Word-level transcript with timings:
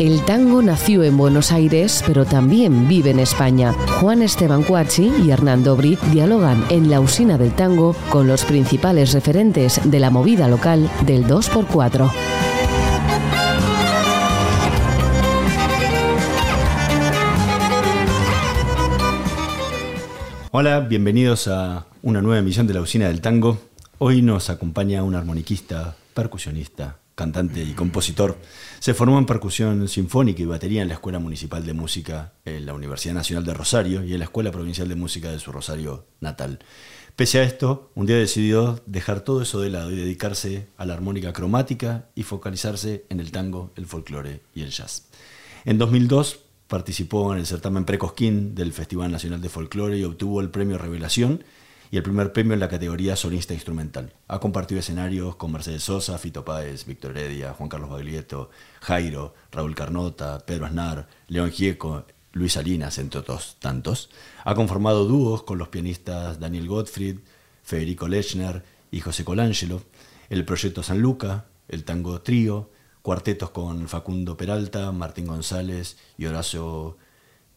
El 0.00 0.24
tango 0.24 0.62
nació 0.62 1.04
en 1.04 1.18
Buenos 1.18 1.52
Aires, 1.52 2.02
pero 2.06 2.24
también 2.24 2.88
vive 2.88 3.10
en 3.10 3.18
España. 3.18 3.74
Juan 4.00 4.22
Esteban 4.22 4.62
Cuachi 4.62 5.12
y 5.22 5.30
Hernando 5.30 5.76
Bri 5.76 5.98
dialogan 6.10 6.64
en 6.70 6.88
la 6.88 7.00
usina 7.00 7.36
del 7.36 7.52
tango 7.52 7.94
con 8.08 8.26
los 8.26 8.46
principales 8.46 9.12
referentes 9.12 9.78
de 9.84 10.00
la 10.00 10.08
movida 10.08 10.48
local 10.48 10.90
del 11.04 11.26
2x4. 11.26 12.10
Hola, 20.52 20.80
bienvenidos 20.80 21.46
a 21.46 21.84
una 22.00 22.22
nueva 22.22 22.38
emisión 22.38 22.66
de 22.66 22.72
la 22.72 22.80
Usina 22.80 23.08
del 23.08 23.20
Tango. 23.20 23.58
Hoy 23.98 24.22
nos 24.22 24.48
acompaña 24.48 25.02
un 25.02 25.14
armoniquista, 25.14 25.94
percusionista, 26.14 26.96
cantante 27.20 27.62
y 27.62 27.74
compositor. 27.74 28.38
Se 28.78 28.94
formó 28.94 29.18
en 29.18 29.26
percusión 29.26 29.88
sinfónica 29.88 30.40
y 30.40 30.46
batería 30.46 30.80
en 30.80 30.88
la 30.88 30.94
Escuela 30.94 31.18
Municipal 31.18 31.66
de 31.66 31.74
Música 31.74 32.32
en 32.46 32.64
la 32.64 32.72
Universidad 32.72 33.12
Nacional 33.12 33.44
de 33.44 33.52
Rosario 33.52 34.02
y 34.02 34.14
en 34.14 34.20
la 34.20 34.24
Escuela 34.24 34.50
Provincial 34.50 34.88
de 34.88 34.94
Música 34.94 35.30
de 35.30 35.38
su 35.38 35.52
Rosario 35.52 36.06
natal. 36.20 36.60
Pese 37.16 37.40
a 37.40 37.42
esto, 37.42 37.90
un 37.94 38.06
día 38.06 38.16
decidió 38.16 38.82
dejar 38.86 39.20
todo 39.20 39.42
eso 39.42 39.60
de 39.60 39.68
lado 39.68 39.90
y 39.90 39.96
dedicarse 39.96 40.68
a 40.78 40.86
la 40.86 40.94
armónica 40.94 41.34
cromática 41.34 42.08
y 42.14 42.22
focalizarse 42.22 43.04
en 43.10 43.20
el 43.20 43.32
tango, 43.32 43.70
el 43.76 43.84
folclore 43.84 44.40
y 44.54 44.62
el 44.62 44.70
jazz. 44.70 45.10
En 45.66 45.76
2002 45.76 46.40
participó 46.68 47.34
en 47.34 47.40
el 47.40 47.46
certamen 47.46 47.84
Precosquín 47.84 48.54
del 48.54 48.72
Festival 48.72 49.12
Nacional 49.12 49.42
de 49.42 49.50
Folclore 49.50 49.98
y 49.98 50.04
obtuvo 50.04 50.40
el 50.40 50.48
premio 50.48 50.78
Revelación 50.78 51.44
y 51.90 51.96
el 51.96 52.02
primer 52.02 52.32
premio 52.32 52.54
en 52.54 52.60
la 52.60 52.68
categoría 52.68 53.16
solista 53.16 53.52
instrumental. 53.52 54.12
Ha 54.28 54.38
compartido 54.38 54.78
escenarios 54.78 55.34
con 55.36 55.50
Mercedes 55.50 55.82
Sosa, 55.82 56.18
Fito 56.18 56.44
Páez, 56.44 56.86
Víctor 56.86 57.16
Heredia, 57.16 57.52
Juan 57.52 57.68
Carlos 57.68 57.90
Baglietto, 57.90 58.50
Jairo, 58.80 59.34
Raúl 59.50 59.74
Carnota, 59.74 60.44
Pedro 60.46 60.66
Aznar, 60.66 61.08
León 61.26 61.50
Gieco, 61.50 62.06
Luis 62.32 62.52
Salinas, 62.52 62.98
entre 62.98 63.20
otros 63.20 63.56
tantos. 63.58 64.10
Ha 64.44 64.54
conformado 64.54 65.04
dúos 65.04 65.42
con 65.42 65.58
los 65.58 65.68
pianistas 65.68 66.38
Daniel 66.38 66.68
Gottfried, 66.68 67.18
Federico 67.64 68.06
Lechner 68.06 68.62
y 68.92 69.00
José 69.00 69.24
Colangelo, 69.24 69.82
el 70.28 70.44
proyecto 70.44 70.84
San 70.84 71.00
Luca, 71.00 71.46
el 71.68 71.84
Tango 71.84 72.20
Trío, 72.20 72.70
cuartetos 73.02 73.50
con 73.50 73.88
Facundo 73.88 74.36
Peralta, 74.36 74.92
Martín 74.92 75.26
González 75.26 75.98
y 76.16 76.26
Horacio 76.26 76.98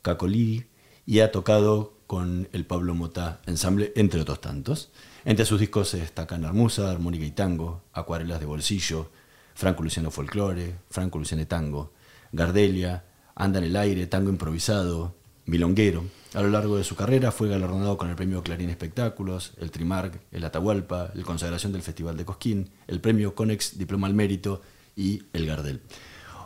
Cacolí, 0.01 0.65
y 1.05 1.19
ha 1.19 1.31
tocado 1.31 1.92
con 2.13 2.47
el 2.53 2.63
Pablo 2.67 2.93
Mota 2.93 3.41
Ensamble, 3.47 3.91
entre 3.95 4.21
otros 4.21 4.39
tantos. 4.39 4.91
Entre 5.25 5.45
sus 5.45 5.59
discos 5.59 5.89
se 5.89 5.97
destacan 5.97 6.45
Armusa, 6.45 6.91
Armónica 6.91 7.25
y 7.25 7.31
Tango, 7.31 7.81
Acuarelas 7.91 8.39
de 8.39 8.45
Bolsillo, 8.45 9.09
Franco 9.55 9.81
Luciano 9.81 10.11
Folklore, 10.11 10.75
Franco 10.91 11.17
Luciano 11.17 11.47
Tango, 11.47 11.91
Gardelia, 12.31 13.03
Anda 13.33 13.57
en 13.57 13.65
el 13.65 13.75
Aire, 13.75 14.05
Tango 14.05 14.29
Improvisado, 14.29 15.15
Milonguero. 15.47 16.03
A 16.35 16.43
lo 16.43 16.49
largo 16.49 16.77
de 16.77 16.83
su 16.83 16.95
carrera 16.95 17.31
fue 17.31 17.49
galardonado 17.49 17.97
con 17.97 18.11
el 18.11 18.15
premio 18.15 18.43
Clarín 18.43 18.69
Espectáculos, 18.69 19.53
el 19.59 19.71
Trimark, 19.71 20.21
el 20.31 20.43
Atahualpa, 20.43 21.09
el 21.15 21.23
Consagración 21.23 21.71
del 21.71 21.81
Festival 21.81 22.15
de 22.15 22.25
Cosquín, 22.25 22.69
el 22.85 23.01
premio 23.01 23.33
Conex 23.33 23.75
Diploma 23.79 24.05
al 24.05 24.13
Mérito 24.13 24.61
y 24.95 25.23
el 25.33 25.47
Gardel. 25.47 25.81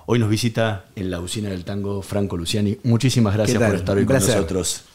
Hoy 0.05 0.17
nos 0.17 0.29
visita 0.29 0.85
en 0.95 1.11
la 1.11 1.19
usina 1.19 1.49
del 1.49 1.65
tango 1.65 2.01
Franco 2.01 2.37
Luciani. 2.37 2.77
Muchísimas 2.83 3.33
gracias 3.33 3.61
por 3.61 3.75
estar 3.75 3.97
hoy 3.97 4.05
con 4.05 4.15
nosotros. 4.15 4.85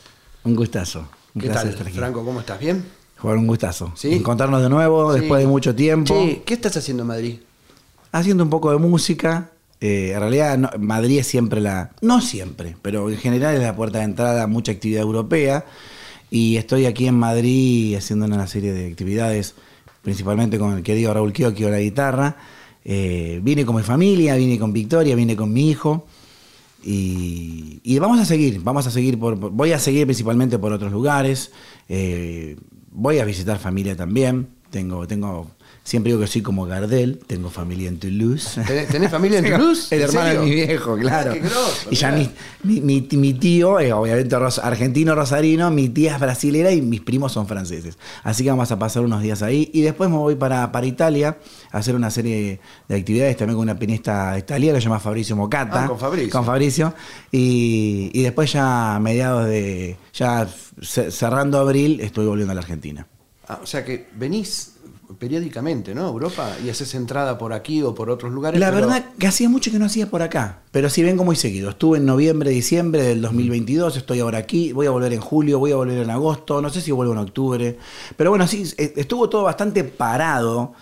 Un 0.45 0.57
gustazo. 0.57 1.09
¿Qué 1.39 1.49
tal, 1.49 1.73
Franco? 1.73 2.25
¿Cómo 2.25 2.41
estás? 2.41 2.59
¿Bien? 2.59 2.85
Jugar 3.19 3.39
un 3.39 3.47
gustazo. 3.47 3.93
¿Sí? 3.95 4.13
Encontrarnos 4.13 4.63
de 4.63 4.69
nuevo 4.69 5.13
después 5.13 5.41
de 5.41 5.47
mucho 5.47 5.75
tiempo. 5.75 6.21
Sí. 6.21 6.43
¿Qué 6.45 6.55
estás 6.55 6.77
haciendo 6.77 7.05
en 7.05 7.07
Madrid? 7.07 7.39
Haciendo 8.11 8.43
un 8.43 8.51
poco 8.51 8.73
de 8.73 8.79
música. 8.79 9.51
Eh, 9.81 10.13
en 10.13 10.21
realidad, 10.21 10.77
Madrid 10.79 11.21
es 11.21 11.27
siempre 11.27 11.61
la. 11.61 11.93
No 12.01 12.21
siempre, 12.21 12.77
pero 12.83 13.09
en 13.09 13.19
general 13.19 13.55
es 13.55 13.63
la 13.63 13.77
puerta 13.77 13.99
de 13.99 14.05
entrada 14.05 14.43
a 14.43 14.47
mucha 14.49 14.73
actividad 14.73 15.03
europea. 15.03 15.65
Y 16.31 16.57
estoy 16.57 16.87
aquí 16.87 17.07
en 17.07 17.15
Madrid 17.15 17.95
haciendo 17.95 18.27
una 18.27 18.47
serie 18.47 18.73
de 18.73 18.89
actividades, 18.89 19.55
principalmente 20.03 20.59
con 20.59 20.77
el 20.77 20.83
querido 20.83 21.15
Raúl 21.15 21.33
Kiosquio 21.33 21.71
la 21.71 21.79
guitarra. 21.79 22.37
Eh, 22.85 23.39
vine 23.43 23.65
con 23.65 23.77
mi 23.77 23.83
familia, 23.83 24.35
vine 24.35 24.59
con 24.59 24.73
Victoria, 24.73 25.15
vine 25.15 25.37
con 25.37 25.53
mi 25.53 25.71
hijo. 25.71 26.07
Y, 26.85 27.99
vamos 27.99 28.19
a 28.21 28.25
seguir, 28.25 28.61
vamos 28.63 28.87
a 28.87 28.91
seguir 28.91 29.19
por, 29.19 29.37
voy 29.37 29.73
a 29.73 29.79
seguir 29.79 30.07
principalmente 30.07 30.59
por 30.59 30.73
otros 30.73 30.93
lugares. 30.93 31.53
Eh, 31.89 32.57
voy 32.91 33.19
a 33.19 33.25
visitar 33.25 33.59
familia 33.59 33.97
también. 33.97 34.49
Tengo, 34.71 35.07
tengo 35.07 35.51
Siempre 35.85 36.13
digo 36.13 36.21
que 36.21 36.29
soy 36.29 36.43
como 36.43 36.65
Gardel, 36.65 37.19
tengo 37.27 37.51
familia 37.51 37.89
en 37.89 37.99
Toulouse. 37.99 38.61
¿Tenés, 38.89 39.11
familia 39.11 39.41
en 39.41 39.45
Toulouse? 39.51 39.93
El 39.93 40.03
hermano 40.03 40.29
de 40.29 40.39
mi 40.39 40.51
viejo, 40.55 40.97
claro. 40.97 41.35
y 41.91 41.97
ya 41.97 42.13
mi, 42.63 43.33
tío, 43.33 43.81
es 43.81 43.93
obviamente 43.93 44.37
argentino 44.63 45.17
rosarino, 45.17 45.73
mi 45.73 45.89
tía 45.89 46.15
es 46.15 46.21
brasilera 46.21 46.71
y 46.71 46.81
mis 46.81 47.01
primos 47.01 47.33
son 47.33 47.49
franceses. 47.49 47.99
Así 48.23 48.45
que 48.45 48.51
vamos 48.51 48.71
a 48.71 48.79
pasar 48.79 49.03
unos 49.03 49.23
días 49.23 49.43
ahí. 49.43 49.71
Y 49.75 49.83
después 49.83 50.09
me 50.09 50.19
voy 50.19 50.37
para, 50.37 50.71
para 50.71 50.87
Italia 50.87 51.39
a 51.73 51.79
hacer 51.79 51.97
una 51.97 52.13
serie 52.13 52.61
de 52.89 52.97
actividades 52.97 53.37
también 53.37 53.57
con 53.57 53.65
una 53.65 53.77
pianista 53.77 54.39
italiana 54.39 54.77
que 54.77 54.83
se 54.83 54.85
llama 54.85 55.01
Fabricio 55.01 55.35
Mocata. 55.35 55.85
Ah, 55.85 55.89
con 55.89 55.99
Fabricio. 55.99 56.31
Con 56.31 56.45
Fabricio. 56.45 56.95
Y, 57.33 58.11
y 58.15 58.23
después 58.23 58.53
ya 58.53 58.95
a 58.95 59.01
mediados 59.01 59.47
de, 59.47 59.97
ya 60.15 60.47
cerrando 60.81 61.59
abril, 61.59 62.01
estoy 62.01 62.25
volviendo 62.27 62.53
a 62.53 62.55
la 62.55 62.61
Argentina. 62.61 63.05
Ah, 63.49 63.59
o 63.61 63.67
sea 63.67 63.85
que 63.85 64.09
venís 64.15 64.72
periódicamente, 65.19 65.95
¿no? 65.95 66.09
Europa 66.09 66.57
y 66.65 66.71
haces 66.71 66.95
entrada 66.95 67.39
por 67.39 67.53
aquí 67.53 67.83
o 67.83 67.95
por 67.95 68.11
otros 68.11 68.33
lugares. 68.33 68.59
La 68.61 68.71
verdad 68.71 69.05
que 69.19 69.27
hacía 69.27 69.49
mucho 69.49 69.71
que 69.71 69.79
no 69.79 69.87
hacía 69.87 70.09
por 70.09 70.23
acá, 70.23 70.61
pero 70.71 70.89
sí 70.91 71.03
vengo 71.03 71.25
muy 71.25 71.37
seguido. 71.37 71.71
Estuve 71.71 71.99
en 71.99 72.07
noviembre, 72.07 72.51
diciembre 72.51 73.03
del 73.03 73.21
2022, 73.23 73.97
estoy 73.97 74.21
ahora 74.21 74.39
aquí, 74.39 74.73
voy 74.73 74.87
a 74.87 74.91
volver 74.91 75.13
en 75.13 75.21
julio, 75.21 75.59
voy 75.59 75.73
a 75.73 75.77
volver 75.77 75.99
en 75.99 76.11
agosto, 76.11 76.63
no 76.63 76.71
sé 76.71 76.81
si 76.81 76.93
vuelvo 76.93 77.13
en 77.13 77.19
octubre. 77.19 77.79
Pero 78.17 78.31
bueno, 78.31 78.47
sí, 78.47 78.65
estuvo 78.77 79.29
todo 79.29 79.45
bastante 79.45 79.85
parado. 79.85 80.75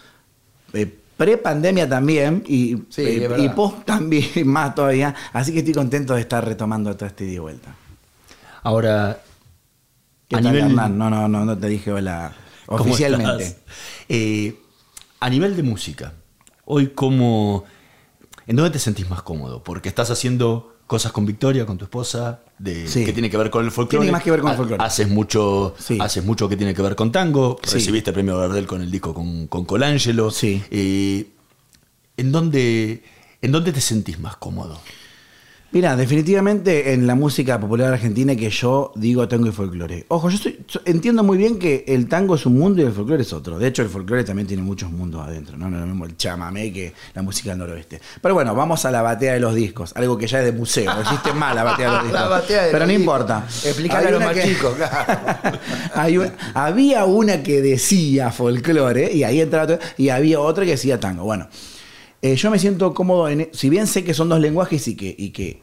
Eh, 0.72 0.96
pre-pandemia 1.16 1.86
también 1.88 2.42
y, 2.46 2.76
eh, 2.96 3.36
y 3.38 3.48
post 3.50 3.84
también 3.84 4.24
más 4.46 4.74
todavía. 4.74 5.14
Así 5.32 5.52
que 5.52 5.58
estoy 5.58 5.74
contento 5.74 6.14
de 6.14 6.22
estar 6.22 6.44
retomando 6.44 6.94
todo 6.96 7.06
este 7.06 7.24
día 7.24 7.34
de 7.34 7.40
vuelta. 7.40 7.74
Ahora, 8.62 9.20
a 10.32 10.40
nivel... 10.40 10.74
No, 10.74 10.88
no, 10.88 11.28
no, 11.28 11.44
no 11.44 11.58
te 11.58 11.68
dije 11.68 11.92
hola 11.92 12.32
oficialmente. 12.70 13.56
Eh, 14.08 14.56
a 15.20 15.28
nivel 15.28 15.56
de 15.56 15.62
música, 15.62 16.14
hoy 16.64 16.88
cómo, 16.94 17.64
¿en 18.46 18.56
dónde 18.56 18.70
te 18.70 18.78
sentís 18.78 19.08
más 19.08 19.22
cómodo? 19.22 19.62
Porque 19.62 19.88
estás 19.88 20.10
haciendo 20.10 20.76
cosas 20.86 21.12
con 21.12 21.26
Victoria, 21.26 21.66
con 21.66 21.78
tu 21.78 21.84
esposa, 21.84 22.40
de, 22.58 22.84
que 22.84 23.12
tiene 23.12 23.30
que 23.30 23.36
ver 23.36 23.50
con 23.50 23.64
el 23.64 23.70
folclore. 23.70 24.04
Tiene 24.04 24.12
más 24.12 24.22
que 24.22 24.30
ver 24.30 24.40
con 24.40 24.50
el 24.50 24.56
folclore. 24.56 24.82
Haces 24.82 25.08
mucho, 25.08 25.74
haces 26.00 26.24
mucho 26.24 26.48
que 26.48 26.56
tiene 26.56 26.74
que 26.74 26.82
ver 26.82 26.96
con 26.96 27.12
tango. 27.12 27.58
Recibiste 27.62 28.10
el 28.10 28.14
premio 28.14 28.38
Gardel 28.38 28.66
con 28.66 28.82
el 28.82 28.90
disco 28.90 29.14
con, 29.14 29.46
con 29.46 29.64
Colangelo. 29.64 30.30
Sí. 30.30 30.62
Eh, 30.70 31.28
¿en, 32.16 32.32
dónde, 32.32 33.04
¿En 33.40 33.52
dónde 33.52 33.72
te 33.72 33.80
sentís 33.80 34.18
más 34.18 34.36
cómodo? 34.36 34.80
Mira, 35.72 35.94
definitivamente 35.94 36.92
en 36.92 37.06
la 37.06 37.14
música 37.14 37.60
popular 37.60 37.92
argentina 37.92 38.34
que 38.34 38.50
yo 38.50 38.90
digo 38.96 39.28
tango 39.28 39.46
y 39.46 39.52
folclore. 39.52 40.04
Ojo, 40.08 40.28
yo 40.28 40.50
entiendo 40.84 41.22
muy 41.22 41.38
bien 41.38 41.60
que 41.60 41.84
el 41.86 42.08
tango 42.08 42.34
es 42.34 42.44
un 42.44 42.58
mundo 42.58 42.82
y 42.82 42.86
el 42.86 42.92
folclore 42.92 43.22
es 43.22 43.32
otro. 43.32 43.56
De 43.56 43.68
hecho, 43.68 43.82
el 43.82 43.88
folclore 43.88 44.24
también 44.24 44.48
tiene 44.48 44.64
muchos 44.64 44.90
mundos 44.90 45.24
adentro, 45.24 45.56
¿no? 45.56 45.70
No 45.70 45.76
es 45.76 45.82
lo 45.82 45.86
mismo 45.86 46.06
el 46.06 46.16
chamamé 46.16 46.72
que 46.72 46.92
la 47.14 47.22
música 47.22 47.50
del 47.50 47.60
noroeste. 47.60 48.00
Pero 48.20 48.34
bueno, 48.34 48.52
vamos 48.52 48.84
a 48.84 48.90
la 48.90 49.00
batea 49.00 49.34
de 49.34 49.38
los 49.38 49.54
discos, 49.54 49.92
algo 49.94 50.18
que 50.18 50.26
ya 50.26 50.40
es 50.40 50.46
de 50.46 50.52
museo. 50.52 50.90
Existe 51.02 51.32
mal 51.32 51.54
la 51.54 51.62
batea 51.62 51.86
de 51.88 51.96
los 51.98 52.04
discos. 52.04 52.42
Pero 52.72 52.86
no 52.86 52.92
importa. 52.92 53.44
Explícale 53.46 54.08
a 54.08 54.10
los 54.10 54.24
más 54.24 54.42
chicos, 54.42 54.74
había 56.54 57.04
una 57.04 57.44
que 57.44 57.62
decía 57.62 58.32
folclore 58.32 59.12
y 59.12 59.22
ahí 59.22 59.40
entraba 59.40 59.78
y 59.96 60.08
había 60.08 60.40
otra 60.40 60.64
que 60.64 60.72
decía 60.72 60.98
tango. 60.98 61.22
Bueno. 61.22 61.48
Eh, 62.22 62.36
yo 62.36 62.50
me 62.50 62.58
siento 62.58 62.92
cómodo, 62.92 63.28
en, 63.28 63.48
si 63.52 63.70
bien 63.70 63.86
sé 63.86 64.04
que 64.04 64.12
son 64.12 64.28
dos 64.28 64.40
lenguajes 64.40 64.86
y 64.88 64.94
que, 64.94 65.14
y 65.16 65.30
que, 65.30 65.62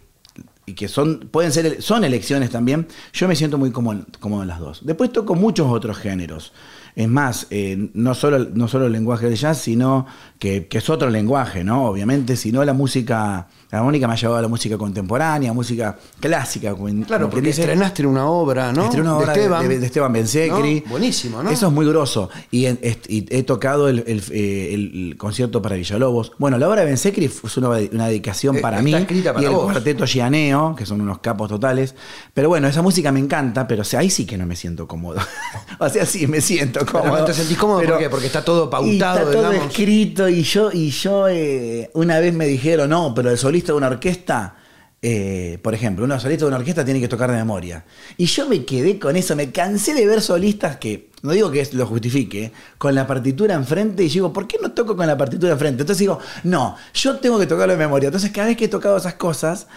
y 0.68 0.74
que 0.74 0.90
son, 0.90 1.30
pueden 1.32 1.54
ser, 1.54 1.82
son 1.82 2.04
elecciones 2.04 2.50
también, 2.52 2.88
yo 3.14 3.28
me 3.30 3.38
siento 3.38 3.58
muy 3.58 3.72
cómodo, 3.72 4.06
cómodo 4.20 4.42
en 4.42 4.50
las 4.50 4.60
dos. 4.60 4.86
Después 4.86 5.14
toco 5.14 5.34
muchos 5.34 5.72
otros 5.72 5.98
géneros. 5.98 6.52
Es 6.98 7.08
más, 7.08 7.46
eh, 7.52 7.92
no, 7.94 8.16
solo, 8.16 8.40
no 8.56 8.68
solo 8.68 8.88
el 8.88 8.92
lenguaje 8.92 9.30
de 9.30 9.36
jazz, 9.36 9.60
sino 9.60 10.08
que, 10.40 10.66
que, 10.66 10.80
es 10.80 10.90
otro 10.90 11.12
lenguaje, 11.12 11.64
¿no? 11.64 11.86
Obviamente, 11.86 12.36
sino 12.36 12.66
la 12.66 12.74
música 12.74 13.48
la 13.70 13.80
armónica 13.80 14.08
me 14.08 14.14
ha 14.14 14.16
llevado 14.16 14.38
a 14.38 14.42
la 14.42 14.48
música 14.48 14.78
contemporánea, 14.78 15.52
música 15.52 15.98
clásica. 16.22 16.74
Claro, 17.06 17.30
porque 17.30 17.50
estrenaste 17.50 18.08
una 18.08 18.26
obra, 18.28 18.72
¿no? 18.72 18.86
Estrené 18.86 19.02
una 19.02 19.18
obra 19.18 19.34
de 19.34 19.42
Esteban, 19.42 19.68
de, 19.68 19.86
Esteban 19.86 20.14
Bensecri. 20.14 20.84
Buenísimo, 20.88 21.44
¿no? 21.44 21.50
Eso 21.50 21.68
es 21.68 21.74
muy 21.74 21.86
grosso. 21.86 22.30
Y, 22.50 22.66
he 22.66 23.44
tocado 23.44 23.90
eh, 23.90 24.74
el, 24.74 25.16
concierto 25.18 25.62
para 25.62 25.76
Villalobos. 25.76 26.32
Bueno, 26.38 26.58
la 26.58 26.70
obra 26.70 26.82
de 26.82 26.88
Bensecri 26.88 27.28
fue 27.28 27.50
una, 27.92 28.08
dedicación 28.08 28.56
eh, 28.56 28.62
para 28.62 28.82
mí. 28.82 28.94
Escrita 28.94 29.34
para 29.34 29.44
y 29.44 29.50
el 29.50 29.54
cuarteto 29.54 30.06
Gianeo, 30.06 30.74
que 30.74 30.86
son 30.86 31.02
unos 31.02 31.20
capos 31.20 31.50
totales. 31.50 31.94
Pero 32.34 32.48
bueno, 32.48 32.70
esa 32.70 32.82
música 32.82 33.12
me 33.12 33.20
encanta, 33.20 33.68
pero 33.68 33.84
ahí 33.98 34.10
sí 34.10 34.26
que 34.26 34.38
no 34.38 34.46
me 34.46 34.56
siento 34.56 34.88
cómodo. 34.88 35.20
o 35.80 35.90
sea, 35.90 36.06
sí, 36.06 36.26
me 36.26 36.40
siento 36.40 36.86
cómodo. 36.92 37.20
no 37.20 37.26
te 37.26 37.34
sentís 37.34 37.58
cómodo, 37.58 37.82
¿por 37.84 37.98
qué? 37.98 38.10
Porque 38.10 38.28
está 38.28 38.44
todo 38.44 38.70
pautado, 38.70 38.92
Y 38.92 38.96
está 38.96 39.32
todo 39.32 39.50
digamos. 39.50 39.68
escrito 39.68 40.30
y 40.30 40.44
yo, 40.44 40.72
y 40.72 40.90
yo 40.90 41.28
eh, 41.28 41.90
una 41.94 42.20
vez 42.20 42.34
me 42.34 42.46
dijeron, 42.48 42.90
no, 42.90 43.14
pero 43.14 43.30
el 43.32 43.38
solista 43.38 43.72
de 43.72 43.78
una 43.78 43.88
orquesta, 43.88 44.56
eh, 45.02 45.60
por 45.62 45.74
ejemplo, 45.74 46.06
un 46.06 46.20
solista 46.20 46.46
de 46.46 46.48
una 46.48 46.58
orquesta 46.58 46.84
tiene 46.84 47.00
que 47.00 47.08
tocar 47.08 47.30
de 47.32 47.38
memoria. 47.38 47.86
Y 48.18 48.26
yo 48.26 48.48
me 48.48 48.66
quedé 48.66 48.98
con 48.98 49.16
eso, 49.16 49.36
me 49.36 49.52
cansé 49.52 49.94
de 49.94 50.06
ver 50.06 50.22
solistas 50.22 50.78
que, 50.78 51.10
no 51.22 51.32
digo 51.32 51.52
que 51.52 51.68
lo 51.74 51.86
justifique, 51.86 52.52
con 52.78 52.96
la 52.96 53.06
partitura 53.06 53.56
enfrente 53.56 54.04
y 54.04 54.10
digo, 54.10 54.34
¿por 54.34 54.48
qué 54.48 54.58
no 54.62 54.72
toco 54.72 54.96
con 54.96 55.08
la 55.08 55.18
partitura 55.18 55.54
enfrente? 55.54 55.84
Entonces 55.84 56.00
digo, 56.00 56.20
no, 56.44 56.76
yo 56.94 57.18
tengo 57.18 57.40
que 57.40 57.46
tocarlo 57.46 57.74
de 57.74 57.80
memoria. 57.80 58.08
Entonces 58.08 58.32
cada 58.32 58.48
vez 58.48 58.58
que 58.58 58.66
he 58.66 58.70
tocado 58.70 58.98
esas 58.98 59.16
cosas, 59.16 59.68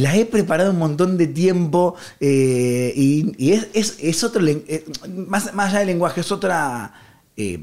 las 0.00 0.14
he 0.16 0.24
preparado 0.26 0.70
un 0.70 0.78
montón 0.78 1.16
de 1.16 1.26
tiempo 1.26 1.94
eh, 2.20 2.92
y, 2.96 3.52
es, 3.52 3.68
es- 3.74 3.96
es 4.00 4.24
otro, 4.24 4.44
eh, 4.46 4.84
más, 5.26 5.54
más 5.54 5.70
allá 5.70 5.78
del 5.80 5.88
lenguaje, 5.88 6.20
es 6.20 6.32
otra, 6.32 6.92
eh, 7.36 7.60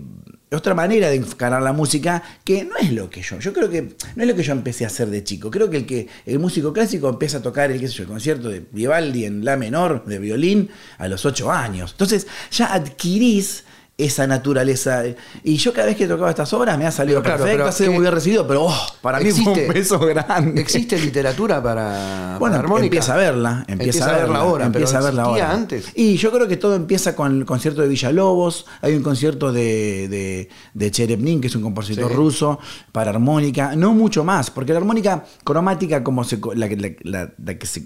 otra 0.54 0.74
manera 0.74 1.10
de 1.10 1.16
encarar 1.16 1.62
la 1.62 1.72
música 1.72 2.22
que 2.44 2.66
no 2.66 2.76
es 2.78 2.92
lo 2.92 3.10
que 3.10 3.22
yo, 3.22 3.40
yo 3.40 3.54
creo 3.54 3.70
que 3.70 3.82
no 4.16 4.24
es 4.24 4.28
lo 4.28 4.36
que 4.36 4.44
yo 4.44 4.52
empecé 4.52 4.84
a 4.84 4.88
hacer 4.88 5.10
de 5.10 5.24
chico. 5.24 5.50
Creo 5.50 5.70
que 5.70 5.78
el 5.78 5.86
que 5.86 6.08
el 6.26 6.40
músico 6.40 6.74
clásico 6.74 7.08
empieza 7.08 7.38
a 7.38 7.42
tocar 7.42 7.72
el, 7.72 7.80
qué 7.80 7.88
sé 7.88 8.02
el 8.02 8.08
concierto 8.10 8.50
de 8.50 8.66
Vivaldi 8.72 9.24
en 9.26 9.46
la 9.46 9.56
menor 9.56 10.04
de 10.06 10.20
violín 10.20 10.70
a 10.98 11.08
los 11.08 11.26
ocho 11.26 11.52
años. 11.52 11.92
Entonces 11.92 12.28
ya 12.52 12.74
adquirís 12.74 13.64
esa 14.06 14.28
naturaleza. 14.28 15.04
Y 15.44 15.58
yo 15.58 15.74
cada 15.74 15.88
vez 15.88 15.96
que 15.98 16.08
tocaba 16.08 16.30
estas 16.30 16.52
obras 16.54 16.78
me 16.78 16.86
ha 16.86 16.92
salido 16.92 17.22
claro, 17.22 17.44
perfecto, 17.44 17.66
ha 17.68 17.72
sido 17.72 17.92
muy 17.92 18.02
bien 18.02 18.14
recibido, 18.14 18.48
pero 18.48 18.66
oh, 18.66 18.86
para 19.02 19.20
mí 19.20 19.32
fue 19.32 19.54
un 19.54 19.74
beso 19.74 20.00
grande. 20.06 20.60
¿Existe 20.62 21.00
literatura 21.00 21.62
para, 21.62 22.38
Bueno, 22.40 22.56
para 22.56 22.64
armónica? 22.64 22.86
empieza 22.86 23.14
a 23.14 23.18
verla, 23.18 23.66
empieza, 23.68 24.10
a 24.10 24.18
verla 24.18 24.40
ahora, 24.40 24.66
empieza 24.66 24.98
a 24.98 25.02
verla 25.02 25.24
ahora. 25.24 25.52
antes. 25.52 25.86
Y 25.96 26.16
yo 26.18 26.32
creo 26.32 26.48
que 26.48 26.58
todo 26.58 26.76
empieza 26.76 27.16
con 27.16 27.38
el 27.40 27.46
concierto 27.46 27.82
de 27.82 27.88
Villalobos, 27.88 28.66
hay 28.82 28.96
un 28.96 29.04
concierto 29.04 29.52
de, 29.52 30.08
de, 30.10 30.50
de 30.74 30.92
Cherepnin, 30.92 31.42
que 31.42 31.48
es 31.48 31.56
un 31.56 31.62
compositor 31.64 32.10
Sí. 32.10 32.16
ruso, 32.16 32.60
para 32.92 33.12
armónica, 33.12 33.76
no 33.76 33.94
mucho 33.94 34.24
más, 34.24 34.50
porque 34.52 34.74
la 34.74 34.80
armónica 34.80 35.24
cromática, 35.44 36.04
como 36.04 36.24
se, 36.24 36.40
la, 36.56 36.68
la- 36.68 36.92
la- 37.04 37.32
la 37.44 37.56
que 37.58 37.66
se- 37.68 37.86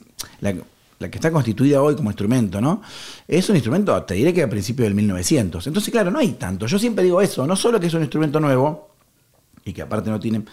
la- 1.00 1.10
que 1.10 1.18
está 1.18 1.32
constituida 1.32 1.82
hoy 1.82 1.96
como 1.96 2.10
instrumento, 2.10 2.60
¿no? 2.62 2.82
Es 3.28 3.50
un 3.50 3.56
instrumento, 3.56 4.02
te 4.04 4.14
diré 4.16 4.34
que 4.34 4.44
a 4.44 4.50
principios 4.50 4.86
del 4.88 4.96
1900. 4.96 5.66
Entonces, 5.68 5.92
claro, 5.92 6.12
no 6.12 6.20
hay 6.20 6.34
tanto. 6.34 6.66
Yo 6.68 6.80
siempre 6.80 7.04
digo 7.04 7.22
eso, 7.22 7.46
no 7.48 7.56
solo 7.56 7.80
que 7.80 7.88
es 7.88 7.94
un 7.94 8.02
instrumento 8.02 8.40
nuevo, 8.40 8.90
y 9.64 9.74
que 9.74 9.82
aparte 9.82 10.10
no 10.10 10.20
tiene. 10.20 10.44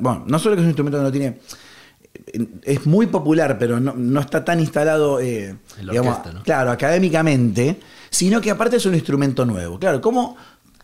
Bueno, 0.00 0.24
no 0.26 0.38
solo 0.38 0.54
que 0.56 0.60
es 0.62 0.64
un 0.64 0.70
instrumento 0.70 0.98
que 0.98 1.04
no 1.04 1.12
tiene. 1.12 1.38
Es 2.62 2.86
muy 2.86 3.06
popular, 3.06 3.58
pero 3.58 3.78
no, 3.78 3.92
no 3.94 4.20
está 4.20 4.44
tan 4.44 4.58
instalado, 4.60 5.20
eh, 5.20 5.54
digamos, 5.78 6.18
¿no? 6.32 6.42
claro, 6.42 6.70
académicamente, 6.70 7.78
sino 8.10 8.40
que 8.40 8.50
aparte 8.50 8.76
es 8.76 8.86
un 8.86 8.94
instrumento 8.94 9.44
nuevo. 9.44 9.78
Claro, 9.78 10.00
¿cómo, 10.00 10.36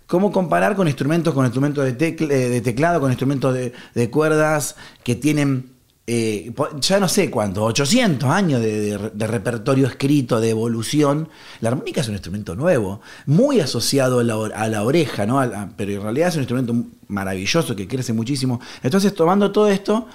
cómo 0.07 0.31
comparar 0.31 0.77
con 0.77 0.87
instrumentos, 0.89 1.33
con 1.33 1.45
instrumentos 1.47 1.85
de, 1.97 2.17
eh, 2.21 2.61
teclado, 2.63 3.01
con 3.01 3.11
instrumentos 3.11 3.55
de, 3.55 3.73
de 3.95 4.11
cuerdas 4.11 4.77
que 5.03 5.15
tienen, 5.15 5.71
eh, 6.07 6.53
ya 6.81 6.99
no 6.99 7.09
sé 7.09 7.31
cuánto, 7.31 7.63
800 7.65 8.29
años 8.29 8.61
de, 8.61 8.81
de- 8.99 9.11
de 9.15 9.27
repertorio 9.27 9.87
escrito, 9.87 10.41
de 10.41 10.51
evolución? 10.51 11.29
La 11.61 11.69
armónica 11.71 12.01
es 12.01 12.09
un 12.09 12.15
instrumento 12.15 12.57
nuevo, 12.57 13.01
muy 13.27 13.61
asociado 13.61 14.19
a 14.19 14.25
la, 14.25 14.37
or- 14.37 14.53
a 14.55 14.67
la 14.69 14.83
oreja, 14.83 15.27
¿no? 15.27 15.41
A 15.41 15.69
pero 15.77 15.93
en 15.93 16.03
realidad 16.03 16.29
es 16.29 16.35
un 16.35 16.41
instrumento 16.43 16.75
maravilloso 17.09 17.77
que 17.77 17.87
crece 17.87 18.13
muchísimo. 18.13 18.61
Entonces, 18.83 19.15
tomando 19.15 19.53
todo 19.53 19.69
esto, 19.69 20.07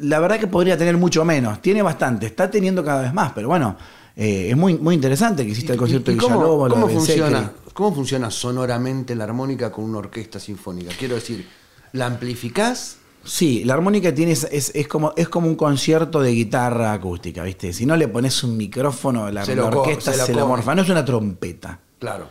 la 0.00 0.18
verdad 0.20 0.40
que 0.40 0.46
podría 0.46 0.78
tener 0.78 0.96
mucho 0.96 1.24
menos. 1.24 1.60
Tiene 1.60 1.82
bastante, 1.82 2.26
está 2.26 2.50
teniendo 2.50 2.82
cada 2.82 3.02
vez 3.02 3.12
más, 3.12 3.32
pero 3.34 3.48
bueno, 3.48 3.76
eh, 4.16 4.48
es 4.50 4.56
muy, 4.56 4.74
muy 4.78 4.94
interesante 4.94 5.44
que 5.44 5.50
exista 5.50 5.74
el 5.74 5.78
concierto 5.78 6.10
¿Y- 6.10 6.14
y 6.14 6.16
de 6.18 6.22
Villalobos, 6.24 6.68
lo 6.70 6.74
¿Cómo, 6.74 6.88
funciona. 6.88 7.52
¿Cómo 7.74 7.94
funciona 7.94 8.30
sonoramente 8.30 9.14
la 9.14 9.24
armónica 9.24 9.70
con 9.70 9.84
una 9.84 9.98
orquesta 9.98 10.40
sinfónica? 10.40 10.92
Quiero 10.98 11.14
decir, 11.16 11.46
¿la 11.92 12.06
amplificás? 12.06 12.96
Sí, 13.22 13.64
la 13.64 13.74
armónica 13.74 14.14
tiene 14.14 14.32
es, 14.32 14.44
es- 14.50 14.72
es 14.74 14.88
como, 14.88 15.12
es 15.16 15.28
como 15.28 15.46
un 15.46 15.54
concierto 15.56 16.20
de 16.22 16.32
guitarra 16.32 16.92
acústica, 16.92 17.42
¿viste? 17.42 17.72
Si 17.72 17.84
no 17.86 17.96
le 17.96 18.08
pones 18.08 18.42
un 18.42 18.56
micrófono, 18.56 19.30
la, 19.30 19.44
Se 19.44 19.54
la 19.54 19.66
orquesta 19.66 20.12
se 20.12 20.34
la 20.34 20.44
morfa. 20.44 20.74
No 20.74 20.82
es 20.82 20.88
una 20.88 21.04
trompeta. 21.04 21.78
Claro. 21.98 22.28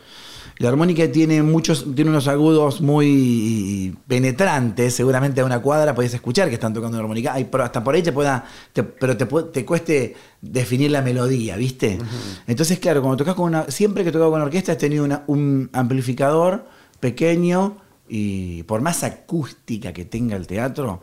La 0.57 0.68
armónica 0.68 1.09
tiene 1.09 1.41
muchos, 1.41 1.86
tiene 1.95 2.09
unos 2.09 2.27
agudos 2.27 2.81
muy 2.81 3.95
penetrantes. 4.07 4.94
Seguramente 4.94 5.39
a 5.39 5.45
una 5.45 5.62
cuadra 5.62 5.95
podés 5.95 6.13
escuchar 6.15 6.50
que 6.50 6.56
están 6.56 6.74
tocando 6.74 6.97
una 6.97 7.03
armónica. 7.03 7.33
Ay, 7.33 7.47
pero 7.50 7.63
hasta 7.63 7.81
por 7.81 7.95
ahí 7.95 8.01
te 8.03 8.12
pueda, 8.12 8.44
te- 8.74 8.83
pero 8.83 9.15
te, 9.15 9.25
te 9.25 9.63
cueste 9.65 10.15
definir 10.42 10.92
la 10.92 11.01
melodía, 11.01 11.56
¿viste? 11.56 11.97
Entonces, 12.45 12.77
claro, 12.80 13.00
cuando 13.01 13.15
tocas 13.18 13.35
con 13.35 13.45
una, 13.45 13.71
siempre 13.71 14.03
que 14.03 14.09
he 14.09 14.12
tocado 14.12 14.31
con 14.31 14.42
orquesta 14.42 14.74
he 14.74 14.75
tenido 14.75 15.06
una- 15.06 15.24
un 15.27 15.69
amplificador 15.71 16.65
pequeño 17.00 17.77
y 18.09 18.63
por 18.63 18.81
más 18.81 19.03
acústica 19.03 19.94
que 19.94 20.06
tenga 20.06 20.35
el 20.35 20.47
teatro. 20.47 21.01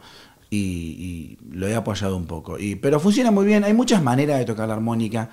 Y, 0.49 0.59
y 0.59 1.39
lo 1.51 1.67
he 1.67 1.75
apoyado 1.75 2.17
un 2.17 2.27
poco. 2.27 2.59
Y, 2.59 2.77
pero 2.77 3.01
funciona 3.01 3.31
muy 3.31 3.47
bien. 3.47 3.65
Hay 3.65 3.75
muchas 3.75 4.03
maneras 4.03 4.39
de 4.39 4.45
tocar 4.45 4.69
la 4.69 4.75
armónica. 4.75 5.29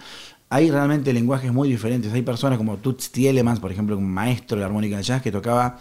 Hay 0.49 0.71
realmente 0.71 1.13
lenguajes 1.13 1.53
muy 1.53 1.69
diferentes. 1.69 2.11
Hay 2.13 2.23
personas 2.23 2.57
como 2.57 2.77
Toots 2.77 3.11
Tielemans, 3.11 3.59
por 3.59 3.71
ejemplo, 3.71 3.97
un 3.97 4.11
maestro 4.11 4.57
de 4.57 4.61
la 4.61 4.67
armónica 4.67 4.97
de 4.97 5.03
jazz 5.03 5.21
que 5.21 5.31
tocaba 5.31 5.77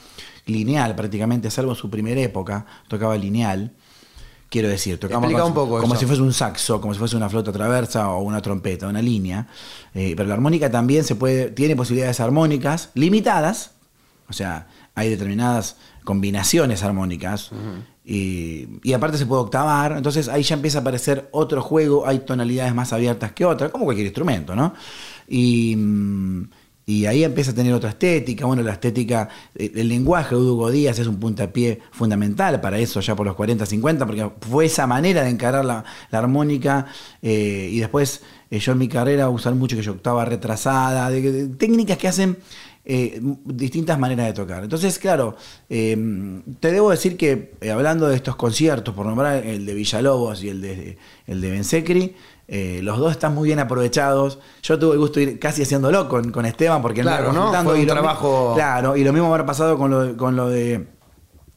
lineal 0.46 0.94
prácticamente, 0.94 1.50
salvo 1.50 1.74
su 1.74 1.88
primera 1.90 2.20
época, 2.20 2.66
tocaba 2.88 3.16
lineal. 3.16 3.72
Quiero 4.48 4.68
decir, 4.68 4.98
tocaba 4.98 5.26
como, 5.26 5.46
un 5.46 5.54
poco 5.54 5.80
como 5.80 5.96
si 5.96 6.04
fuese 6.04 6.20
un 6.20 6.32
saxo, 6.32 6.78
como 6.78 6.92
si 6.92 6.98
fuese 6.98 7.16
una 7.16 7.30
flauta 7.30 7.52
traversa 7.52 8.10
o 8.10 8.20
una 8.22 8.42
trompeta, 8.42 8.86
una 8.86 9.00
línea. 9.00 9.46
Eh, 9.94 10.12
pero 10.14 10.28
la 10.28 10.34
armónica 10.34 10.70
también 10.70 11.04
se 11.04 11.14
puede, 11.14 11.50
tiene 11.50 11.74
posibilidades 11.74 12.20
armónicas 12.20 12.90
limitadas, 12.92 13.72
o 14.28 14.34
sea, 14.34 14.68
hay 14.94 15.08
determinadas 15.10 15.76
combinaciones 16.04 16.82
armónicas. 16.82 17.50
y, 18.04 18.66
y 18.82 18.92
aparte 18.94 19.16
se 19.16 19.26
puede 19.26 19.42
octavar, 19.42 19.92
entonces 19.96 20.28
ahí 20.28 20.42
ya 20.42 20.54
empieza 20.56 20.78
a 20.78 20.80
aparecer 20.80 21.28
otro 21.30 21.62
juego, 21.62 22.04
hay 22.06 22.18
tonalidades 22.20 22.74
más 22.74 22.92
abiertas 22.92 23.30
que 23.32 23.44
otras, 23.44 23.70
como 23.70 23.84
cualquier 23.84 24.06
instrumento, 24.06 24.56
¿no? 24.56 24.74
Y, 25.28 25.76
mm, 25.76 26.50
y 26.84 27.06
ahí 27.06 27.22
empieza 27.22 27.52
a 27.52 27.54
tener 27.54 27.72
otra 27.72 27.90
estética, 27.90 28.44
bueno, 28.44 28.62
la 28.64 28.72
estética, 28.72 29.28
eh, 29.54 29.70
el 29.76 29.88
lenguaje 29.88 30.34
de 30.34 30.40
Hugo 30.40 30.68
Díaz 30.72 30.98
es 30.98 31.06
un 31.06 31.20
puntapié 31.20 31.78
fundamental 31.92 32.60
para 32.60 32.76
eso 32.80 32.98
ya 33.00 33.14
por 33.14 33.24
los 33.24 33.36
40, 33.36 33.64
50, 33.66 34.04
porque 34.04 34.28
fue 34.40 34.64
esa 34.64 34.88
manera 34.88 35.22
de 35.22 35.30
encarar 35.30 35.64
la, 35.64 35.84
la 36.10 36.18
armónica 36.18 36.86
eh, 37.22 37.68
y 37.70 37.78
después 37.78 38.22
eh, 38.50 38.58
yo 38.58 38.72
en 38.72 38.78
mi 38.78 38.88
carrera 38.88 39.28
usar 39.30 39.54
mucho 39.54 39.76
que 39.76 39.82
yo 39.82 39.92
octava 39.92 40.24
retrasada, 40.24 41.08
de- 41.08 41.22
de- 41.32 41.48
técnicas 41.54 41.98
que 41.98 42.08
hacen 42.08 42.36
eh, 42.84 43.20
distintas 43.44 43.98
maneras 43.98 44.26
de 44.26 44.32
tocar. 44.32 44.62
Entonces, 44.64 44.98
claro, 44.98 45.36
eh, 45.68 45.96
te 46.60 46.72
debo 46.72 46.90
decir 46.90 47.16
que 47.16 47.52
eh, 47.60 47.70
hablando 47.70 48.08
de 48.08 48.16
estos 48.16 48.36
conciertos, 48.36 48.94
por 48.94 49.06
nombrar 49.06 49.46
el 49.46 49.64
de 49.66 49.74
Villalobos 49.74 50.42
y 50.42 50.48
el 50.48 50.60
de, 50.60 50.98
el 51.26 51.40
de 51.40 51.50
Bensecri, 51.50 52.16
los 52.82 52.98
dos 52.98 53.12
están 53.12 53.34
muy 53.34 53.46
bien 53.48 53.60
aprovechados. 53.60 54.38
Yo 54.62 54.78
tuve 54.78 54.92
el 54.94 54.98
gusto 54.98 55.20
de 55.20 55.22
ir 55.24 55.38
casi 55.38 55.62
haciéndolo 55.62 56.06
con, 56.08 56.30
con 56.32 56.44
Esteban, 56.44 56.82
porque 56.82 57.00
Claro, 57.00 57.32
¿no? 57.32 57.50
Fue 57.64 57.74
un 57.76 57.80
y 57.80 57.86
lo 57.86 57.92
trabajo- 57.94 58.52
Claro, 58.54 58.94
y 58.96 59.04
lo 59.04 59.12
mismo 59.14 59.28
habrá 59.28 59.46
pasado 59.46 59.78
con 59.78 59.90
lo, 59.90 60.16
con 60.18 60.36
lo 60.36 60.48
de 60.50 60.86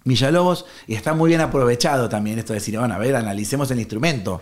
Villalobos, 0.06 0.66
y 0.88 0.94
está 0.94 1.14
muy 1.14 1.30
bien 1.30 1.42
aprovechado 1.42 2.08
también 2.08 2.38
esto 2.40 2.54
de 2.54 2.60
decir, 2.60 2.78
bueno, 2.78 2.94
a 2.94 2.98
ver, 3.00 3.16
analicemos 3.16 3.70
el 3.72 3.80
instrumento. 3.80 4.40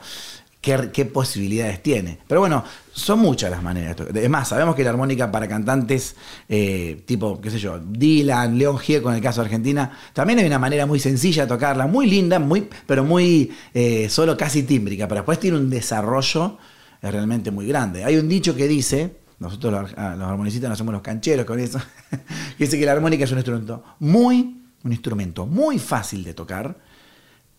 ¿Qué, 0.63 1.03
posibilidades 1.03 1.83
tiene? 1.83 2.19
Pero 2.25 2.39
bueno, 2.39 2.63
son 2.93 3.19
muchas 3.19 3.51
las 3.51 3.61
maneras. 3.61 3.97
Es 4.13 4.29
más, 4.29 4.47
sabemos 4.47 4.75
que 4.75 4.83
la 4.85 4.91
armónica 4.91 5.29
para 5.29 5.45
cantantes 5.45 6.15
eh, 6.47 7.03
tipo, 7.05 7.41
qué 7.41 7.51
sé 7.51 7.59
yo, 7.59 7.79
Dylan, 7.79 8.57
León 8.57 8.77
Gieco 8.77 9.09
en 9.09 9.17
el 9.17 9.21
caso 9.21 9.41
de 9.41 9.47
Argentina, 9.47 9.91
también 10.13 10.39
hay 10.39 10.45
una 10.45 10.59
manera 10.59 10.85
muy 10.85 11.01
sencilla 11.01 11.41
de 11.41 11.49
tocarla, 11.49 11.85
muy 11.85 12.09
linda, 12.09 12.39
muy, 12.39 12.69
pero 12.87 13.03
muy 13.03 13.51
eh, 13.73 14.07
solo 14.07 14.37
casi 14.37 14.63
tímbrica, 14.63 15.05
pero 15.05 15.19
después 15.19 15.37
tiene 15.37 15.57
un 15.57 15.69
desarrollo 15.69 16.57
eh, 17.01 17.11
realmente 17.11 17.51
muy 17.51 17.67
grande. 17.67 18.05
Hay 18.05 18.15
un 18.15 18.29
dicho 18.29 18.55
que 18.55 18.65
dice, 18.65 19.17
nosotros 19.39 19.73
los, 19.73 19.93
ah, 19.97 20.15
los 20.17 20.29
armonicistas 20.29 20.69
no 20.69 20.77
somos 20.77 20.93
los 20.93 21.01
cancheros 21.01 21.45
con 21.45 21.59
eso, 21.59 21.81
dice 22.57 22.79
que 22.79 22.85
la 22.85 22.93
armónica 22.93 23.25
es 23.25 23.31
un 23.33 23.39
instrumento 23.39 23.83
muy, 23.99 24.61
un 24.81 24.91
instrumento 24.93 25.45
muy 25.45 25.77
fácil 25.77 26.23
de 26.23 26.33
tocar, 26.33 26.77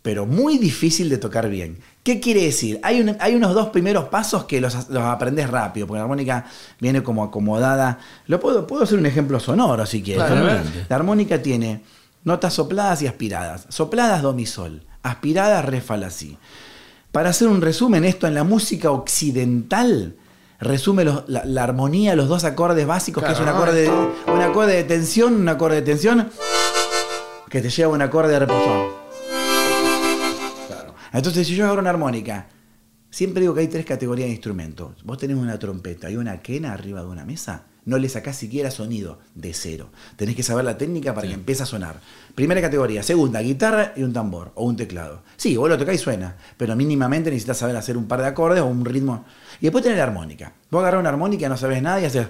pero 0.05 0.27
muy 0.27 0.59
difícil 0.59 1.09
de 1.09 1.17
tocar 1.17 1.49
bien. 1.49 1.79
¿Qué 2.03 2.21
quiere 2.21 2.43
decir? 2.43 2.79
Hay, 2.83 3.01
un- 3.01 3.17
hay 3.21 3.35
unos 3.35 3.55
dos 3.55 3.71
primeros 3.71 4.05
pasos 4.11 4.45
que 4.45 4.61
los, 4.61 4.91
los 4.91 5.03
aprendes 5.03 5.49
rápido, 5.49 5.87
porque 5.87 5.97
la 5.97 6.03
armónica 6.03 6.45
viene 6.79 7.03
como 7.03 7.25
acomodada. 7.25 7.99
Lo 8.27 8.39
puedo, 8.39 8.67
puedo 8.67 8.85
hacer 8.85 8.99
un 8.99 9.07
ejemplo 9.07 9.41
sonoro 9.41 9.87
si 9.87 10.03
quieres. 10.03 10.25
La 10.91 10.97
armónica 10.97 11.41
tiene 11.41 11.83
notas 12.23 12.53
sopladas 12.53 13.01
y 13.01 13.07
aspiradas. 13.07 13.65
Sopladas 13.71 14.21
do 14.21 14.35
mi 14.35 14.45
sol, 14.45 14.83
aspiradas 15.03 15.65
re 15.65 15.81
fa 15.81 15.97
la 15.97 16.11
si. 16.11 16.37
Para 17.11 17.31
hacer 17.31 17.49
un 17.49 17.63
resumen, 17.63 18.05
esto 18.05 18.27
en 18.27 18.35
la 18.35 18.45
música 18.45 18.91
occidental 18.91 20.17
resume 20.61 21.05
los- 21.05 21.25
la, 21.29 21.47
la 21.47 21.65
armonía, 21.65 22.15
los 22.15 22.29
dos 22.29 22.45
acordes 22.45 22.87
básicos, 22.87 23.25
que 23.25 23.33
es 23.33 23.41
acorde, 23.49 23.89
un 24.35 24.43
acorde 24.43 24.75
de 24.77 24.85
tensión, 24.85 25.35
un 25.35 25.49
acorde 25.49 25.77
de 25.77 25.83
tensión, 25.83 26.29
que 27.49 27.63
te 27.63 27.71
lleva 27.71 27.91
a 27.93 27.95
un 27.95 28.03
acorde 28.03 28.33
de 28.33 28.39
reposo. 28.41 28.94
Entonces, 31.15 31.47
si 31.47 31.55
yo 31.55 31.65
agarro 31.65 31.81
una 31.81 31.91
armónica, 31.91 32.49
siempre 33.09 33.41
digo 33.41 33.55
que 33.55 33.61
hay 33.61 33.69
tres 33.69 33.87
categorías 33.87 34.27
de 34.27 34.33
instrumentos. 34.33 35.05
Vos 35.05 35.17
tenés 35.17 35.37
una 35.37 35.61
trompeta 35.61 36.11
y 36.11 36.17
una 36.17 36.43
quena 36.43 36.73
arriba 36.73 37.03
de 37.03 37.07
una 37.07 37.25
mesa. 37.25 37.67
No 37.85 37.99
le 37.99 38.09
sacás 38.09 38.35
siquiera 38.35 38.73
sonido 38.73 39.21
de 39.37 39.55
cero. 39.55 39.91
Tenés 40.17 40.35
que 40.35 40.43
saber 40.43 40.65
la 40.65 40.77
técnica 40.77 41.15
para 41.15 41.29
que 41.29 41.35
empiece 41.35 41.63
a 41.63 41.67
sonar. 41.67 42.01
Primera 42.35 42.61
categoría. 42.61 43.05
Segunda, 43.05 43.41
guitarra 43.43 43.93
y 43.95 44.03
un 44.03 44.13
tambor 44.13 44.51
o 44.57 44.65
un 44.65 44.77
teclado. 44.77 45.23
Sí, 45.37 45.57
vos 45.57 45.69
lo 45.69 45.79
tocás 45.79 45.95
y 45.95 45.99
suena, 45.99 46.37
pero 46.57 46.75
mínimamente 46.75 47.31
necesitas 47.31 47.59
saber 47.59 47.77
hacer 47.77 47.97
un 47.97 48.09
par 48.09 48.21
de 48.21 48.27
acordes 48.27 48.63
o 48.63 48.67
un 48.67 48.85
ritmo. 48.85 49.25
Y 49.61 49.67
después 49.67 49.85
tenés 49.85 49.99
la 49.99 50.05
armónica. 50.05 50.55
Vos 50.69 50.81
agarrás 50.81 50.99
una 50.99 51.11
armónica, 51.11 51.49
no 51.49 51.57
sabes 51.57 51.81
nada 51.81 52.01
y 52.01 52.07
haces... 52.07 52.27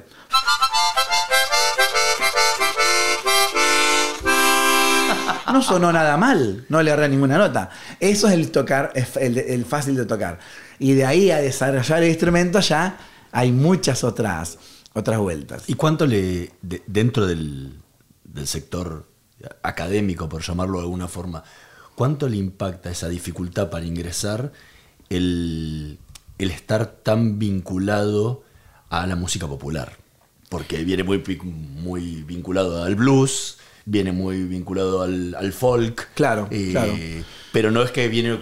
No 5.52 5.62
sonó 5.62 5.92
nada 5.92 6.16
mal, 6.16 6.64
no 6.68 6.82
le 6.82 6.90
agarré 6.90 7.08
ninguna 7.08 7.38
nota. 7.38 7.70
Eso 8.00 8.28
es 8.28 8.34
el 8.34 8.50
tocar, 8.50 8.92
el, 8.94 9.64
fácil 9.64 9.96
de 9.96 10.06
tocar. 10.06 10.38
Y 10.78 10.92
de 10.94 11.04
ahí 11.04 11.30
a 11.30 11.38
desarrollar 11.38 12.02
el 12.02 12.08
instrumento 12.08 12.60
ya 12.60 12.98
hay 13.32 13.52
muchas 13.52 14.04
otras, 14.04 14.58
otras 14.94 15.18
vueltas. 15.18 15.64
¿Y 15.66 15.74
cuánto 15.74 16.06
le, 16.06 16.52
de- 16.62 16.82
dentro 16.86 17.26
del, 17.26 17.78
del 18.24 18.46
sector 18.46 19.06
académico, 19.62 20.28
por 20.28 20.42
llamarlo 20.42 20.78
de 20.78 20.84
alguna 20.84 21.08
forma, 21.08 21.44
cuánto 21.94 22.28
le 22.28 22.36
impacta 22.36 22.90
esa 22.90 23.08
dificultad 23.08 23.70
para 23.70 23.84
ingresar 23.84 24.52
el, 25.10 25.98
el 26.38 26.50
estar 26.50 26.86
tan 26.86 27.38
vinculado 27.38 28.42
a 28.88 29.06
la 29.06 29.16
música 29.16 29.46
popular? 29.46 29.98
Porque 30.48 30.84
viene 30.84 31.02
muy, 31.02 31.22
muy 31.42 32.22
vinculado 32.22 32.82
al 32.84 32.94
blues, 32.94 33.58
viene 33.86 34.12
muy 34.12 34.44
vinculado 34.44 35.02
al, 35.02 35.34
al 35.34 35.52
folk. 35.52 36.08
Claro, 36.14 36.48
eh, 36.50 36.68
claro. 36.70 36.92
Pero 37.52 37.70
no 37.70 37.82
es 37.82 37.90
que 37.90 38.08
viene... 38.08 38.38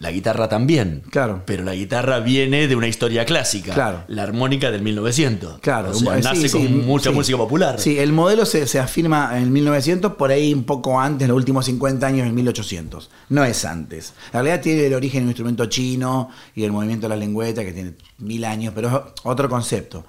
La 0.00 0.10
guitarra 0.10 0.48
también. 0.48 1.02
Claro. 1.08 1.42
Pero 1.46 1.64
la 1.64 1.74
guitarra 1.74 2.18
viene 2.20 2.68
de 2.68 2.76
una 2.76 2.88
historia 2.88 3.24
clásica. 3.24 3.72
Claro. 3.72 4.04
La 4.08 4.24
armónica 4.24 4.70
del 4.70 4.82
1900. 4.82 5.60
Claro, 5.60 5.92
O 5.92 5.94
sea, 5.94 6.16
nace 6.16 6.48
sí, 6.48 6.58
con 6.58 6.66
sí, 6.66 6.68
mucha 6.68 7.08
sí. 7.08 7.16
música 7.16 7.38
popular. 7.38 7.80
Sí, 7.80 7.98
el 7.98 8.12
modelo 8.12 8.44
se, 8.44 8.66
se 8.66 8.78
afirma 8.78 9.38
en 9.38 9.50
1900, 9.50 10.14
por 10.14 10.30
ahí 10.30 10.52
un 10.52 10.64
poco 10.64 11.00
antes, 11.00 11.22
en 11.22 11.28
los 11.28 11.36
últimos 11.36 11.64
50 11.64 12.06
años, 12.06 12.26
en 12.26 12.34
1800. 12.34 13.08
No 13.30 13.44
es 13.44 13.64
antes. 13.64 14.12
En 14.26 14.32
realidad 14.32 14.60
tiene 14.60 14.84
el 14.84 14.92
origen 14.92 15.20
en 15.20 15.24
un 15.24 15.30
instrumento 15.30 15.64
chino 15.66 16.28
y 16.54 16.64
el 16.64 16.72
movimiento 16.72 17.06
de 17.06 17.10
la 17.10 17.16
lengüeta, 17.16 17.64
que 17.64 17.72
tiene 17.72 17.94
mil 18.18 18.44
años, 18.44 18.72
pero 18.74 18.88
es 18.88 19.22
otro 19.22 19.48
concepto. 19.48 20.04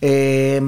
Eh, 0.00 0.58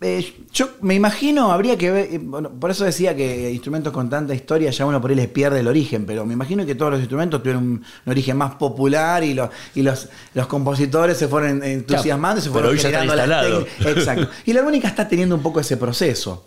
eh, 0.00 0.32
yo 0.52 0.68
me 0.82 0.94
imagino, 0.94 1.50
habría 1.50 1.76
que 1.76 1.90
ver, 1.90 2.08
eh, 2.14 2.18
bueno, 2.22 2.50
por 2.50 2.70
eso 2.70 2.84
decía 2.84 3.16
que 3.16 3.50
instrumentos 3.50 3.92
con 3.92 4.08
tanta 4.08 4.32
historia 4.34 4.70
ya 4.70 4.86
uno 4.86 5.00
por 5.00 5.10
ahí 5.10 5.16
les 5.16 5.26
pierde 5.28 5.58
el 5.60 5.66
origen, 5.66 6.06
pero 6.06 6.24
me 6.24 6.34
imagino 6.34 6.64
que 6.64 6.74
todos 6.76 6.92
los 6.92 7.00
instrumentos 7.00 7.42
tuvieron 7.42 7.64
un, 7.64 7.70
un 8.06 8.10
origen 8.10 8.36
más 8.36 8.54
popular 8.54 9.24
y, 9.24 9.34
lo- 9.34 9.50
y 9.74 9.82
los, 9.82 10.08
los 10.34 10.46
compositores 10.46 11.16
se 11.18 11.26
fueron 11.26 11.62
entusiasmando 11.64 12.40
y 12.40 12.44
se 12.44 12.50
pero 12.50 12.68
fueron 12.68 12.76
ya 12.80 12.88
está 12.88 13.00
generando 13.00 13.22
instalado. 13.24 13.64
técnicas. 13.64 13.96
Exacto. 13.96 14.28
Y 14.46 14.52
la 14.52 14.60
armónica 14.60 14.88
está 14.88 15.08
teniendo 15.08 15.34
un 15.34 15.42
poco 15.42 15.58
ese 15.60 15.76
proceso. 15.76 16.44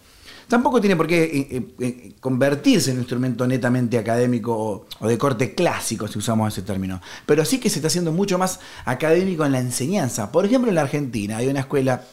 Tampoco 0.47 0.81
tiene 0.81 0.97
por 0.97 1.07
qué 1.07 1.65
eh, 1.79 2.13
convertirse 2.19 2.91
en 2.91 2.97
un 2.97 3.01
instrumento 3.03 3.47
netamente 3.47 3.97
académico 3.97 4.85
o 4.99 5.07
de 5.07 5.17
corte 5.17 5.55
clásico, 5.55 6.09
si 6.09 6.19
usamos 6.19 6.51
ese 6.51 6.61
término. 6.61 6.99
Pero 7.25 7.45
sí 7.45 7.57
que 7.59 7.69
se 7.69 7.79
está 7.79 7.87
haciendo 7.87 8.11
mucho 8.11 8.37
más 8.37 8.59
académico 8.83 9.45
en 9.45 9.53
la 9.53 9.59
enseñanza. 9.59 10.29
Por 10.31 10.45
ejemplo, 10.45 10.69
en 10.69 10.75
la 10.75 10.81
Argentina 10.81 11.37
hay 11.37 11.47
una 11.47 11.61
escuela 11.61 12.03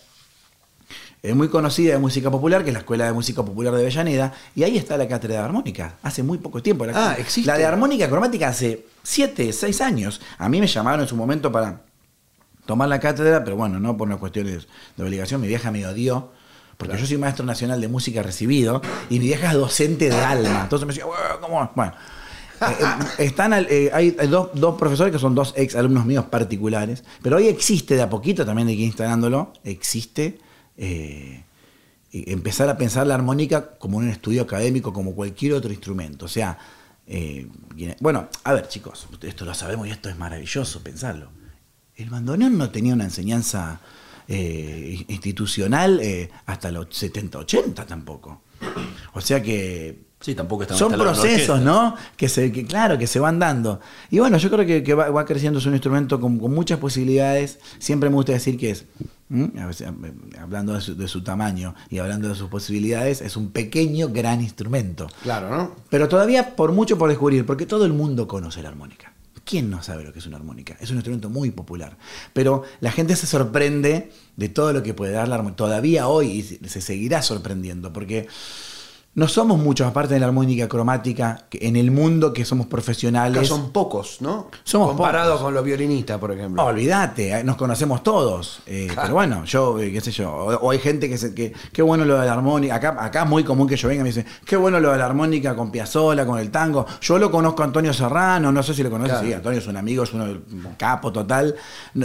eh, 1.22 1.34
muy 1.34 1.48
conocida 1.48 1.92
de 1.94 1.98
música 1.98 2.30
popular, 2.30 2.62
que 2.62 2.70
es 2.70 2.75
la 2.75 2.80
Escuela 2.80 3.06
de 3.06 3.12
Música 3.12 3.42
Popular 3.44 3.75
de 3.75 3.80
Avellaneda, 3.80 4.32
y 4.54 4.62
ahí 4.62 4.76
está 4.78 4.96
la 4.96 5.08
cátedra 5.08 5.38
de 5.38 5.44
armónica, 5.44 5.96
hace 6.02 6.22
muy 6.22 6.38
poco 6.38 6.62
tiempo. 6.62 6.87
La, 6.87 6.92
Ah, 7.10 7.14
existe. 7.18 7.46
La 7.50 7.58
de 7.58 7.64
armónica 7.66 8.08
cromática 8.08 8.48
hace 8.48 8.87
7, 9.02 9.52
6 9.52 9.80
años. 9.80 10.20
A 10.38 10.48
mí 10.48 10.60
me 10.60 10.66
llamaron 10.66 11.00
en 11.00 11.08
su 11.08 11.16
momento 11.16 11.50
para 11.50 11.82
tomar 12.66 12.88
la 12.88 13.00
cátedra, 13.00 13.42
pero 13.44 13.56
bueno, 13.56 13.80
no 13.80 13.96
por 13.96 14.06
unas 14.06 14.18
cuestiones 14.20 14.68
de 14.96 15.02
obligación, 15.04 15.40
mi 15.40 15.48
vieja 15.48 15.70
me 15.70 15.84
odió, 15.87 16.30
porque 16.76 16.96
yo 16.96 17.06
soy 17.06 17.16
maestro 17.18 17.44
nacional 17.44 17.80
de 17.80 17.88
música 17.88 18.22
recibido, 18.22 18.80
y 19.10 19.18
mi 19.18 19.26
vieja 19.26 19.48
es 19.48 19.54
docente 19.54 20.10
de 20.10 20.16
alma. 20.20 20.60
Entonces 20.62 20.87
me 20.87 20.92
decía, 20.92 21.06
"Bueno, 21.06 21.40
¿cómo? 21.40 21.70
Bueno. 21.75 21.92
eh, 22.60 22.75
eh, 23.18 23.25
están 23.25 23.52
al- 23.52 23.66
eh, 23.70 23.90
hay, 23.92 24.16
hay 24.18 24.26
dos, 24.28 24.50
dos 24.54 24.76
profesores 24.78 25.12
que 25.12 25.18
son 25.18 25.34
dos 25.34 25.54
ex 25.56 25.75
alumnos 25.76 26.04
míos 26.06 26.25
particulares, 26.30 27.02
pero 27.22 27.37
hoy 27.37 27.46
existe 27.48 27.94
de 27.94 28.02
a 28.02 28.10
poquito, 28.10 28.44
también 28.44 28.68
hay 28.68 28.75
que 28.76 28.82
ir 28.82 28.87
instalándolo, 28.88 29.52
existe 29.64 30.38
eh, 30.78 31.42
empezar 32.12 32.68
a 32.68 32.78
pensar 32.78 33.06
la 33.06 33.14
armónica 33.14 33.76
como 33.78 33.99
un 33.99 34.08
estudio 34.08 34.42
académico, 34.42 34.92
como 34.92 35.14
cualquier 35.14 35.52
otro 35.52 35.70
instrumento. 35.73 36.25
O 36.26 36.28
sea, 36.28 36.56
eh, 37.06 37.49
bueno, 38.00 38.28
a 38.44 38.52
ver 38.54 38.68
chicos, 38.68 39.08
esto 39.23 39.44
lo 39.44 39.52
sabemos 39.52 39.88
y 39.88 39.90
esto 39.90 40.08
es 40.08 40.16
maravilloso 40.16 40.82
pensarlo. 40.82 41.30
El 41.97 42.11
bandoneón 42.11 42.56
no 42.56 42.70
tenía 42.70 42.94
una 42.94 43.04
enseñanza 43.04 43.80
eh, 44.28 45.04
institucional 45.08 46.00
hasta 46.47 46.70
los 46.70 46.87
70, 46.90 47.38
80 47.38 47.85
tampoco. 47.85 48.42
O 49.14 49.20
sea 49.20 49.42
que 49.42 50.07
Sí, 50.20 50.34
tampoco 50.34 50.62
estaba 50.62 50.78
son 50.78 50.92
procesos. 50.92 51.60
¿no? 51.60 51.94
Que 52.16 52.28
se, 52.28 52.50
que, 52.50 52.66
claro, 52.66 52.98
que 52.98 53.06
se 53.06 53.20
van 53.20 53.38
dando. 53.38 53.80
Y 54.10 54.18
bueno, 54.18 54.37
yo 54.38 54.50
creo 54.50 54.66
que, 54.66 54.82
que 54.82 54.94
va, 54.94 55.10
va 55.10 55.25
creciendo, 55.25 55.60
es 55.60 55.66
un 55.66 55.75
instrumento 55.75 56.20
con, 56.20 56.38
con 56.38 56.52
muchas 56.52 56.78
posibilidades. 56.78 57.60
Siempre 57.78 58.10
me 58.10 58.16
gusta 58.16 58.32
decir 58.32 58.58
que 58.58 58.70
es, 58.70 58.84
¿m? 59.30 59.52
A 59.60 59.66
veces, 59.66 59.88
hablando 60.40 60.75
de 60.75 60.80
su, 60.80 60.96
de 60.96 61.06
su 61.06 61.22
tamaño 61.22 61.75
y 61.88 61.98
hablando 61.98 62.28
de 62.28 62.34
sus 62.34 62.48
posibilidades, 62.48 63.20
es 63.20 63.37
un 63.37 63.50
pequeño, 63.50 64.08
gran 64.08 64.40
instrumento. 64.40 65.06
Claro, 65.22 65.56
¿no? 65.56 65.76
Pero 65.88 66.08
todavía 66.08 66.56
por 66.56 66.72
mucho 66.72 66.98
por 66.98 67.08
descubrir, 67.10 67.46
porque 67.46 67.66
todo 67.66 67.84
el 67.84 67.92
mundo 67.92 68.26
conoce 68.26 68.60
la 68.60 68.70
armónica. 68.70 69.12
¿Quién 69.44 69.70
no 69.70 69.82
sabe 69.82 70.04
lo 70.04 70.12
que 70.12 70.18
es 70.18 70.26
una 70.26 70.37
armónica? 70.37 70.76
Es 70.78 70.90
un 70.90 70.96
instrumento 70.96 71.30
muy 71.30 71.50
popular. 71.50 71.96
Pero 72.34 72.64
la 72.80 72.92
gente 72.92 73.16
se 73.16 73.26
sorprende 73.26 74.12
de 74.37 74.48
todo 74.50 74.75
lo 74.75 74.82
que 74.82 74.92
puede 74.92 75.12
dar 75.12 75.26
la 75.26 75.37
armónica. 75.37 75.56
Todavía 75.56 76.06
hoy 76.06 76.42
se 76.42 76.82
seguirá 76.82 77.22
sorprendiendo, 77.22 77.90
porque 77.90 78.28
no 79.18 79.26
somos 79.26 79.58
muchos, 79.58 79.87
aparte 79.87 80.14
de 80.14 80.20
la 80.20 80.26
armónica 80.26 80.68
cromática, 80.68 81.46
que 81.50 81.58
en 81.66 81.75
el 81.76 81.90
mundo 81.90 82.32
que 82.32 82.44
somos 82.44 82.66
profesionales. 82.66 83.48
son 83.48 83.72
pocos, 83.72 84.18
¿no? 84.20 84.46
Somos 84.62 84.88
Comparado 84.88 85.32
pocos. 85.32 85.42
con 85.44 85.54
los 85.54 85.64
violinistas, 85.64 86.18
por 86.18 86.30
ejemplo. 86.30 86.62
No, 86.62 86.68
olvídate, 86.68 87.32
eh, 87.40 87.42
nos 87.44 87.56
conocemos 87.56 88.02
todos. 88.04 88.60
eh, 88.66 88.87
Claro. 88.87 89.02
Pero 89.02 89.14
bueno, 89.14 89.44
yo, 89.44 89.78
eh, 89.80 89.92
qué 89.92 90.00
sé 90.00 90.12
yo, 90.12 90.30
o, 90.32 90.54
o 90.54 90.70
hay 90.70 90.78
gente 90.78 91.08
que, 91.08 91.18
se, 91.18 91.34
que, 91.34 91.52
qué 91.72 91.82
bueno 91.82 92.04
lo 92.04 92.18
de 92.20 92.26
la 92.26 92.32
armónica. 92.34 92.76
Acá, 92.76 92.96
acá 92.98 93.22
es 93.25 93.28
muy 93.28 93.42
común 93.42 93.66
que 93.66 93.76
yo 93.76 93.88
venga 93.88 94.00
y 94.00 94.04
me 94.04 94.10
dice, 94.10 94.25
qué 94.44 94.56
bueno 94.56 94.78
lo 94.78 94.92
de 94.92 94.98
la 94.98 95.06
armónica 95.06 95.56
con 95.56 95.70
Piazzolla, 95.72 96.25
con 96.25 96.38
el 96.38 96.50
tango. 96.52 96.87
Yo 97.00 97.18
lo 97.18 97.30
conozco 97.30 97.62
a 97.62 97.64
Antonio 97.66 97.92
Serrano, 97.92 98.52
no 98.52 98.62
sé 98.62 98.72
si 98.72 98.82
lo 98.84 98.90
conoces, 98.90 99.14
Claro. 99.14 99.26
sí, 99.26 99.32
Antonio 99.32 99.58
es 99.58 99.66
un 99.66 99.76
amigo, 99.76 100.04
es 100.04 100.12
uno 100.14 100.25
un 100.25 100.75
capo 100.78 101.10
total. 101.12 101.56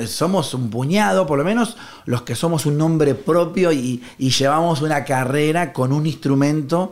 Somos 0.08 0.54
un 0.56 0.70
puñado, 0.70 1.28
por 1.28 1.38
lo 1.38 1.44
menos 1.44 1.78
los 2.06 2.24
que 2.24 2.36
somos 2.36 2.66
un 2.66 2.78
nombre 2.78 3.14
propio 3.14 3.72
y, 3.72 4.02
y 4.18 4.32
llevamos 4.32 4.82
una 4.82 5.04
carrera 5.06 5.74
con 5.74 5.92
un 5.94 6.06
instrumento 6.08 6.92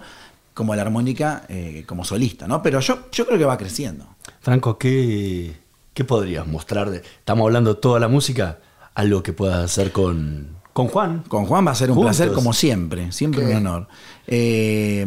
como 0.62 0.76
la 0.76 0.84
armónica 0.84 1.42
eh, 1.50 1.84
como 1.88 2.06
solista, 2.06 2.48
¿no? 2.48 2.62
Pero 2.62 2.80
yo, 2.82 3.00
yo 3.12 3.26
creo 3.26 3.40
que 3.40 3.46
va 3.46 3.58
creciendo. 3.58 4.06
Franco, 4.42 4.78
¿qué, 4.78 5.58
qué 5.96 6.04
podrías 6.04 6.46
mostrar? 6.46 6.92
De, 6.92 6.98
estamos 6.98 7.46
hablando 7.48 7.78
toda 7.78 8.00
la 8.00 8.08
música, 8.08 8.60
algo 8.94 9.24
que 9.24 9.34
puedas 9.34 9.58
hacer 9.66 9.92
con, 9.92 10.50
con 10.72 10.88
Juan. 10.88 11.24
Con 11.28 11.48
Juan 11.48 11.66
va 11.66 11.72
a 11.72 11.76
ser 11.76 11.90
un 11.90 11.96
Juntos. 11.98 12.16
placer 12.16 12.32
como 12.36 12.54
siempre, 12.54 13.12
siempre 13.12 13.44
¿Qué? 13.44 13.52
un 13.54 13.58
honor. 13.66 13.88
Eh, 14.28 15.02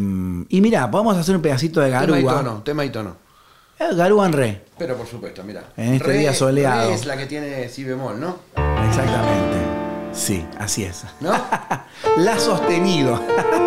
y 0.48 0.60
mira, 0.60 0.90
podemos 0.90 1.16
hacer 1.16 1.36
un 1.36 1.42
pedacito 1.42 1.78
de 1.80 1.90
tema 1.90 2.18
y 2.18 2.22
Garúa. 2.24 2.34
tono, 2.42 2.62
tema 2.64 2.84
y 2.84 2.90
tono. 2.90 3.16
Eh, 3.78 3.94
Garúa 3.94 4.26
en 4.26 4.32
re. 4.32 4.64
Pero 4.76 4.96
por 4.96 5.06
supuesto, 5.06 5.44
mira. 5.44 5.66
En 5.76 5.94
este 5.94 6.14
día 6.14 6.34
soleado. 6.34 6.88
Re 6.88 6.94
es 6.96 7.06
la 7.06 7.16
que 7.16 7.26
tiene 7.26 7.68
si 7.68 7.84
bemol, 7.84 8.18
¿no? 8.20 8.38
Exactamente. 8.88 9.58
Sí, 10.12 10.44
así 10.58 10.82
es. 10.82 11.04
¿No? 11.20 11.32
La 12.18 12.38
sostenido. 12.40 13.20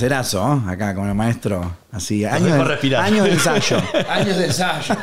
Placerazo, 0.00 0.62
¿eh? 0.66 0.70
acá 0.72 0.94
con 0.94 1.08
el 1.08 1.14
maestro. 1.14 1.76
Así, 1.92 2.22
Nos 2.22 2.32
años 2.32 2.52
de, 2.56 2.64
respirar. 2.64 3.04
años 3.04 3.26
de 3.26 3.32
ensayo. 3.32 3.76
Años 4.08 4.38
de 4.38 4.46
ensayo. 4.46 4.96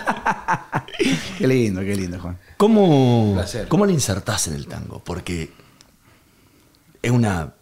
qué 1.38 1.48
lindo, 1.48 1.82
qué 1.82 1.96
lindo, 1.96 2.20
Juan. 2.20 2.40
¿Cómo. 2.58 3.40
¿Cómo 3.68 3.86
le 3.86 3.94
insertás 3.94 4.48
en 4.48 4.56
el 4.56 4.66
tango? 4.66 5.00
Porque 5.04 5.52
es 7.04 7.12
una 7.12 7.54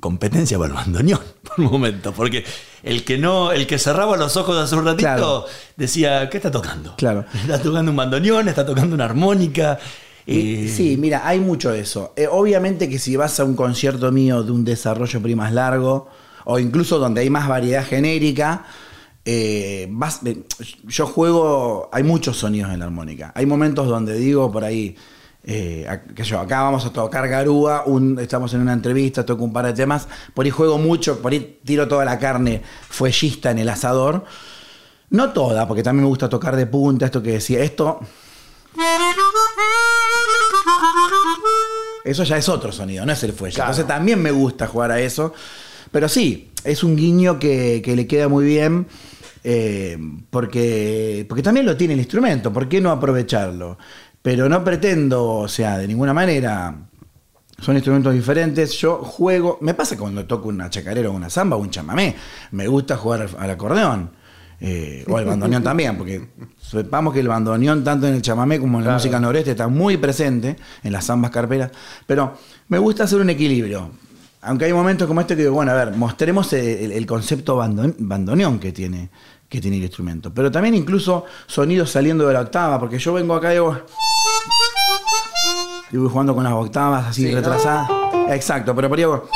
competencia 0.00 0.58
para 0.58 0.68
el 0.68 0.74
bandoneón, 0.74 1.20
por 1.42 1.64
un 1.64 1.72
momento. 1.72 2.12
Porque 2.12 2.44
el 2.82 3.04
que 3.04 3.16
no, 3.16 3.52
el 3.52 3.66
que 3.66 3.78
cerraba 3.78 4.18
los 4.18 4.36
ojos 4.36 4.58
hace 4.58 4.74
un 4.74 4.84
ratito 4.84 4.98
Claro. 5.00 5.46
decía, 5.78 6.28
¿qué 6.28 6.36
está 6.36 6.50
tocando? 6.50 6.94
Claro. 6.96 7.24
Está 7.32 7.58
tocando 7.58 7.90
un 7.90 7.96
bandoneón, 7.96 8.48
está 8.48 8.66
tocando 8.66 8.94
una 8.94 9.06
armónica. 9.06 9.78
Eh, 10.26 10.70
Sí, 10.70 10.98
mira, 10.98 11.26
hay 11.26 11.40
mucho 11.40 11.70
de 11.70 11.80
eso. 11.80 12.12
Eh, 12.16 12.28
obviamente 12.30 12.86
que 12.90 12.98
si 12.98 13.16
vas 13.16 13.40
a 13.40 13.44
un 13.44 13.56
concierto 13.56 14.12
mío 14.12 14.42
de 14.42 14.52
un 14.52 14.62
desarrollo 14.62 15.22
pri 15.22 15.34
más 15.34 15.54
largo, 15.54 16.10
o 16.44 16.58
incluso 16.58 16.98
donde 16.98 17.20
hay 17.22 17.30
más 17.30 17.48
variedad 17.48 17.84
genérica, 17.86 18.64
eh, 19.24 19.86
vas- 19.90 20.20
eh, 20.24 20.42
yo 20.88 21.06
juego, 21.06 21.88
hay 21.92 22.02
muchos 22.02 22.36
sonidos 22.38 22.72
en 22.72 22.80
la 22.80 22.86
armónica. 22.86 23.32
Hay 23.34 23.46
momentos 23.46 23.86
donde 23.88 24.14
digo 24.14 24.50
por 24.50 24.64
ahí, 24.64 24.96
eh, 25.44 25.86
que 26.14 26.24
yo, 26.24 26.38
acá 26.40 26.62
vamos 26.62 26.84
a 26.86 26.92
tocar 26.92 27.28
garúa, 27.28 27.84
un- 27.86 28.18
estamos 28.18 28.52
en 28.54 28.60
una 28.62 28.72
entrevista, 28.72 29.24
toco 29.26 29.44
un 29.44 29.52
par 29.52 29.66
de 29.66 29.72
temas, 29.72 30.08
por 30.34 30.44
ahí 30.44 30.50
juego 30.50 30.78
mucho, 30.78 31.20
por 31.20 31.32
ahí 31.32 31.58
tiro 31.64 31.86
toda 31.88 32.04
la 32.04 32.18
carne 32.18 32.62
fuellista 32.88 33.50
en 33.50 33.58
el 33.58 33.68
asador. 33.68 34.24
No 35.10 35.30
toda, 35.32 35.68
porque 35.68 35.82
también 35.82 36.04
me 36.04 36.08
gusta 36.08 36.28
tocar 36.28 36.56
de 36.56 36.66
punta, 36.66 37.04
esto 37.06 37.22
que 37.22 37.32
decía, 37.32 37.60
esto 37.62 38.00
Eso 42.04 42.24
ya 42.24 42.36
es 42.36 42.48
otro 42.48 42.72
sonido, 42.72 43.06
no 43.06 43.12
es 43.12 43.22
el 43.22 43.32
fuelle. 43.32 43.54
Claro. 43.54 43.70
Entonces 43.70 43.86
también 43.86 44.20
me 44.20 44.30
gusta 44.32 44.66
jugar 44.66 44.90
a 44.90 44.98
eso. 45.00 45.34
Pero 45.90 46.08
sí, 46.08 46.50
es 46.64 46.84
un 46.84 46.96
guiño 46.96 47.38
que, 47.38 47.82
que 47.84 47.96
le 47.96 48.06
queda 48.06 48.28
muy 48.28 48.44
bien. 48.44 48.86
eh, 49.44 49.98
porque, 50.30 51.26
porque 51.28 51.42
también 51.42 51.66
lo 51.66 51.76
tiene 51.76 51.94
el 51.94 52.00
instrumento. 52.00 52.52
¿Por 52.52 52.68
qué 52.68 52.80
no 52.80 52.90
aprovecharlo? 52.90 53.78
Pero 54.22 54.48
no 54.48 54.62
pretendo, 54.62 55.24
o 55.26 55.48
sea, 55.48 55.78
de 55.78 55.88
ninguna 55.88 56.14
manera. 56.14 56.74
Son 57.58 57.74
instrumentos 57.76 58.12
diferentes. 58.14 58.72
Yo 58.72 58.96
juego. 58.98 59.58
Me 59.60 59.74
pasa 59.74 59.96
cuando 59.96 60.24
toco 60.26 60.48
una 60.48 60.70
chacarera 60.70 61.10
o 61.10 61.12
una 61.12 61.28
samba 61.30 61.56
o 61.56 61.60
un 61.60 61.70
chamamé. 61.70 62.14
Me 62.52 62.66
gusta 62.68 62.96
jugar 62.96 63.22
al, 63.22 63.30
al 63.38 63.50
acordeón. 63.50 64.10
eh, 64.60 65.04
o 65.08 65.16
al 65.16 65.24
bandoneón 65.24 65.62
también, 65.64 65.98
porque 65.98 66.28
sepamos 66.60 67.12
que 67.12 67.18
el 67.18 67.26
bandoneón, 67.26 67.82
tanto 67.82 68.06
en 68.06 68.14
el 68.14 68.22
chamamé 68.22 68.60
como 68.60 68.78
en 68.78 68.84
la 68.84 68.90
Claro. 68.90 68.98
música 69.00 69.18
noreste, 69.18 69.50
está 69.52 69.66
muy 69.66 69.96
presente 69.96 70.56
en 70.84 70.92
las 70.92 71.04
zambas 71.06 71.32
carperas. 71.32 71.72
Pero 72.06 72.36
me 72.68 72.78
gusta 72.78 73.04
hacer 73.04 73.20
un 73.20 73.30
equilibrio. 73.30 73.90
Aunque 74.44 74.64
hay 74.64 74.72
momentos 74.72 75.06
como 75.06 75.20
este 75.20 75.36
que 75.36 75.42
digo, 75.42 75.54
bueno, 75.54 75.70
a 75.70 75.74
ver, 75.74 75.92
mostremos 75.96 76.52
el, 76.52 76.90
el 76.92 77.06
concepto 77.06 77.56
bandon- 77.58 77.94
bandoneón 77.98 78.58
que 78.58 78.72
tiene, 78.72 79.08
que 79.48 79.60
tiene 79.60 79.76
el 79.76 79.84
instrumento. 79.84 80.34
Pero 80.34 80.50
también 80.50 80.74
incluso 80.74 81.24
sonidos 81.46 81.90
saliendo 81.90 82.26
de 82.26 82.34
la 82.34 82.40
octava, 82.40 82.78
porque 82.80 82.98
yo 82.98 83.12
vengo 83.12 83.34
acá 83.34 83.50
y 83.50 83.54
digo. 83.54 83.78
Y 85.92 85.96
voy 85.96 86.08
jugando 86.08 86.34
con 86.34 86.42
las 86.42 86.52
octavas 86.54 87.06
así 87.08 87.22
Sí, 87.26 87.30
¿no? 87.30 87.36
retrasadas. 87.36 87.88
Exacto, 88.30 88.74
pero 88.74 88.88
por 88.88 88.98
ahí 88.98 89.04
hago- 89.04 89.28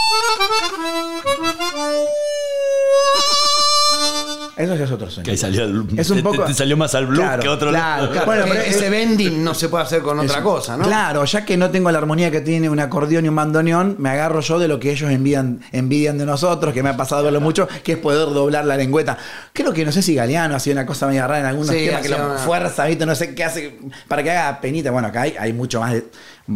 Eso 4.57 4.75
ya 4.75 4.85
es 4.85 4.91
otro 4.91 5.11
sonido. 5.11 5.25
Que 5.25 5.31
ahí 5.33 5.37
salió 5.37 5.65
Es 5.99 6.09
un 6.11 6.17
te- 6.17 6.23
poco- 6.23 6.45
te 6.45 6.55
salió 6.55 6.77
más 6.79 6.95
al 6.95 7.07
blues 7.07 7.21
Claro, 7.21 7.43
que 7.43 7.49
otro 7.49 7.71
claro, 7.71 8.03
lado. 8.05 8.11
claro. 8.13 8.27
Bueno, 8.27 8.43
pero 8.45 8.55
pero 8.55 8.67
es- 8.67 8.77
ese 8.77 8.89
bending 8.89 9.45
no 9.45 9.53
se 9.53 9.69
puede 9.69 9.85
hacer 9.85 10.01
con 10.01 10.19
otra 10.19 10.37
Es- 10.39 10.43
cosa, 10.43 10.77
¿no? 10.79 10.85
Claro, 10.85 11.25
ya 11.27 11.45
que 11.45 11.57
no 11.59 11.71
tengo 11.71 11.91
la 11.93 11.99
armonía 11.99 12.31
que 12.31 12.41
tiene 12.41 12.71
un 12.71 12.81
acordeón 12.81 13.27
y 13.27 13.29
un 13.29 13.37
bandoneón, 13.37 13.97
me 13.99 14.09
agarro 14.09 14.41
yo 14.41 14.59
de 14.59 14.67
lo 14.69 14.81
que 14.81 14.93
ellos 14.93 15.11
envían, 15.11 15.61
envidian 15.73 16.17
de 16.17 16.25
nosotros, 16.25 16.73
que 16.73 16.83
me 16.83 16.89
ha 16.89 16.97
pasado 16.97 17.23
verlo 17.25 17.41
mucho, 17.43 17.69
que 17.85 17.93
es 17.93 17.99
poder 17.99 18.33
doblar 18.33 18.65
la 18.65 18.79
lengüeta. 18.79 19.19
Creo 19.53 19.75
que 19.75 19.85
no 19.85 19.93
sé 19.93 20.01
si 20.01 20.15
Galeano 20.15 20.57
hacía 20.57 20.73
una 20.73 20.87
cosa 20.87 21.07
media 21.07 21.27
rara 21.27 21.41
en 21.41 21.47
algunos 21.47 21.69
Sí, 21.75 21.85
temas, 21.87 22.01
que 22.01 22.09
lo 22.09 22.17
una- 22.17 22.39
fuerza, 22.39 22.87
¿viste? 22.87 23.05
no 23.05 23.15
sé 23.15 23.35
qué 23.35 23.45
hace, 23.45 23.79
para 24.09 24.23
que 24.23 24.31
haga 24.31 24.61
penita. 24.63 24.91
Bueno, 24.91 25.09
acá 25.09 25.23
hay, 25.23 25.35
hay 25.39 25.53
mucho 25.53 25.81
más 25.81 25.93
de, 25.93 26.05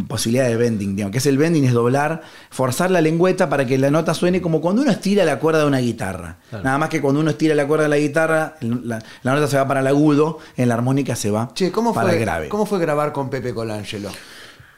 posibilidad 0.08 0.46
de 0.46 0.56
bending, 0.56 0.94
digamos. 0.96 1.12
que 1.12 1.18
es 1.18 1.26
el 1.26 1.36
bending? 1.38 1.64
Es 1.64 1.72
doblar, 1.72 2.22
forzar 2.50 2.90
la 2.90 3.00
lengüeta 3.00 3.48
para 3.48 3.66
que 3.66 3.76
la 3.78 3.90
nota 3.90 4.14
suene 4.14 4.40
como 4.40 4.60
cuando 4.60 4.82
uno 4.82 4.90
estira 4.90 5.24
la 5.24 5.38
cuerda 5.38 5.60
de 5.60 5.66
una 5.66 5.78
guitarra. 5.78 6.38
Nada 6.52 6.78
más 6.78 6.88
que 6.88 7.00
cuando 7.00 7.20
uno 7.20 7.30
estira 7.30 7.54
la 7.54 7.66
cuerda 7.66 7.84
de 7.84 7.90
la 7.90 7.98
guitarra, 7.98 8.56
la, 8.60 9.02
la 9.22 9.34
nota 9.34 9.46
se 9.48 9.56
va 9.56 9.66
para 9.66 9.80
el 9.80 9.86
agudo, 9.86 10.38
en 10.56 10.68
la 10.68 10.74
armónica 10.74 11.16
se 11.16 11.30
va 11.30 11.50
Che, 11.54 11.70
¿cómo 11.72 11.92
para 11.92 12.08
fue, 12.08 12.16
el 12.18 12.20
grave. 12.24 12.48
¿cómo 12.48 12.66
fue 12.66 12.78
grabar 12.78 13.12
con 13.12 13.30
Pepe 13.30 13.52
Colangelo? 13.54 14.10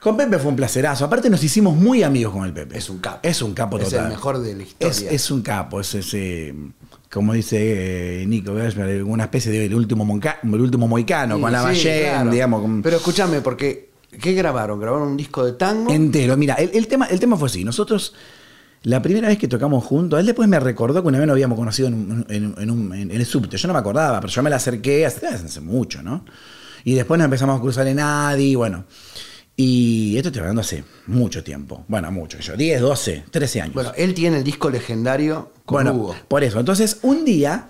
Con 0.01 0.17
Pepe 0.17 0.39
fue 0.41 0.51
un 0.51 0.57
placerazo. 0.57 1.05
Aparte 1.05 1.31
nos 1.31 1.45
hicimos 1.45 1.77
muy 1.77 2.03
amigos 2.03 2.33
con 2.33 2.45
el 2.45 2.53
Pepe. 2.53 2.77
Es 2.77 2.91
un 2.91 2.99
capo. 2.99 3.21
Es 3.23 3.41
un 3.41 3.55
capo 3.55 3.79
Es 3.79 3.85
total. 3.85 4.07
el 4.07 4.11
mejor 4.11 4.41
de 4.41 4.57
la 4.57 4.63
historia. 4.65 4.91
Es, 4.91 5.03
es 5.03 5.31
un 5.31 5.43
capo. 5.43 5.79
Es 5.81 5.95
ese, 5.95 6.53
como 7.09 7.35
dice 7.35 8.23
eh, 8.23 8.27
Nico 8.27 8.53
Gershberg, 8.57 9.07
una 9.07 9.23
especie 9.25 9.53
de 9.53 9.67
el 9.67 9.75
último, 9.77 10.05
monca- 10.05 10.39
el 10.43 10.61
último 10.61 10.89
moicano, 10.89 11.37
Sí, 11.37 11.41
con 11.43 11.53
la 11.53 11.73
sí, 11.73 11.89
claro. 12.01 12.31
digamos. 12.33 12.63
con- 12.63 12.83
Pero 12.83 12.97
escúchame, 12.97 13.43
porque 13.43 13.92
¿qué 14.21 14.33
grabaron? 14.33 14.79
¿Grabaron 14.81 15.09
un 15.09 15.17
disco 15.17 15.45
de 15.45 15.53
tango? 15.53 15.93
entero. 15.93 16.37
Mira, 16.37 16.55
el, 16.55 16.71
el 16.75 16.87
tema, 16.87 17.07
el 17.07 17.19
tema 17.21 17.37
fue 17.37 17.47
así. 17.47 17.65
Nosotros, 17.65 18.15
la 18.85 19.01
primera 19.03 19.29
vez 19.29 19.39
que 19.39 19.49
tocamos 19.49 19.85
juntos, 19.85 20.19
él 20.21 20.27
después 20.27 20.49
me 20.49 20.59
recordó 20.61 21.03
que 21.03 21.09
una 21.09 21.19
vez 21.19 21.27
nos 21.27 21.35
habíamos 21.35 21.59
conocido 21.59 21.89
en, 21.89 21.95
un- 21.95 22.27
en- 22.29 22.55
en 22.59 22.71
un- 22.71 22.95
en 22.95 23.11
el 23.11 23.25
subte. 23.27 23.57
Yo 23.57 23.69
no 23.69 23.75
me 23.75 23.81
acordaba, 23.81 24.21
pero 24.21 24.33
yo 24.33 24.43
me 24.43 24.51
la 24.51 24.57
acerqué 24.57 25.07
hace, 25.07 25.27
hace 25.27 25.61
mucho, 25.61 26.03
¿no? 26.03 26.25
Y 26.85 26.95
después 26.95 27.17
nos 27.19 27.27
empezamos 27.27 27.59
a 27.59 27.61
cruzar 27.61 27.87
en 27.87 28.01
Adi, 28.01 28.55
bueno. 28.57 28.85
Y 29.55 30.17
esto 30.17 30.31
estoy 30.31 30.41
hablando 30.41 30.63
hace 30.63 30.83
mucho 31.07 31.45
tiempo. 31.45 31.85
Bueno, 31.87 32.11
mucho, 32.11 32.39
yo, 32.39 32.57
10, 32.57 32.81
12, 32.81 33.25
13 33.31 33.61
años. 33.61 33.75
Bueno, 33.75 33.93
él 33.97 34.15
tiene 34.15 34.39
el 34.39 34.45
disco 34.45 34.71
legendario 34.71 35.53
con 35.67 35.77
Bueno, 35.85 35.93
Hugo. 35.95 36.17
por 36.27 36.43
eso. 36.43 36.59
Entonces, 36.59 36.99
un 37.03 37.25
día, 37.25 37.69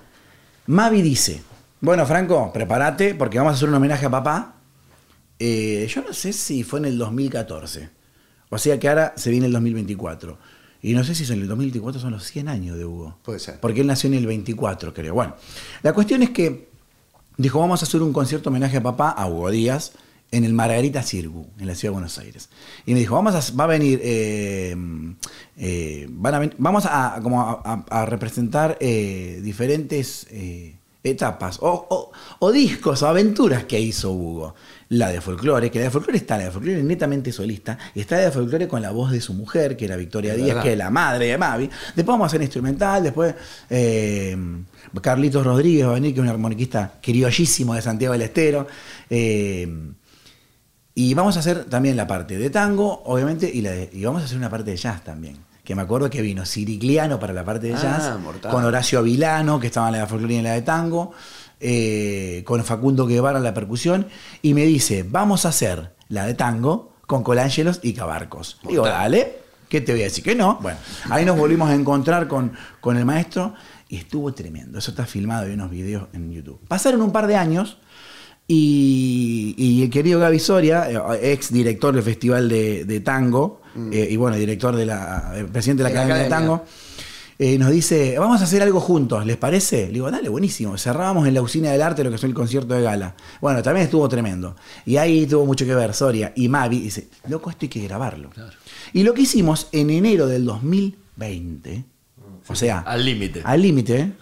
Mavi 0.67 1.03
dice, 1.03 1.43
bueno, 1.81 2.07
Franco, 2.07 2.53
prepárate 2.55 3.15
porque 3.17 3.39
vamos 3.39 3.53
a 3.53 3.57
hacer 3.57 3.69
un 3.69 3.75
homenaje 3.75 4.07
a 4.07 4.11
papá. 4.11 4.55
Eh, 5.45 5.87
yo 5.89 6.03
no 6.03 6.13
sé 6.13 6.33
si 6.33 6.63
fue 6.63 6.79
en 6.79 6.85
el 6.85 6.99
2014. 6.99 7.89
O 8.51 8.59
sea 8.59 8.79
que 8.79 8.89
ahora 8.89 9.13
se 9.17 9.31
viene 9.31 9.47
el 9.47 9.53
2024. 9.53 10.39
Y 10.83 10.93
no 10.95 11.03
sé 11.05 11.15
si 11.15 11.25
en 11.33 11.41
el 11.41 11.49
2024 11.49 12.01
son 12.01 12.13
los 12.13 12.25
100 12.25 12.49
años 12.49 12.77
de 12.77 12.85
Hugo. 12.85 13.19
Puede 13.25 13.39
ser. 13.41 13.59
Porque 13.61 13.81
él 13.81 13.87
nació 13.89 14.09
en 14.09 14.15
el 14.15 14.27
24, 14.27 14.95
creo. 14.95 15.15
Bueno, 15.15 15.35
la 15.83 15.93
cuestión 15.93 16.23
es 16.23 16.31
que 16.31 16.69
dijo, 17.37 17.59
vamos 17.61 17.83
a 17.83 17.87
hacer 17.87 18.03
un 18.03 18.13
concierto 18.13 18.51
homenaje 18.51 18.77
a 18.77 18.83
papá, 18.83 19.11
a 19.11 19.27
Hugo 19.27 19.51
Díaz, 19.51 19.93
en 20.31 20.45
el 20.45 20.53
Margarita 20.55 21.03
Cirgu, 21.03 21.47
en 21.59 21.67
la 21.67 21.75
ciudad 21.75 21.91
de 21.91 21.95
Buenos 21.95 22.19
Aires. 22.19 22.49
Y 22.87 22.95
me 22.95 23.01
dijo, 23.01 23.15
vamos 23.15 23.35
a, 23.35 23.55
va 23.57 23.65
a 23.65 23.67
venir, 23.67 24.01
eh, 24.03 24.77
eh, 25.57 26.07
van 26.11 26.35
a 26.35 26.39
ven- 26.39 26.55
vamos 26.59 26.85
a, 26.87 27.19
como 27.23 27.41
a, 27.43 27.63
a- 27.65 28.01
a 28.03 28.07
representar 28.07 28.77
eh, 28.81 29.41
diferentes 29.43 30.27
etapas 31.05 31.59
o, 31.61 31.87
o- 31.91 32.13
o 32.39 32.53
discos 32.53 33.03
o 33.03 33.09
aventuras 33.09 33.65
que 33.65 33.79
hizo 33.81 34.13
Hugo. 34.13 34.55
La 34.95 35.09
de 35.11 35.21
folclore, 35.23 35.71
que 35.71 35.79
la 35.79 35.87
de 35.87 35.91
folclore 35.91 36.19
está, 36.19 36.37
la 36.37 36.45
de 36.45 36.51
folclore 36.51 36.79
es 36.81 36.85
netamente 36.85 37.33
solista, 37.33 37.79
y 37.95 38.01
está 38.01 38.17
la 38.17 38.23
de 38.25 38.31
folclore 38.31 38.69
con 38.69 38.83
la 38.83 38.91
voz 38.91 39.11
de 39.11 39.21
su 39.23 39.33
mujer, 39.33 39.75
que 39.77 39.87
era 39.87 39.97
Victoria 39.97 40.35
Díaz, 40.35 40.49
verdad. 40.49 40.63
que 40.63 40.73
es 40.73 40.79
la 40.79 40.91
madre 40.91 41.27
de 41.29 41.39
Mavi. 41.39 41.67
Después 41.97 42.07
vamos 42.07 42.25
a 42.25 42.27
hacer 42.27 42.43
instrumental, 42.43 43.03
después 43.03 43.35
eh, 43.71 44.37
Carlitos 45.01 45.45
Rodríguez 45.47 45.87
va 45.87 45.91
a 45.93 45.95
venir, 45.95 46.13
que 46.13 46.21
es 46.21 46.25
un 46.25 46.29
armoniquista 46.29 46.93
criollísimo 47.01 47.75
de 47.75 47.81
Santiago 47.83 48.13
del 48.13 48.23
Estero. 48.23 48.67
eh, 49.09 49.67
y 50.95 51.15
vamos 51.15 51.37
a 51.39 51.41
hacer 51.41 51.65
también 51.65 51.97
la 51.97 52.07
parte 52.07 52.37
de 52.37 52.51
tango, 52.51 53.03
obviamente, 53.07 53.51
y, 53.51 53.63
la 53.63 53.71
de- 53.71 53.89
y 53.95 54.05
vamos 54.05 54.21
a 54.21 54.27
hacer 54.27 54.37
una 54.37 54.51
parte 54.51 54.73
de 54.73 54.77
jazz 54.77 55.03
también. 55.03 55.39
Que 55.65 55.75
me 55.75 55.81
acuerdo 55.83 56.11
que 56.11 56.21
vino 56.21 56.45
Cirigliano 56.45 57.19
para 57.19 57.33
la 57.33 57.45
parte 57.45 57.69
de 57.69 57.75
Ah, 57.75 57.81
jazz, 57.81 58.03
con 58.51 58.65
Horacio 58.65 58.99
Avilano, 58.99 59.59
que 59.59 59.69
estaba 59.69 59.87
en 59.89 59.93
la 59.95 60.01
de 60.01 60.07
folclore 60.07 60.35
y 60.35 60.37
en 60.39 60.45
la 60.45 60.53
de 60.53 60.63
tango, 60.63 61.13
eh, 61.63 62.43
con 62.45 62.63
Facundo 62.65 63.07
Guevara 63.07 63.39
en 63.39 63.45
la 63.45 63.55
percusión, 63.55 64.09
y 64.43 64.55
me 64.55 64.65
dice, 64.65 65.05
vamos 65.09 65.47
a 65.47 65.51
hacer 65.51 65.95
la 66.09 66.27
de 66.27 66.35
tango 66.35 66.93
con 67.07 67.23
Colángelos 67.23 67.81
y 67.83 67.93
Cabarcos. 67.93 68.59
Digo, 68.69 68.85
dale, 68.85 69.39
¿qué 69.69 69.81
te 69.81 69.93
voy 69.93 70.03
a 70.03 70.05
decir? 70.05 70.25
Que 70.25 70.35
no. 70.35 70.59
Bueno, 70.61 70.79
ahí 71.11 71.25
nos 71.25 71.39
volvimos 71.39 71.71
a 71.71 71.75
encontrar 71.75 72.29
con, 72.29 72.53
con 72.81 72.97
el 72.97 73.05
maestro 73.05 73.55
y 73.89 73.97
estuvo 73.97 74.33
tremendo. 74.33 74.79
Eso 74.79 74.91
está 74.91 75.07
filmado, 75.07 75.47
hay 75.47 75.53
unos 75.53 75.71
videos 75.71 76.09
en 76.13 76.33
YouTube. 76.33 76.59
Pasaron 76.69 77.03
un 77.03 77.13
par 77.13 77.27
de 77.27 77.37
años 77.37 77.79
y, 78.49 79.55
y 79.57 79.83
el 79.83 79.91
querido 79.91 80.21
Gaby 80.21 80.39
Soria, 80.39 80.91
eh, 80.91 81.33
ex 81.33 81.53
director 81.53 81.95
del 81.95 82.03
Festival 82.03 82.49
de, 82.49 82.85
de 82.85 83.01
Tango, 83.01 83.63
eh, 83.91 84.09
y 84.11 84.17
bueno, 84.17 84.37
director 84.37 84.77
de 84.77 84.85
la, 84.85 85.47
presidente 85.53 85.83
de 85.83 85.91
la 85.91 85.95
Mm. 85.95 86.09
De 86.09 86.09
la 86.09 86.15
Academia 86.15 86.17
de. 86.25 86.29
Tango, 86.29 86.65
eh, 87.45 87.59
nos 87.59 87.71
dice, 87.71 88.17
vamos 88.19 88.41
a 88.41 88.45
hacer 88.45 88.63
algo 88.63 88.79
juntos, 88.81 89.27
¿les 89.27 89.37
parece? 89.37 89.87
Le 89.87 89.95
digo, 89.95 90.11
dale, 90.11 90.29
buenísimo. 90.29 90.79
Cerrábamos 90.79 91.27
en 91.27 91.35
la 91.35 91.43
usina 91.43 91.71
del 91.73 91.83
arte 91.83 92.05
lo 92.05 92.11
que 92.11 92.19
fue 92.19 92.29
el 92.29 92.35
concierto 92.35 92.75
de 92.75 92.83
gala. 92.83 93.15
Bueno, 93.41 93.63
también 93.63 93.85
estuvo 93.85 94.09
tremendo. 94.09 94.55
Y 94.87 94.97
ahí 94.97 95.27
tuvo 95.27 95.45
mucho 95.45 95.65
que 95.67 95.75
ver 95.75 95.93
Soria 95.93 96.33
y 96.37 96.49
Mavi. 96.49 96.81
Dice, 96.81 97.09
loco, 97.29 97.51
esto 97.51 97.65
hay 97.65 97.69
que 97.69 97.83
grabarlo. 97.83 98.31
Y 98.93 99.03
lo 99.03 99.13
que 99.13 99.23
hicimos 99.23 99.69
en 99.73 99.91
enero 99.91 100.27
del 100.27 100.45
2020, 100.45 101.85
o 102.49 102.55
sea, 102.55 102.79
Al 102.81 103.05
límite. 103.05 103.43
al 103.45 103.61
límite, 103.63 104.13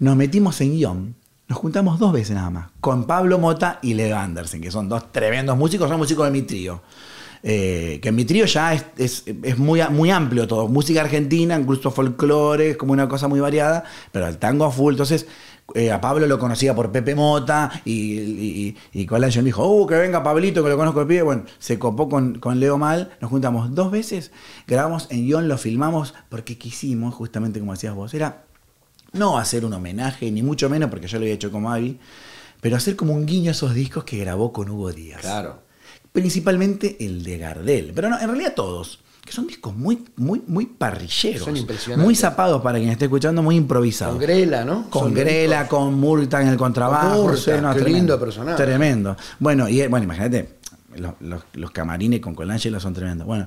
nos 0.00 0.16
metimos 0.16 0.60
en 0.60 0.72
guion. 0.72 1.14
Nos 1.48 1.58
juntamos 1.58 1.98
dos 1.98 2.12
veces 2.12 2.34
nada 2.36 2.50
más, 2.50 2.70
con 2.80 3.06
Pablo 3.06 3.38
Mota 3.38 3.78
y 3.82 3.94
Leo 3.94 4.18
Andersen, 4.18 4.60
que 4.60 4.70
son 4.70 4.86
dos 4.88 5.10
tremendos 5.12 5.56
músicos, 5.56 5.88
son 5.88 5.98
músicos 5.98 6.26
de 6.26 6.30
mi 6.30 6.42
trío. 6.42 6.82
Eh, 7.42 7.98
que 8.02 8.08
en 8.08 8.16
mi 8.16 8.24
trío 8.24 8.44
ya 8.46 8.74
es, 8.74 8.84
es- 8.96 9.24
es 9.42 9.58
muy, 9.58 9.80
muy 9.90 10.10
amplio 10.10 10.46
todo. 10.46 10.68
Música 10.68 11.00
argentina, 11.02 11.58
incluso 11.58 11.90
folclore, 11.90 12.70
es 12.70 12.76
como 12.76 12.92
una 12.92 13.08
cosa 13.08 13.28
muy 13.28 13.40
variada, 13.40 13.84
pero 14.12 14.26
el 14.26 14.38
tango 14.38 14.64
a 14.64 14.70
full. 14.72 14.94
Entonces, 14.94 15.26
eh, 15.74 15.92
a 15.92 16.00
Pablo 16.00 16.26
lo 16.26 16.38
conocía 16.38 16.74
por 16.74 16.90
Pepe 16.90 17.14
Mota 17.14 17.70
y, 17.84 17.92
y, 17.92 18.76
y, 18.92 19.00
y 19.02 19.40
dijo, 19.42 19.66
uh, 19.66 19.86
que 19.86 19.94
venga 19.96 20.22
Pablito, 20.22 20.62
que 20.64 20.70
lo 20.70 20.76
conozco 20.76 21.00
de 21.00 21.06
pie. 21.06 21.22
Bueno, 21.22 21.44
se 21.58 21.78
copó 21.78 22.08
con, 22.08 22.38
con 22.38 22.58
Leo 22.58 22.78
Mal, 22.78 23.10
nos 23.20 23.30
juntamos 23.30 23.74
dos 23.74 23.90
veces, 23.90 24.32
grabamos 24.66 25.06
en 25.10 25.26
guion, 25.26 25.46
lo 25.48 25.58
filmamos 25.58 26.14
porque 26.30 26.56
quisimos, 26.56 27.14
justamente 27.14 27.60
como 27.60 27.72
decías 27.72 27.94
vos, 27.94 28.14
era 28.14 28.44
no 29.12 29.38
hacer 29.38 29.64
un 29.64 29.72
homenaje, 29.74 30.30
ni 30.30 30.42
mucho 30.42 30.68
menos 30.70 30.90
porque 30.90 31.06
yo 31.06 31.18
lo 31.18 31.24
había 31.24 31.34
hecho 31.34 31.50
como 31.50 31.70
Avi, 31.70 31.98
pero 32.60 32.76
hacer 32.76 32.96
como 32.96 33.12
un 33.12 33.26
guiño 33.26 33.50
a 33.50 33.52
esos 33.52 33.74
discos 33.74 34.04
que 34.04 34.18
grabó 34.18 34.52
con 34.52 34.68
Hugo 34.70 34.92
Díaz. 34.92 35.20
Claro. 35.20 35.67
Principalmente 36.12 36.96
el 37.04 37.22
de 37.22 37.38
Gardel, 37.38 37.92
pero 37.94 38.08
no, 38.08 38.18
en 38.18 38.26
realidad 38.26 38.54
todos, 38.54 39.00
que 39.24 39.32
son 39.32 39.46
discos 39.46 39.76
muy, 39.76 40.04
muy, 40.16 40.42
muy 40.46 40.66
parrilleros. 40.66 41.44
Son 41.44 41.56
impresionantes. 41.56 42.04
Muy 42.04 42.14
zapados 42.14 42.62
para 42.62 42.78
quien 42.78 42.90
esté 42.90 43.04
escuchando, 43.04 43.42
muy 43.42 43.56
improvisados. 43.56 44.14
Con 44.14 44.22
Grela, 44.22 44.64
¿no? 44.64 44.88
Con 44.90 45.02
Son 45.04 45.14
Grela, 45.14 45.62
discos. 45.62 45.78
con 45.78 45.94
Murta 45.94 46.40
en 46.42 46.48
el 46.48 46.56
contrabajo. 46.56 47.22
Con 47.24 47.26
Murta, 47.32 47.74
qué 47.74 47.84
lindo 47.90 48.18
personaje. 48.18 48.56
Tremendo. 48.56 49.16
Bueno, 49.38 49.68
y 49.68 49.86
bueno, 49.86 50.04
imagínate, 50.04 50.56
los, 50.96 51.12
los- 51.20 51.42
los 51.52 51.70
camarines 51.70 52.20
con 52.20 52.34
Colangelo 52.34 52.80
son 52.80 52.94
tremendos. 52.94 53.26
Bueno, 53.26 53.46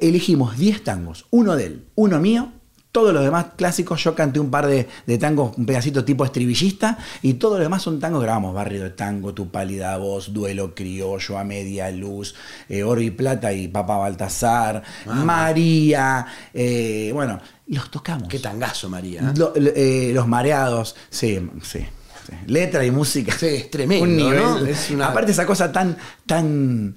elegimos 0.00 0.56
10 0.56 0.84
tangos, 0.84 1.26
uno 1.30 1.56
de 1.56 1.66
él, 1.66 1.84
uno 1.96 2.20
mío. 2.20 2.52
Todos 2.96 3.12
los 3.12 3.22
demás 3.22 3.48
clásicos, 3.56 4.02
yo 4.02 4.14
canté 4.14 4.40
un 4.40 4.50
par 4.50 4.66
de, 4.66 4.88
de 5.06 5.18
tangos, 5.18 5.54
un 5.58 5.66
pedacito 5.66 6.02
tipo 6.02 6.24
estribillista, 6.24 6.96
y 7.20 7.34
todos 7.34 7.58
los 7.58 7.66
demás 7.66 7.82
son 7.82 8.00
tangos 8.00 8.22
grabamos. 8.22 8.54
Barrio 8.54 8.84
de 8.84 8.88
Tango, 8.90 9.34
Tu 9.34 9.50
Pálida 9.50 9.98
Voz, 9.98 10.32
Duelo 10.32 10.74
Criollo, 10.74 11.36
A 11.36 11.44
Media 11.44 11.90
Luz, 11.90 12.34
eh, 12.70 12.82
Oro 12.84 13.02
y 13.02 13.10
Plata 13.10 13.52
y 13.52 13.68
Papa 13.68 13.98
Baltasar, 13.98 14.82
María, 15.04 16.26
eh, 16.54 17.10
bueno, 17.12 17.38
los 17.66 17.90
tocamos. 17.90 18.28
Qué 18.28 18.38
tangazo, 18.38 18.88
María. 18.88 19.20
¿eh? 19.20 19.32
Lo- 19.36 19.52
lo- 19.54 19.70
eh, 19.74 20.12
los 20.14 20.26
mareados, 20.26 20.96
sí, 21.10 21.38
sí, 21.62 21.80
sí. 21.80 22.34
Letra 22.46 22.82
y 22.86 22.90
música. 22.90 23.36
Sí, 23.38 23.46
es 23.46 23.70
tremendo, 23.70 24.04
Un 24.04 24.16
nivel. 24.16 24.40
¿no? 24.42 24.58
Es 24.64 24.90
una- 24.90 25.08
Aparte 25.08 25.32
esa 25.32 25.44
cosa 25.44 25.70
tan, 25.70 25.98
tan, 26.24 26.96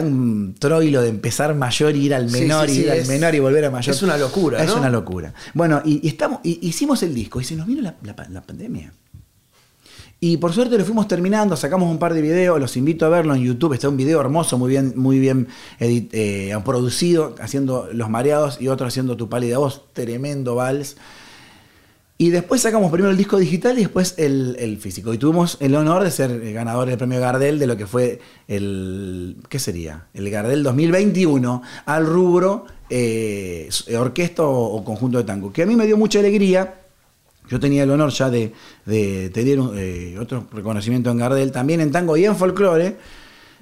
tan 0.00 0.54
troilo 0.58 1.00
de 1.02 1.08
empezar 1.08 1.54
mayor 1.54 1.96
y 1.96 2.06
ir 2.06 2.14
al 2.14 2.30
menor 2.30 2.66
sí, 2.66 2.72
y 2.72 2.74
sí, 2.76 2.82
ir 2.82 2.90
al 2.90 2.98
es- 2.98 3.08
menor 3.08 3.34
y 3.34 3.38
volver 3.40 3.64
a 3.64 3.70
mayor. 3.70 3.94
es 3.94 4.02
una 4.02 4.16
locura, 4.16 4.62
Es 4.62 4.68
¿no? 4.70 4.76
una 4.80 4.90
locura. 4.90 5.32
Bueno, 5.54 5.80
y, 5.84 6.00
y 6.04 6.08
estamos, 6.08 6.40
y 6.42 6.58
hicimos 6.66 7.02
el 7.02 7.14
disco 7.14 7.40
y 7.40 7.44
se 7.44 7.56
nos 7.56 7.66
vino 7.66 7.82
la, 7.82 7.94
la 8.30 8.42
pandemia. 8.42 8.92
Y 10.18 10.38
por 10.38 10.52
suerte 10.54 10.78
lo 10.78 10.84
fuimos 10.84 11.08
terminando, 11.08 11.56
sacamos 11.56 11.90
un 11.90 11.98
par 11.98 12.14
de 12.14 12.22
videos, 12.22 12.58
los 12.58 12.76
invito 12.78 13.04
a 13.04 13.10
verlo 13.10 13.34
en 13.34 13.42
YouTube, 13.42 13.74
está 13.74 13.88
un 13.90 13.98
video 13.98 14.18
hermoso, 14.20 14.56
muy 14.56 14.70
bien, 14.70 14.94
muy 14.96 15.18
bien 15.18 15.48
edit- 15.78 16.08
eh, 16.12 16.56
producido, 16.64 17.34
haciendo 17.38 17.88
Los 17.92 18.08
Mareados 18.08 18.58
y 18.60 18.68
otro 18.68 18.86
haciendo 18.86 19.16
Tu 19.18 19.28
Pálida 19.28 19.58
Voz, 19.58 19.82
tremendo 19.92 20.54
vals. 20.54 20.96
Y 22.18 22.30
después 22.30 22.62
sacamos 22.62 22.90
primero 22.90 23.10
el 23.10 23.18
disco 23.18 23.36
digital 23.36 23.78
y 23.78 23.82
después 23.82 24.14
el, 24.16 24.56
el 24.58 24.78
físico. 24.78 25.12
Y 25.12 25.18
tuvimos 25.18 25.58
el 25.60 25.74
honor 25.74 26.02
de 26.02 26.10
ser 26.10 26.30
eh, 26.30 26.52
ganador 26.52 26.88
del 26.88 26.96
premio 26.96 27.20
Gardel 27.20 27.58
de 27.58 27.66
lo 27.66 27.76
que 27.76 27.86
fue 27.86 28.20
el. 28.48 29.36
¿Qué 29.50 29.58
sería? 29.58 30.06
El 30.14 30.30
Gardel 30.30 30.62
2021 30.62 31.62
al 31.84 32.06
rubro 32.06 32.64
eh, 32.88 33.68
orquesta 33.98 34.44
o, 34.44 34.82
conjunto 34.82 35.18
de 35.18 35.24
tango. 35.24 35.52
Que 35.52 35.64
a 35.64 35.66
mí 35.66 35.76
me 35.76 35.84
dio 35.84 35.98
mucha 35.98 36.20
alegría. 36.20 36.80
Yo 37.50 37.60
tenía 37.60 37.82
el 37.82 37.90
honor 37.90 38.10
ya 38.10 38.30
de, 38.30 38.52
de 38.86 39.30
tener 39.30 39.58
eh, 39.76 40.18
otro 40.18 40.46
reconocimiento 40.50 41.10
en 41.10 41.18
Gardel, 41.18 41.52
también 41.52 41.80
en 41.80 41.92
tango 41.92 42.16
y 42.16 42.24
en 42.24 42.34
folclore, 42.34 42.96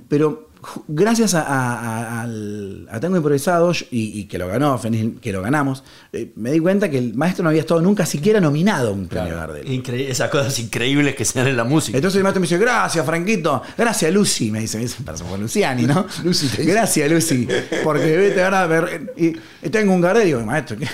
pero 0.09 0.49
gracias 0.89 1.35
a, 1.35 1.43
a- 1.43 1.79
a- 1.79 2.23
al 2.23 2.89
a 2.91 3.01
Tango 3.01 3.17
Improvisado 3.17 3.73
y, 3.91 4.21
y 4.21 4.25
que 4.25 4.39
lo 4.39 4.49
ganó, 4.49 4.81
que 5.21 5.33
lo 5.33 5.43
ganamos, 5.43 5.83
eh, 6.13 6.33
me 6.37 6.51
di 6.53 6.61
cuenta 6.61 6.91
que 6.91 6.99
el 6.99 7.15
maestro 7.15 7.43
no 7.43 7.49
había 7.51 7.61
estado 7.63 7.81
nunca 7.81 8.07
siquiera 8.07 8.41
nominado 8.41 8.89
a 8.89 8.93
un 8.93 9.07
premio 9.09 9.35
Gardel. 9.37 9.71
Increíble, 9.71 10.11
esas 10.11 10.31
cosas 10.31 10.59
increíbles 10.59 11.15
que 11.15 11.25
se 11.25 11.39
dan 11.39 11.49
en 11.49 11.57
la 11.57 11.65
música. 11.65 11.99
Entonces 11.99 12.17
el 12.19 12.23
maestro 12.23 12.41
me 12.41 12.47
dice, 12.47 12.59
gracias, 12.59 13.05
Franquito. 13.05 13.63
Gracias, 13.77 14.13
Lucy. 14.13 14.51
Me 14.51 14.61
dice, 14.61 14.77
me 14.79 14.85
dice, 14.85 15.03
para 15.05 15.19
por 15.19 15.39
Luciani, 15.39 15.85
¿no? 15.85 16.07
Lucy. 16.25 16.49
Gracias, 16.65 17.11
Lucy. 17.11 17.49
Porque 17.83 18.17
vete 18.17 18.43
ahora 18.43 18.63
a 18.63 18.67
ver. 18.67 19.13
Y, 19.17 19.27
y 19.67 19.71
tengo 19.71 19.93
un 19.95 20.01
Gardel. 20.01 20.25
Y 20.25 20.27
digo, 20.27 20.41
maestro, 20.41 20.77
¿qué? 20.77 20.87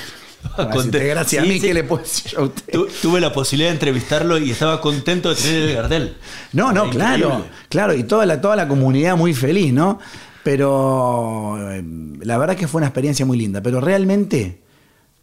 Gracias 0.93 1.43
a 1.43 1.47
mí, 1.47 1.55
sí. 1.55 1.61
¿qué 1.69 1.75
le 1.75 1.85
puedo 1.85 2.03
decir 2.03 2.33
a 2.39 2.43
usted? 2.43 2.73
Tu- 2.73 2.89
tuve 3.03 3.21
la 3.21 3.33
posibilidad 3.33 3.71
de 3.71 3.75
entrevistarlo 3.75 4.39
y 4.39 4.51
estaba 4.51 4.81
contento 4.81 5.31
de 5.31 5.35
tener 5.37 5.63
el 5.71 5.75
Gardel. 5.77 6.17
No, 6.53 6.73
no, 6.73 6.83
Era 6.85 6.91
claro, 6.91 7.27
increíble. 7.29 7.51
claro, 7.69 7.95
y 7.95 8.03
toda 8.05 8.27
la, 8.27 8.41
toda 8.41 8.57
la 8.57 8.67
comunidad 8.69 9.17
muy 9.17 9.35
feliz, 9.35 9.73
¿no? 9.73 9.99
Pero 10.43 11.59
eh, 11.71 11.83
la 12.23 12.39
verdad 12.39 12.57
que 12.57 12.67
fue 12.69 12.79
una 12.79 12.87
experiencia 12.89 13.25
muy 13.27 13.39
linda, 13.39 13.63
pero 13.63 13.81
realmente 13.81 14.61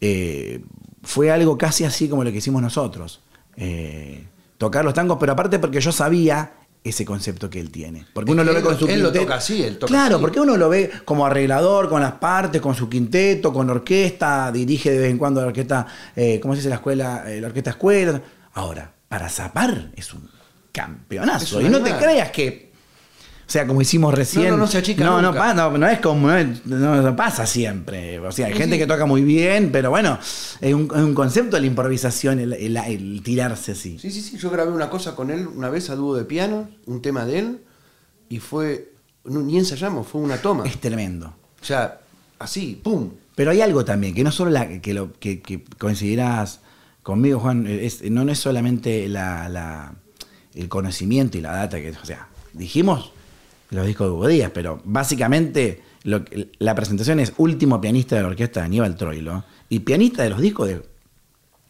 eh, 0.01 0.61
fue 1.03 1.31
algo 1.31 1.57
casi 1.57 1.83
así 1.85 2.07
como 2.07 2.23
lo 2.23 2.31
que 2.31 2.37
hicimos 2.37 2.61
nosotros. 2.61 3.21
Eh, 3.55 4.23
tocar 4.57 4.85
los 4.85 4.93
tangos, 4.93 5.17
pero 5.19 5.33
aparte 5.33 5.59
porque 5.59 5.81
yo 5.81 5.91
sabía 5.91 6.51
ese 6.83 7.03
concepto 7.05 7.49
que 7.49 7.59
él 7.59 7.69
tiene. 7.71 8.05
Porque 8.13 8.31
uno 8.31 8.43
que 8.43 8.45
lo 8.47 8.53
ve 8.53 8.59
él 8.59 8.63
con 8.63 8.73
lo- 8.73 8.79
su 8.79 8.87
él 8.87 8.99
lo 9.01 9.05
quinteto. 9.07 9.25
toca 9.25 9.35
así, 9.35 9.61
él 9.63 9.77
toca 9.77 9.87
Claro, 9.91 10.15
así. 10.15 10.21
porque 10.21 10.39
uno 10.39 10.55
lo 10.57 10.69
ve 10.69 10.89
como 11.05 11.25
arreglador, 11.25 11.89
con 11.89 12.01
las 12.01 12.13
partes, 12.13 12.61
con 12.61 12.75
su 12.75 12.87
quinteto, 12.89 13.51
con 13.51 13.69
orquesta, 13.69 14.51
dirige 14.51 14.91
de 14.91 14.99
vez 14.99 15.11
en 15.11 15.17
cuando 15.17 15.41
la 15.41 15.47
orquesta, 15.47 15.85
eh, 16.15 16.39
¿cómo 16.41 16.53
se 16.53 16.59
dice 16.59 16.69
la 16.69 16.75
escuela? 16.75 17.23
Eh, 17.27 17.41
la 17.41 17.47
orquesta 17.47 17.71
escuela. 17.71 18.21
Ahora, 18.53 18.91
para 19.09 19.27
zapar 19.29 19.91
es 19.95 20.13
un 20.13 20.29
campeonazo. 20.71 21.59
Es 21.59 21.65
y 21.65 21.69
no 21.69 21.81
te 21.81 21.93
creas 21.95 22.31
que. 22.31 22.66
O 23.47 23.49
sea, 23.49 23.65
como 23.65 23.81
hicimos 23.81 24.13
recién. 24.13 24.45
No, 24.45 24.51
no, 24.51 24.57
no 24.57 24.67
se 24.67 24.79
achica 24.79 25.05
No, 25.05 25.21
no, 25.21 25.29
nunca. 25.29 25.39
pa- 25.39 25.53
no, 25.53 25.77
no 25.77 25.87
es 25.87 25.99
como. 25.99 26.27
No, 26.27 26.43
no- 26.65 27.01
no 27.01 27.15
pasa 27.15 27.45
siempre. 27.45 28.19
O 28.19 28.29
sea, 28.31 28.47
hay 28.47 28.51
Sí, 28.53 28.57
gente 28.59 28.75
sí. 28.75 28.79
que 28.81 28.87
toca 28.87 29.05
muy 29.05 29.21
bien, 29.23 29.69
pero 29.71 29.89
bueno, 29.89 30.19
es 30.59 30.73
un, 30.73 30.83
es 30.93 31.01
un 31.01 31.13
concepto 31.13 31.55
de 31.55 31.61
la 31.61 31.67
improvisación, 31.67 32.39
el, 32.39 32.51
el- 32.53 32.75
el 32.75 33.21
tirarse 33.23 33.71
así. 33.71 33.97
Sí, 33.99 34.11
sí, 34.11 34.21
sí. 34.21 34.37
Yo 34.37 34.49
grabé 34.49 34.71
una 34.73 34.89
cosa 34.89 35.15
con 35.15 35.31
él 35.31 35.47
una 35.47 35.69
vez 35.69 35.89
a 35.89 35.95
dúo 35.95 36.15
de 36.17 36.25
piano, 36.25 36.69
un 36.87 37.01
tema 37.01 37.25
de 37.25 37.39
él, 37.39 37.61
y 38.27 38.39
fue. 38.39 38.91
no, 39.23 39.41
ni 39.41 39.57
ensayamos, 39.57 40.07
fue 40.07 40.19
una 40.19 40.37
toma. 40.37 40.65
Es 40.65 40.79
tremendo. 40.81 41.33
O 41.61 41.65
sea, 41.65 41.99
así, 42.39 42.79
¡pum! 42.83 43.11
Pero 43.35 43.51
hay 43.51 43.61
algo 43.61 43.85
también, 43.85 44.13
que 44.13 44.23
no 44.25 44.31
solo 44.31 44.51
la, 44.51 44.81
que, 44.81 44.93
lo, 44.93 45.13
que, 45.13 45.39
que 45.41 45.63
coincidirás 45.77 46.59
conmigo, 47.01 47.39
Juan, 47.39 47.65
es- 47.67 48.01
no, 48.11 48.25
no 48.25 48.31
es 48.33 48.39
solamente 48.39 49.07
la, 49.07 49.47
la- 49.47 49.93
el 50.53 50.67
conocimiento 50.67 51.37
y 51.37 51.41
la 51.41 51.51
data, 51.53 51.77
que, 51.79 51.91
o 51.91 52.05
sea, 52.05 52.27
dijimos 52.53 53.11
los 53.69 53.85
discos 53.85 54.07
de 54.07 54.11
Hugo 54.13 54.27
Díaz, 54.27 54.51
pero 54.53 54.81
básicamente 54.85 55.81
lo 56.03 56.23
que- 56.23 56.49
la 56.59 56.73
presentación 56.75 57.19
es 57.19 57.33
último 57.37 57.81
pianista 57.81 58.15
de 58.15 58.21
la 58.21 58.27
orquesta 58.29 58.61
de 58.61 58.65
Aníbal 58.67 58.95
Troilo 58.95 59.43
y 59.69 59.79
pianista 59.79 60.23
de 60.23 60.29
los 60.29 60.39
discos 60.39 60.67
de 60.69 60.81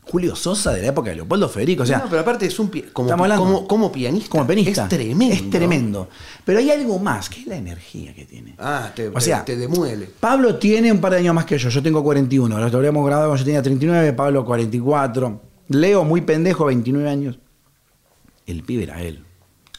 Julio 0.09 0.37
Sosa 0.37 0.71
de 0.71 0.81
la 0.83 0.87
época 0.89 1.09
de 1.09 1.17
Leopoldo 1.17 1.49
Federico. 1.49 1.83
O 1.83 1.85
sea, 1.85 1.97
no, 1.99 2.05
pero 2.07 2.21
aparte 2.21 2.45
es 2.45 2.57
un 2.59 2.71
como, 2.93 3.17
como, 3.17 3.67
como 3.67 3.91
pianista. 3.91 4.29
como 4.29 4.47
pianista. 4.47 4.83
Es 4.83 4.89
tremendo. 4.89 5.33
Es 5.35 5.49
tremendo. 5.49 6.09
Pero 6.45 6.59
hay 6.59 6.71
algo 6.71 6.97
más, 6.97 7.29
que 7.29 7.41
es 7.41 7.47
la 7.47 7.57
energía 7.57 8.13
que 8.13 8.23
tiene. 8.25 8.55
Ah, 8.57 8.89
te, 8.95 9.09
O 9.09 9.19
sea, 9.19 9.43
te 9.43 9.57
demuele. 9.57 10.07
Pablo 10.19 10.55
tiene 10.55 10.93
un 10.93 10.99
par 11.01 11.11
de 11.11 11.17
años 11.19 11.35
más 11.35 11.43
que 11.43 11.57
yo. 11.57 11.67
Yo 11.67 11.83
tengo 11.83 12.01
41. 12.03 12.57
Lo 12.57 12.63
habríamos 12.65 13.05
grabado 13.05 13.27
cuando 13.27 13.39
yo 13.39 13.45
tenía 13.45 13.61
39, 13.61 14.13
Pablo 14.13 14.45
44. 14.45 15.41
Leo, 15.69 16.05
muy 16.05 16.21
pendejo, 16.21 16.63
29 16.65 17.09
años. 17.09 17.37
El 18.45 18.63
pibe 18.63 18.83
era 18.83 19.01
él. 19.01 19.25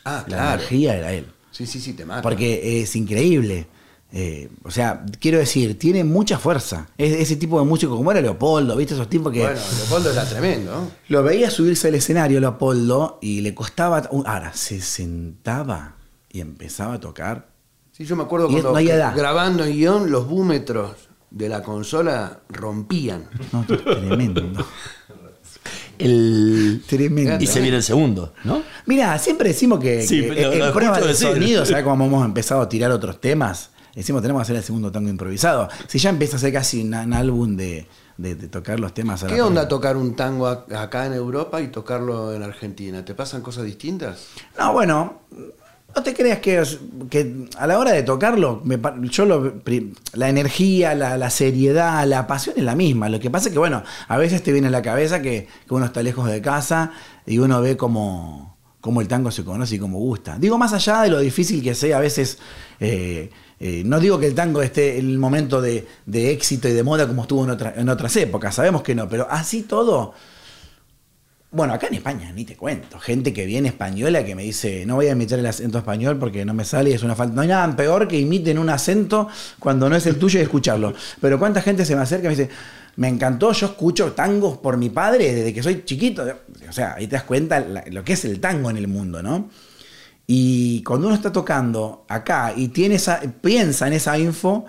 Ah, 0.04 0.24
La 0.28 0.36
claro. 0.36 0.54
energía 0.60 0.94
era 0.96 1.12
él. 1.14 1.26
Sí, 1.58 1.66
sí, 1.66 1.80
sí, 1.80 1.92
te 1.92 2.04
mata. 2.06 2.22
Porque 2.22 2.80
es 2.82 2.94
increíble. 2.96 3.66
Eh, 4.12 4.48
o 4.62 4.70
sea, 4.70 5.04
quiero 5.20 5.38
decir, 5.38 5.78
tiene 5.78 6.02
mucha 6.04 6.38
fuerza. 6.38 6.88
Es 6.96 7.12
ese 7.14 7.36
tipo 7.36 7.58
de 7.58 7.66
músico 7.66 7.94
como 7.96 8.10
era 8.10 8.20
Leopoldo, 8.22 8.76
¿viste? 8.76 8.94
Esos 8.94 9.10
tipos 9.10 9.32
que 9.32 9.40
Bueno, 9.42 9.60
Leopoldo 9.76 10.12
era 10.12 10.24
tremendo, 10.24 10.70
¿no? 10.72 10.90
lo 11.08 11.22
veía 11.22 11.50
subirse 11.50 11.88
al 11.88 11.96
escenario 11.96 12.40
Leopoldo 12.40 13.18
y 13.20 13.40
le 13.42 13.54
costaba. 13.54 14.08
un- 14.12 14.26
Ahora, 14.26 14.52
se 14.54 14.80
sentaba 14.80 15.96
y 16.30 16.40
empezaba 16.40 16.94
a 16.94 17.00
tocar. 17.00 17.48
Sí, 17.92 18.04
yo 18.06 18.14
me 18.16 18.22
acuerdo 18.22 18.46
es- 18.46 18.52
cuando 18.62 18.72
no 18.80 19.14
grabando 19.16 19.64
en 19.64 19.72
guion, 19.72 20.10
los 20.10 20.26
búmetros 20.26 21.08
de 21.30 21.48
la 21.50 21.62
consola 21.62 22.40
rompían. 22.48 23.28
No, 23.52 23.66
tremendo. 23.66 24.42
El... 25.98 26.82
tremendo. 26.86 27.36
Y 27.42 27.46
se 27.46 27.60
viene 27.60 27.76
el 27.78 27.82
segundo, 27.82 28.32
¿no? 28.44 28.62
Mira, 28.86 29.18
siempre 29.18 29.48
decimos 29.48 29.80
que, 29.80 30.02
Sí, 30.06 30.22
que 30.22 30.28
lo- 30.28 30.34
en 30.34 30.58
lo 30.58 30.66
escucho 30.66 30.72
pruebas 30.74 31.00
de 31.02 31.06
decir. 31.08 31.28
sonido, 31.28 31.64
¿sabes 31.66 31.84
cómo 31.84 32.06
hemos 32.06 32.24
empezado 32.24 32.60
a 32.62 32.68
tirar 32.68 32.90
otros 32.90 33.20
temas? 33.20 33.70
Decimos, 33.94 34.22
tenemos 34.22 34.40
que 34.40 34.42
hacer 34.44 34.56
el 34.56 34.62
segundo 34.62 34.92
tango 34.92 35.08
improvisado. 35.08 35.68
Si 35.88 35.98
ya 35.98 36.10
empieza 36.10 36.36
a 36.36 36.38
ser 36.40 36.52
casi 36.52 36.82
un, 36.82 36.94
un 36.94 37.12
álbum 37.12 37.56
de, 37.56 37.86
de- 38.16 38.34
de 38.36 38.46
tocar 38.48 38.78
los 38.78 38.94
temas. 38.94 39.24
a 39.24 39.26
la 39.28 39.34
¿Qué 39.34 39.42
onda 39.42 39.66
tocar 39.66 39.96
un 39.96 40.14
tango 40.14 40.46
ac- 40.48 40.72
acá 40.76 41.06
en 41.06 41.14
Europa 41.14 41.60
y 41.60 41.68
tocarlo 41.68 42.32
en 42.32 42.44
Argentina? 42.44 43.04
¿Te 43.04 43.14
pasan 43.16 43.42
cosas 43.42 43.64
distintas? 43.64 44.26
No, 44.56 44.72
bueno, 44.72 45.22
no 45.98 46.04
te 46.04 46.14
creas 46.14 46.38
que, 46.38 47.48
a 47.58 47.66
la 47.66 47.78
hora 47.78 47.90
de 47.90 48.04
tocarlo, 48.04 48.62
yo 49.10 49.52
la 50.14 50.28
energía, 50.28 50.94
la, 50.94 51.30
seriedad, 51.30 52.06
la 52.06 52.28
pasión 52.28 52.54
es 52.56 52.62
la 52.62 52.76
misma. 52.76 53.08
Lo 53.08 53.18
que 53.18 53.30
pasa 53.30 53.48
es 53.48 53.52
que, 53.52 53.58
bueno, 53.58 53.82
a 54.06 54.16
veces 54.16 54.44
te 54.44 54.52
viene 54.52 54.68
a 54.68 54.70
la 54.70 54.80
cabeza 54.80 55.20
que, 55.20 55.48
uno 55.68 55.86
está 55.86 56.02
lejos 56.02 56.28
de 56.30 56.40
casa 56.40 56.92
y 57.26 57.38
uno 57.38 57.60
ve 57.60 57.76
cómo, 57.76 58.56
el 59.00 59.08
tango 59.08 59.32
se 59.32 59.42
conoce 59.42 59.74
y 59.74 59.78
cómo 59.80 59.98
gusta. 59.98 60.38
Digo, 60.38 60.56
más 60.56 60.72
allá 60.72 61.02
de 61.02 61.10
lo 61.10 61.18
difícil 61.18 61.62
que 61.64 61.74
sea 61.74 61.96
a 61.96 62.00
veces 62.00 62.38
eh, 62.78 63.30
eh, 63.58 63.82
no 63.84 63.98
digo 63.98 64.20
que 64.20 64.28
el 64.28 64.36
tango 64.36 64.62
esté 64.62 64.98
en 64.98 65.10
el 65.10 65.18
momento 65.18 65.60
de, 65.60 65.84
éxito 66.06 66.68
y 66.68 66.72
de 66.72 66.84
moda 66.84 67.08
como 67.08 67.22
estuvo 67.22 67.44
en 67.44 67.88
otras 67.88 68.16
épocas, 68.16 68.54
sabemos 68.54 68.82
que 68.82 68.94
no, 68.94 69.08
pero 69.08 69.26
así 69.28 69.62
todo, 69.62 70.14
bueno, 71.50 71.72
acá 71.72 71.86
en 71.86 71.94
España 71.94 72.30
ni 72.32 72.44
te 72.44 72.56
cuento. 72.56 72.98
Gente 72.98 73.32
que 73.32 73.46
viene 73.46 73.68
española 73.68 74.24
que 74.24 74.34
me 74.34 74.42
dice, 74.42 74.84
no 74.84 74.96
voy 74.96 75.06
a 75.06 75.12
imitar 75.12 75.38
el 75.38 75.46
acento 75.46 75.78
español 75.78 76.18
porque 76.18 76.44
no 76.44 76.52
me 76.52 76.64
sale 76.64 76.90
y 76.90 76.92
es 76.92 77.02
una 77.02 77.14
falta. 77.14 77.34
No 77.34 77.40
hay 77.40 77.48
nada 77.48 77.74
peor 77.74 78.06
que 78.06 78.18
imiten 78.18 78.58
un 78.58 78.68
acento 78.68 79.28
cuando 79.58 79.88
no 79.88 79.96
es 79.96 80.06
el 80.06 80.18
tuyo 80.18 80.38
y 80.40 80.42
escucharlo. 80.42 80.92
Pero 81.20 81.38
cuánta 81.38 81.62
gente 81.62 81.86
se 81.86 81.96
me 81.96 82.02
acerca 82.02 82.26
y 82.26 82.28
me 82.28 82.36
dice, 82.36 82.50
me 82.96 83.08
encantó, 83.08 83.52
yo 83.52 83.68
escucho 83.68 84.12
tangos 84.12 84.58
por 84.58 84.76
mi 84.76 84.90
padre 84.90 85.34
desde 85.34 85.54
que 85.54 85.62
soy 85.62 85.84
chiquito. 85.84 86.26
O 86.68 86.72
sea, 86.72 86.94
ahí 86.96 87.06
te 87.06 87.16
das 87.16 87.24
cuenta 87.24 87.60
lo 87.60 88.04
que 88.04 88.12
es 88.12 88.24
el 88.26 88.40
tango 88.40 88.68
en 88.68 88.76
el 88.76 88.88
mundo, 88.88 89.22
¿no? 89.22 89.48
Y 90.26 90.82
cuando 90.82 91.06
uno 91.06 91.16
está 91.16 91.32
tocando 91.32 92.04
acá 92.08 92.52
y 92.54 92.68
tiene 92.68 92.96
esa, 92.96 93.22
piensa 93.40 93.86
en 93.86 93.94
esa 93.94 94.18
info, 94.18 94.66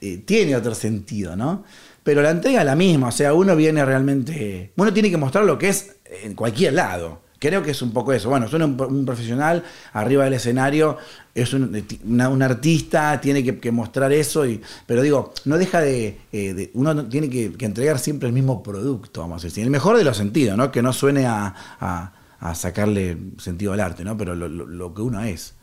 eh, 0.00 0.18
tiene 0.18 0.54
otro 0.54 0.76
sentido, 0.76 1.34
¿no? 1.34 1.64
Pero 2.04 2.20
la 2.22 2.30
entrega 2.30 2.60
es 2.60 2.66
la 2.66 2.74
misma, 2.76 3.08
o 3.08 3.12
sea, 3.12 3.32
uno 3.34 3.54
viene 3.56 3.84
realmente. 3.84 4.72
Uno 4.76 4.92
tiene 4.92 5.10
que 5.10 5.16
mostrar 5.16 5.44
lo 5.44 5.56
que 5.58 5.68
es 5.68 5.96
en 6.22 6.34
cualquier 6.34 6.72
lado. 6.74 7.22
Creo 7.38 7.62
que 7.62 7.72
es 7.72 7.82
un 7.82 7.92
poco 7.92 8.12
eso. 8.12 8.28
Bueno, 8.28 8.46
suena 8.48 8.66
un, 8.66 8.80
un 8.80 9.04
profesional 9.04 9.64
arriba 9.92 10.22
del 10.24 10.34
escenario, 10.34 10.96
es 11.34 11.52
un, 11.54 11.84
una- 12.04 12.28
un 12.28 12.40
artista, 12.42 13.20
tiene 13.20 13.42
que, 13.42 13.58
que 13.58 13.72
mostrar 13.72 14.12
eso, 14.12 14.46
y, 14.46 14.60
pero 14.86 15.02
digo, 15.02 15.32
no 15.44 15.58
deja 15.58 15.80
de. 15.80 16.18
eh, 16.32 16.70
uno 16.74 16.94
no- 16.94 17.08
tiene 17.08 17.28
que, 17.28 17.52
que 17.52 17.64
entregar 17.64 17.98
siempre 17.98 18.28
el 18.28 18.32
mismo 18.32 18.62
producto, 18.62 19.20
vamos 19.22 19.42
a 19.42 19.46
decir. 19.48 19.64
El 19.64 19.70
mejor 19.70 19.96
de 19.96 20.04
los 20.04 20.16
sentidos, 20.16 20.56
¿no? 20.56 20.70
Que 20.70 20.82
no 20.82 20.92
suene 20.92 21.26
a, 21.26 21.54
a- 21.80 22.12
a 22.38 22.54
sacarle 22.54 23.16
sentido 23.38 23.72
al 23.72 23.80
arte, 23.80 24.04
¿no? 24.04 24.16
Pero 24.16 24.34
lo, 24.36 24.48
lo- 24.48 24.66
lo 24.66 24.94
que 24.94 25.02
uno 25.02 25.22
es. 25.22 25.54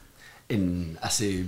En, 0.49 0.97
hace 1.01 1.45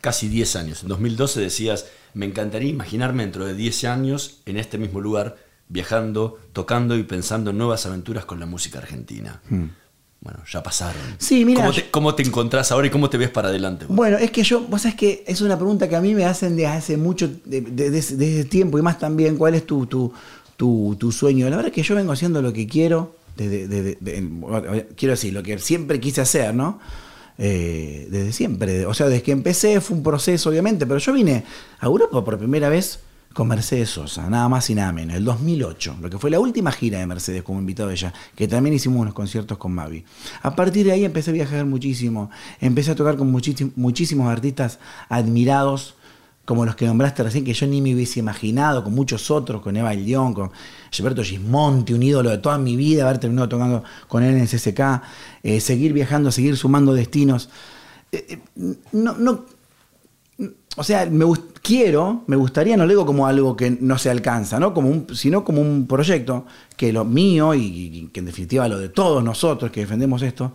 casi 0.00 0.28
10 0.28 0.54
años, 0.56 0.82
en 0.82 0.88
2012 0.88 1.40
decías, 1.40 1.86
me 2.14 2.26
encantaría 2.26 2.68
imaginarme 2.70 3.22
dentro 3.22 3.44
de 3.46 3.54
10 3.54 3.84
años 3.84 4.38
en 4.46 4.56
este 4.56 4.78
mismo 4.78 5.00
lugar, 5.00 5.36
viajando, 5.68 6.38
tocando 6.52 6.96
y 6.96 7.02
pensando 7.02 7.50
en 7.50 7.58
nuevas 7.58 7.84
aventuras 7.86 8.24
con 8.24 8.40
la 8.40 8.46
música 8.46 8.78
argentina. 8.78 9.40
Bueno, 10.20 10.40
ya 10.50 10.62
pasaron. 10.62 11.00
Hmm. 11.00 11.14
Sí, 11.18 11.44
mira, 11.44 11.60
¿Cómo 11.64 11.72
cómo 11.92 12.14
te 12.14 12.22
encontrás 12.24 12.72
ahora 12.72 12.88
y 12.88 12.90
cómo 12.90 13.08
te 13.08 13.18
ves 13.18 13.30
para 13.30 13.48
adelante? 13.50 13.84
vos? 13.86 13.96
Bueno, 13.96 14.16
es 14.18 14.30
que 14.32 14.42
yo, 14.42 14.62
vos 14.62 14.82
sabés 14.82 14.96
que 14.96 15.22
es 15.26 15.40
una 15.42 15.56
pregunta 15.56 15.88
que 15.88 15.94
a 15.94 16.00
mí 16.00 16.12
me 16.14 16.24
hacen 16.24 16.56
desde 16.56 16.66
hace 16.66 16.96
mucho, 16.96 17.28
de- 17.44 17.60
de- 17.60 17.90
desde, 17.90 18.16
desde 18.16 18.44
tiempo 18.44 18.78
y 18.78 18.82
más 18.82 18.98
también, 18.98 19.36
¿cuál 19.36 19.54
es 19.54 19.64
tu, 19.64 19.86
tu, 19.86 20.12
tu, 20.56 20.96
tu 20.98 21.12
sueño? 21.12 21.44
La 21.48 21.56
verdad 21.56 21.68
es 21.70 21.74
que 21.74 21.82
yo 21.84 21.94
vengo 21.94 22.10
haciendo 22.12 22.42
lo 22.42 22.52
que 22.52 22.66
quiero, 22.66 23.14
desde, 23.36 23.68
desde- 23.68 23.98
de- 24.00 24.86
quiero 24.96 25.12
decir, 25.12 25.32
lo 25.32 25.42
que 25.44 25.56
siempre 25.60 26.00
quise 26.00 26.20
hacer, 26.20 26.52
¿no? 26.52 26.80
Eh, 27.40 28.08
desde 28.10 28.32
siempre, 28.32 28.84
o 28.86 28.92
sea, 28.94 29.06
desde 29.08 29.22
que 29.22 29.30
empecé 29.32 29.80
fue 29.80 29.96
un 29.96 30.02
proceso, 30.02 30.50
obviamente, 30.50 30.86
pero 30.86 30.98
yo 30.98 31.12
vine 31.12 31.44
a 31.78 31.86
Europa 31.86 32.24
por 32.24 32.36
primera 32.36 32.68
vez 32.68 32.98
con 33.32 33.46
Mercedes 33.46 33.90
Sosa, 33.90 34.28
nada 34.28 34.48
más 34.48 34.68
y 34.70 34.74
nada 34.74 34.90
menos, 34.90 35.14
el 35.16 35.24
2008, 35.24 35.98
lo 36.00 36.10
que 36.10 36.18
fue 36.18 36.30
la 36.30 36.40
última 36.40 36.72
gira 36.72 36.98
de 36.98 37.06
Mercedes 37.06 37.44
como 37.44 37.60
invitado 37.60 37.88
de 37.90 37.94
ella, 37.94 38.12
que 38.34 38.48
también 38.48 38.74
hicimos 38.74 39.00
unos 39.00 39.14
conciertos 39.14 39.56
con 39.58 39.70
Mavi. 39.72 40.04
A 40.42 40.56
partir 40.56 40.86
de 40.86 40.92
ahí 40.92 41.04
empecé 41.04 41.30
a 41.30 41.34
viajar 41.34 41.64
muchísimo, 41.64 42.30
empecé 42.60 42.90
a 42.90 42.94
tocar 42.96 43.16
con 43.16 43.30
muchísim- 43.30 43.70
muchísimos 43.76 44.28
artistas 44.28 44.80
admirados, 45.08 45.94
como 46.48 46.64
los 46.64 46.76
que 46.76 46.86
nombraste 46.86 47.22
recién, 47.22 47.44
que 47.44 47.52
yo 47.52 47.66
ni 47.66 47.82
me 47.82 47.94
hubiese 47.94 48.20
imaginado, 48.20 48.82
con 48.82 48.94
muchos 48.94 49.30
otros, 49.30 49.60
con 49.60 49.76
Eva 49.76 49.92
León, 49.92 50.32
con 50.32 50.50
Gilberto 50.90 51.22
Gismonti, 51.22 51.92
un 51.92 52.02
ídolo 52.02 52.30
de 52.30 52.38
toda 52.38 52.56
mi 52.56 52.74
vida, 52.74 53.04
haber 53.04 53.18
terminado 53.18 53.50
tocando 53.50 53.84
con 54.08 54.22
él 54.22 54.34
en 54.34 54.40
el 54.40 54.48
CSK, 54.48 54.80
eh, 55.42 55.60
seguir 55.60 55.92
viajando, 55.92 56.32
seguir 56.32 56.56
sumando 56.56 56.94
destinos. 56.94 57.50
Eh, 58.10 58.24
eh, 58.30 58.38
no, 58.92 59.12
no, 59.18 59.44
o 60.74 60.82
sea, 60.82 61.04
me 61.04 61.26
quiero, 61.60 62.24
me 62.28 62.36
gustaría, 62.36 62.78
no 62.78 62.84
lo 62.84 62.88
digo 62.88 63.04
como 63.04 63.26
algo 63.26 63.54
que 63.54 63.76
no 63.78 63.98
se 63.98 64.08
alcanza, 64.08 64.58
¿no? 64.58 64.72
Como 64.72 64.88
un, 64.88 65.06
sino 65.14 65.44
como 65.44 65.60
un 65.60 65.86
proyecto 65.86 66.46
que 66.78 66.94
lo 66.94 67.04
mío 67.04 67.52
y, 67.52 68.08
que 68.10 68.20
en 68.20 68.24
definitiva 68.24 68.66
lo 68.68 68.78
de 68.78 68.88
todos 68.88 69.22
nosotros 69.22 69.70
que 69.70 69.80
defendemos 69.80 70.22
esto, 70.22 70.54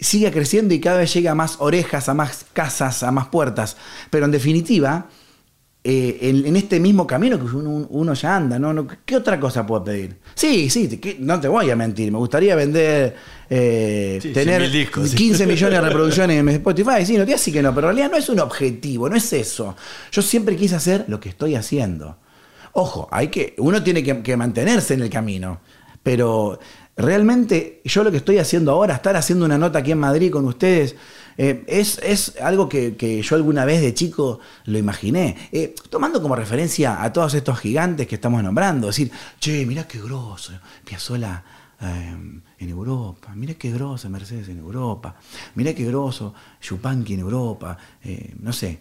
siga 0.00 0.30
creciendo 0.30 0.72
y 0.72 0.80
cada 0.80 1.00
vez 1.00 1.12
llegue 1.12 1.28
a 1.28 1.34
más 1.34 1.56
orejas, 1.58 2.08
a 2.08 2.14
más 2.14 2.46
casas, 2.54 3.02
a 3.02 3.10
más 3.10 3.26
puertas. 3.26 3.76
Pero 4.08 4.24
en 4.24 4.30
definitiva, 4.30 5.08
eh, 5.88 6.18
en, 6.22 6.44
en 6.46 6.56
este 6.56 6.80
mismo 6.80 7.06
camino 7.06 7.38
que 7.38 7.44
uno, 7.44 7.86
uno 7.90 8.14
ya 8.14 8.34
anda, 8.36 8.58
¿no? 8.58 8.86
¿Qué 9.04 9.14
otra 9.16 9.38
cosa 9.38 9.64
puedo 9.64 9.84
pedir? 9.84 10.16
Sí, 10.34 10.68
sí, 10.68 10.88
que- 10.98 11.16
no 11.20 11.38
te 11.38 11.46
voy 11.46 11.70
a 11.70 11.76
mentir, 11.76 12.10
me 12.10 12.18
gustaría 12.18 12.56
vender, 12.56 13.14
eh, 13.48 14.18
Sí, 14.20 14.32
tener 14.32 14.62
100.000 14.62 14.72
discos, 14.72 15.10
sí. 15.10 15.16
15 15.16 15.46
millones 15.52 15.80
de 15.80 15.86
reproducciones 15.88 16.38
en 16.40 16.48
Spotify, 16.48 17.06
sí, 17.06 17.16
no 17.16 17.24
te 17.24 17.34
así 17.34 17.52
que 17.52 17.62
no, 17.62 17.72
pero 17.72 17.88
en 17.90 17.96
realidad 17.96 18.10
no 18.10 18.18
es 18.18 18.28
un 18.28 18.40
objetivo, 18.40 19.08
no 19.08 19.14
es 19.16 19.32
eso. 19.32 19.76
Yo 20.10 20.22
siempre 20.22 20.56
quise 20.56 20.74
hacer 20.74 21.04
lo 21.06 21.20
que 21.20 21.28
estoy 21.28 21.54
haciendo. 21.54 22.16
Ojo, 22.72 23.08
hay 23.12 23.28
que, 23.28 23.54
uno 23.58 23.82
tiene 23.82 24.02
que, 24.02 24.22
que 24.22 24.36
mantenerse 24.36 24.94
en 24.94 25.02
el 25.02 25.08
camino, 25.10 25.60
pero 26.02 26.58
realmente 26.96 27.80
yo 27.84 28.02
lo 28.02 28.10
que 28.10 28.16
estoy 28.16 28.38
haciendo 28.38 28.72
ahora, 28.72 28.94
estar 28.94 29.16
haciendo 29.16 29.44
una 29.44 29.56
nota 29.58 29.78
aquí 29.78 29.92
en 29.92 29.98
Madrid 29.98 30.30
con 30.32 30.44
ustedes, 30.46 30.96
eh, 31.38 31.64
es, 31.66 31.98
es 32.02 32.34
algo 32.40 32.68
que, 32.68 32.96
que 32.96 33.20
yo 33.20 33.36
alguna 33.36 33.64
vez 33.64 33.82
de 33.82 33.92
chico 33.92 34.40
lo 34.64 34.78
imaginé, 34.78 35.36
Eh, 35.52 35.74
tomando 35.90 36.22
como 36.22 36.34
referencia 36.34 37.02
a 37.02 37.12
todos 37.12 37.34
estos 37.34 37.58
gigantes 37.58 38.06
que 38.06 38.14
estamos 38.14 38.42
nombrando, 38.42 38.86
decir, 38.86 39.10
che, 39.38 39.66
mirá 39.66 39.86
qué 39.86 40.00
grosso, 40.00 40.52
Piazzolla 40.84 41.44
eh, 41.80 42.16
en 42.58 42.68
Europa, 42.68 43.34
mirá 43.34 43.54
qué 43.54 43.70
grosso 43.70 44.08
Mercedes 44.08 44.48
en 44.48 44.58
Europa, 44.58 45.16
mirá 45.54 45.74
qué 45.74 45.84
grosso 45.84 46.32
Yupanqui 46.62 47.14
en 47.14 47.20
Europa, 47.20 47.76
no 48.40 48.52
sé, 48.52 48.78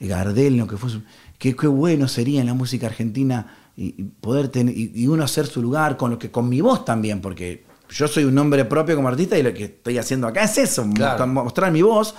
Gardel, 0.00 0.56
lo 0.56 0.66
que 0.66 0.78
fue 0.78 0.90
qué, 1.38 1.54
qué 1.54 1.66
bueno 1.66 2.08
sería 2.08 2.40
en 2.40 2.46
la 2.46 2.54
música 2.54 2.86
argentina 2.86 3.46
y, 3.76 4.04
poder 4.20 4.48
tener, 4.48 4.74
y 4.76 5.06
uno 5.06 5.22
hacer 5.24 5.46
su 5.46 5.60
lugar 5.60 5.96
con 5.96 6.10
lo 6.10 6.18
que, 6.18 6.30
con 6.30 6.48
mi 6.48 6.62
voz 6.62 6.84
también, 6.84 7.20
porque 7.20 7.69
yo 7.90 8.08
soy 8.08 8.24
un 8.24 8.34
nombre 8.34 8.64
propio 8.64 8.96
como 8.96 9.08
artista 9.08 9.38
y 9.38 9.42
lo 9.42 9.52
que 9.54 9.64
estoy 9.64 9.98
haciendo 9.98 10.26
acá 10.26 10.44
es 10.44 10.58
eso, 10.58 10.88
Claro. 10.94 11.26
mostrar, 11.26 11.70
mi 11.72 11.82
voz. 11.82 12.14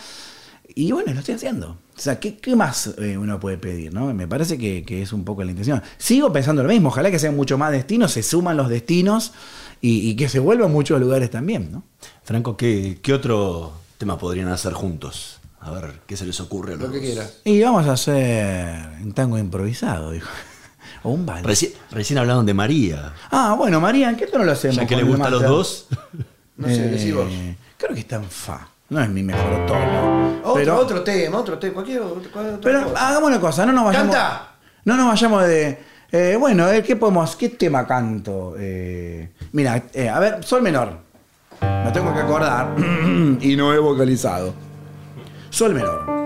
Y 0.74 0.92
bueno, 0.94 1.14
lo 1.14 1.20
estoy 1.20 1.36
haciendo. 1.36 1.70
O 1.72 2.00
sea, 2.00 2.20
¿qué, 2.20 2.38
qué 2.38 2.56
más 2.56 2.94
eh, 2.98 3.18
uno 3.18 3.40
puede 3.40 3.58
pedir? 3.58 3.94
¿no? 3.94 4.14
Me 4.14 4.28
parece 4.28 4.58
que, 4.58 4.84
que 4.84 5.02
es 5.02 5.12
un 5.12 5.26
poco 5.26 5.44
la 5.44 5.52
intención. 5.52 5.82
Sigo 5.98 6.32
pensando 6.32 6.64
lo 6.64 6.70
mismo, 6.70 6.88
ojalá 6.90 7.12
que 7.12 7.20
sean 7.20 7.36
mucho 7.36 7.58
más 7.58 7.72
destinos, 7.72 8.12
se 8.14 8.24
suman 8.24 8.56
los 8.58 8.70
destinos 8.70 9.34
y, 9.82 10.10
y 10.10 10.16
que 10.16 10.30
se 10.30 10.40
vuelvan 10.40 10.72
muchos 10.72 11.00
lugares 11.02 11.30
también, 11.30 11.72
¿no? 11.72 11.84
Franco, 12.24 12.56
¿qué, 12.56 13.00
qué 13.02 13.14
otro 13.14 13.74
tema 13.98 14.18
podrían 14.18 14.48
hacer 14.48 14.72
juntos? 14.74 15.40
A 15.60 15.72
ver, 15.72 15.92
¿qué 16.08 16.16
se 16.18 16.26
les 16.26 16.40
ocurre 16.40 16.74
a 16.74 16.78
los 16.78 16.88
Lo 16.88 16.92
que 16.94 17.02
quieras. 17.02 17.40
Y 17.44 17.62
vamos 17.62 17.86
a 17.88 17.92
hacer 17.94 18.78
un 19.04 19.12
tango 19.14 19.38
improvisado, 19.38 20.12
dijo. 20.12 20.30
O 21.04 21.10
un 21.12 21.26
vals. 21.26 21.44
Recién, 21.46 21.72
recién 21.92 22.20
hablaron 22.20 22.46
de 22.46 22.54
María. 22.54 23.14
Ah, 23.32 23.56
bueno, 23.58 23.80
María, 23.82 24.10
¿en 24.10 24.16
qué 24.16 24.28
tono 24.28 24.44
lo 24.44 24.52
hacemos? 24.52 24.76
Ya 24.78 24.86
que 24.86 24.96
le 24.96 25.04
gusta 25.04 25.28
a 25.28 25.32
los 25.32 25.42
dos. 25.44 25.88
No 26.58 26.68
sé, 26.68 26.90
decí 26.90 27.12
vos. 27.12 27.28
Eh, 27.30 27.56
Creo 27.78 27.94
que 27.94 28.02
está 28.02 28.18
en 28.18 28.26
fa. 28.26 28.68
No 28.90 29.02
es 29.02 29.10
mi 29.10 29.24
mejor 29.24 29.66
tono. 29.66 30.40
Otro, 30.44 30.54
pero, 30.54 30.78
otro 30.78 31.02
tema, 31.02 31.38
otro 31.40 31.58
tema, 31.58 31.74
cualquier 31.76 32.02
otro. 32.02 32.30
pero 32.62 32.84
cosa. 32.90 33.08
hagamos 33.08 33.30
una 33.30 33.40
cosa, 33.40 33.66
no 33.66 33.72
nos 33.74 33.86
vayamos. 33.86 34.16
¡Canta! 34.16 34.52
No 34.86 34.98
nos 34.98 35.08
vayamos 35.08 35.44
de. 35.48 35.80
eh, 36.12 36.36
bueno, 36.40 36.70
eh, 36.70 36.84
¿qué 36.84 36.96
podemos. 36.98 37.36
¿Qué 37.36 37.50
tema 37.50 37.88
canto? 37.88 38.56
Eh, 38.60 39.32
mira, 39.54 39.82
eh, 39.94 40.10
a 40.10 40.20
ver, 40.20 40.44
sol 40.44 40.62
menor. 40.62 40.98
Me 41.62 41.92
tengo 41.92 42.14
que 42.14 42.20
acordar. 42.20 42.76
y 43.42 43.56
no 43.56 43.74
he 43.74 43.80
vocalizado. 43.80 44.54
Sol 45.50 45.74
menor. 45.74 46.21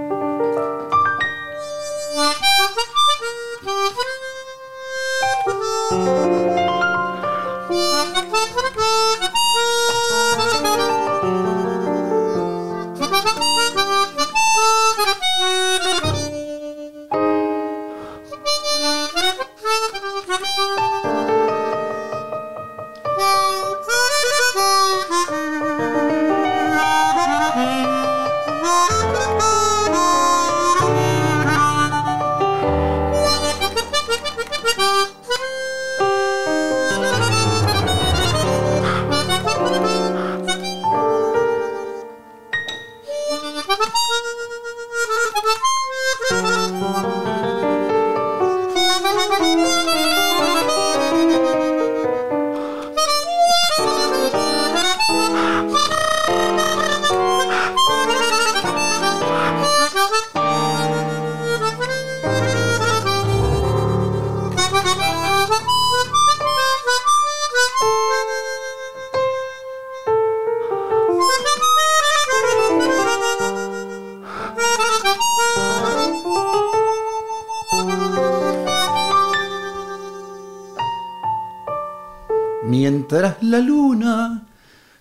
La 83.49 83.60
luna 83.60 84.43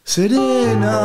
serena 0.02 1.00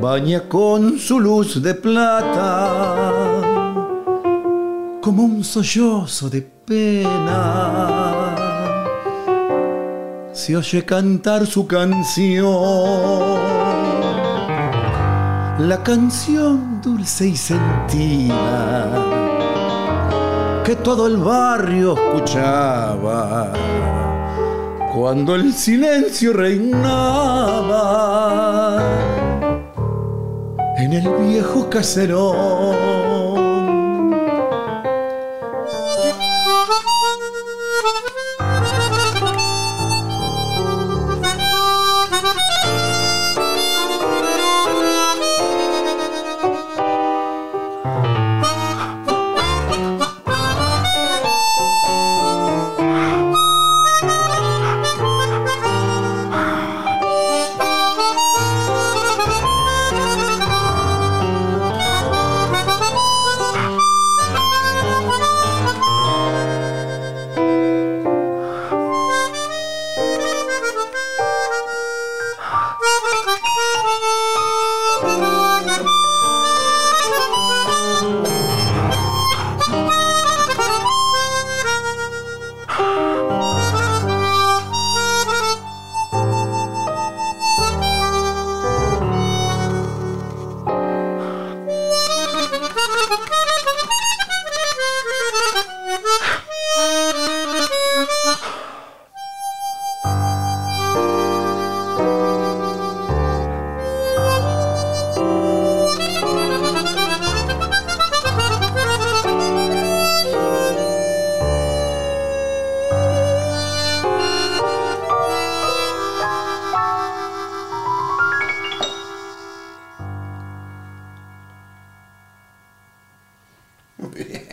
baña 0.00 0.48
con 0.48 0.98
su 0.98 1.18
luz 1.20 1.62
de 1.62 1.74
plata 1.74 2.70
como 5.00 5.22
un 5.24 5.42
sollozo 5.42 6.28
de 6.28 6.42
pena. 6.42 8.34
Se 10.32 10.56
oye 10.56 10.84
cantar 10.84 11.46
su 11.46 11.66
canción, 11.66 12.44
la 15.58 15.82
canción 15.82 16.80
dulce 16.82 17.28
y 17.28 17.36
sentida 17.36 18.88
que 20.64 20.76
todo 20.76 21.06
el 21.06 21.16
barrio 21.16 21.94
escuchaba 21.96 23.50
cuando 24.94 25.34
el 25.34 25.52
silencio 25.54 26.32
reinaba 26.32 27.68
en 30.78 30.92
el 30.92 31.08
viejo 31.26 31.68
caserón. 31.68 32.87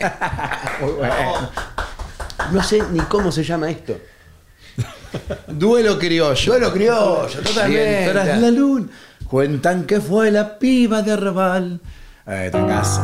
No 2.52 2.62
sé 2.62 2.84
ni 2.92 3.00
cómo 3.02 3.32
se 3.32 3.44
llama 3.44 3.70
esto. 3.70 3.98
Duelo 5.48 5.98
criollo. 5.98 6.52
Duelo 6.52 6.72
criollo, 6.72 7.42
totalmente. 7.42 8.02
Mientras 8.02 8.40
la 8.40 8.52
luna 8.52 8.88
cuentan 9.28 9.86
que 9.86 10.00
fue 10.00 10.32
la 10.32 10.60
piba 10.60 11.02
de 11.02 11.12
Arrabal. 11.12 11.80
Eh, 12.28 12.50
trancazo. 12.52 13.02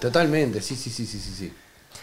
Totalmente, 0.00 0.60
sí, 0.60 0.76
sí, 0.76 0.90
sí, 0.90 1.06
sí, 1.06 1.18
sí, 1.18 1.32
sí. 1.34 1.52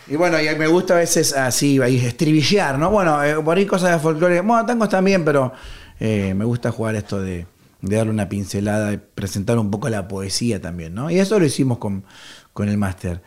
Y 0.07 0.15
bueno, 0.15 0.41
y 0.41 0.55
me 0.55 0.67
gusta 0.67 0.95
a 0.95 0.97
veces 0.97 1.33
así, 1.33 1.79
estribillar, 1.81 2.79
¿no? 2.79 2.89
Bueno, 2.89 3.23
eh, 3.23 3.35
por 3.43 3.57
ahí 3.57 3.65
cosas 3.65 3.91
de 3.91 3.99
folclore. 3.99 4.41
Bueno, 4.41 4.65
tangos 4.65 4.89
también, 4.89 5.23
pero 5.23 5.53
eh, 5.99 6.33
me 6.35 6.45
gusta 6.45 6.71
jugar 6.71 6.95
esto 6.95 7.21
de, 7.21 7.45
de 7.81 7.95
darle 7.95 8.11
una 8.11 8.27
pincelada, 8.27 8.89
de 8.89 8.97
presentar 8.97 9.59
un 9.59 9.69
poco 9.69 9.87
la 9.89 10.07
poesía 10.07 10.59
también, 10.59 10.95
¿no? 10.95 11.11
Y 11.11 11.19
eso 11.19 11.39
lo 11.39 11.45
hicimos 11.45 11.77
con, 11.77 12.05
con 12.53 12.69
el 12.69 12.77
máster. 12.77 13.21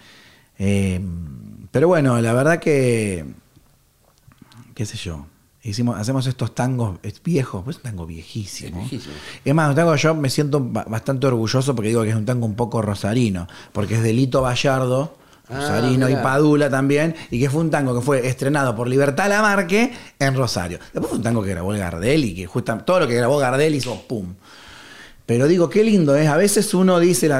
Eh, 0.65 1.01
pero 1.73 1.89
bueno, 1.89 2.21
la 2.21 2.33
verdad 2.33 2.61
que, 2.61 3.25
qué 4.75 4.87
sé 4.87 4.97
yo, 4.97 5.27
hicimos, 5.63 5.99
hacemos 5.99 6.27
estos 6.27 6.55
tangos 6.55 6.99
es 7.03 7.21
viejos, 7.23 7.65
pues 7.65 7.77
es 7.77 7.83
un 7.85 7.91
tango 7.91 8.07
viejísimo. 8.07 8.83
Es 8.83 8.91
viejísimo. 8.91 9.15
Es 9.45 9.55
más, 9.55 9.71
un 9.71 9.75
tango 9.75 9.97
yo 9.97 10.15
me 10.15 10.31
siento 10.31 10.61
ba- 10.61 10.85
bastante 10.89 11.27
orgulloso 11.27 11.75
porque 11.75 11.89
digo 11.89 12.03
que 12.05 12.11
es 12.11 12.17
un 12.17 12.25
tango 12.27 12.47
un 12.47 12.55
poco 12.55 12.81
rosarino, 12.81 13.49
porque 13.73 13.95
es 13.97 14.03
de 14.03 14.13
Lito 14.13 14.41
Vallardo, 14.43 15.19
Ah, 15.49 15.57
rosarino 15.57 16.09
y. 16.09 16.15
Padula 16.15 16.71
también, 16.71 17.17
y 17.31 17.41
que 17.41 17.51
fue 17.51 17.61
un 17.63 17.71
tango 17.71 17.95
que 17.99 18.01
fue 18.01 18.27
estrenado 18.29 18.77
por 18.77 18.87
Libertad 18.89 19.29
Lamarque 19.29 19.93
en 20.19 20.37
Rosario. 20.37 20.79
Después 20.93 21.09
fue 21.09 21.17
un 21.19 21.25
tango 21.25 21.43
que 21.43 21.51
grabó 21.51 21.73
el 21.75 21.81
Gardel 21.81 22.25
y 22.25 22.35
que 22.35 22.47
justo 22.47 22.79
todo 22.87 23.01
lo 23.01 23.09
que 23.09 23.15
grabó 23.15 23.39
Gardel 23.39 23.75
hizo 23.75 24.01
pum. 24.07 24.35
Pero 25.25 25.47
digo, 25.47 25.71
qué 25.71 25.85
lindo 25.85 26.17
es. 26.17 26.29
A 26.29 26.37
veces 26.37 26.75
uno 26.75 26.99
dice. 26.99 27.29
La, 27.29 27.39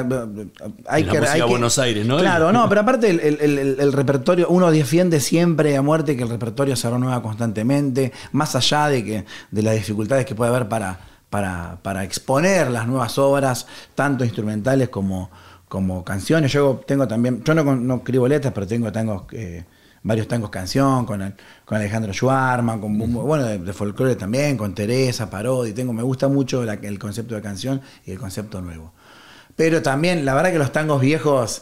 hay 0.87 1.03
La 1.03 1.11
que, 1.11 1.19
música 1.19 1.33
hay 1.33 1.41
que- 1.41 1.47
Buenos 1.49 1.77
Aires, 1.79 2.05
¿no? 2.05 2.17
Claro, 2.17 2.51
no, 2.53 2.67
pero 2.69 2.81
aparte 2.81 3.09
el, 3.09 3.19
el- 3.19 3.39
el- 3.41 3.79
el 3.79 3.93
repertorio, 3.93 4.47
uno 4.49 4.71
defiende 4.71 5.19
siempre 5.19 5.75
a 5.75 5.81
muerte 5.81 6.15
que 6.15 6.23
el 6.23 6.29
repertorio 6.29 6.75
se 6.75 6.89
renueva 6.89 7.21
constantemente, 7.21 8.11
más 8.31 8.55
allá 8.55 8.87
de, 8.87 9.03
que, 9.03 9.25
de 9.51 9.61
las 9.61 9.75
dificultades 9.75 10.25
que 10.25 10.33
puede 10.33 10.49
haber 10.51 10.69
para, 10.69 10.99
para, 11.29 11.77
para 11.81 12.03
exponer 12.03 12.71
las 12.71 12.87
nuevas 12.87 13.17
obras, 13.17 13.67
tanto 13.95 14.23
instrumentales 14.23 14.87
como, 14.89 15.29
como 15.67 16.03
canciones. 16.05 16.51
Yo 16.53 16.81
tengo 16.87 17.07
también, 17.07 17.43
yo 17.43 17.53
no, 17.53 17.75
no 17.75 17.95
escribo 17.95 18.27
letras, 18.27 18.53
pero 18.53 18.65
tengo 18.65 18.91
tangos, 18.91 19.23
eh, 19.33 19.65
varios 20.03 20.27
tangos 20.27 20.49
canción 20.49 21.05
con, 21.05 21.21
el- 21.21 21.33
con 21.65 21.77
Alejandro 21.77 22.13
Schwarman, 22.13 22.79
con, 22.81 22.97
bueno, 23.13 23.45
de, 23.45 23.57
de 23.57 23.73
folclore 23.73 24.15
también, 24.15 24.57
con 24.57 24.75
Teresa, 24.75 25.29
Parodi. 25.29 25.73
Tengo, 25.73 25.93
me 25.93 26.03
gusta 26.03 26.27
mucho 26.27 26.63
la- 26.63 26.73
el 26.73 26.99
concepto 26.99 27.35
de 27.35 27.41
canción 27.41 27.81
y 28.05 28.11
el 28.11 28.19
concepto 28.19 28.61
nuevo. 28.61 28.93
Pero 29.55 29.81
también, 29.81 30.25
la 30.25 30.33
verdad 30.33 30.51
que 30.51 30.57
los 30.59 30.71
tangos 30.71 30.99
viejos, 31.01 31.61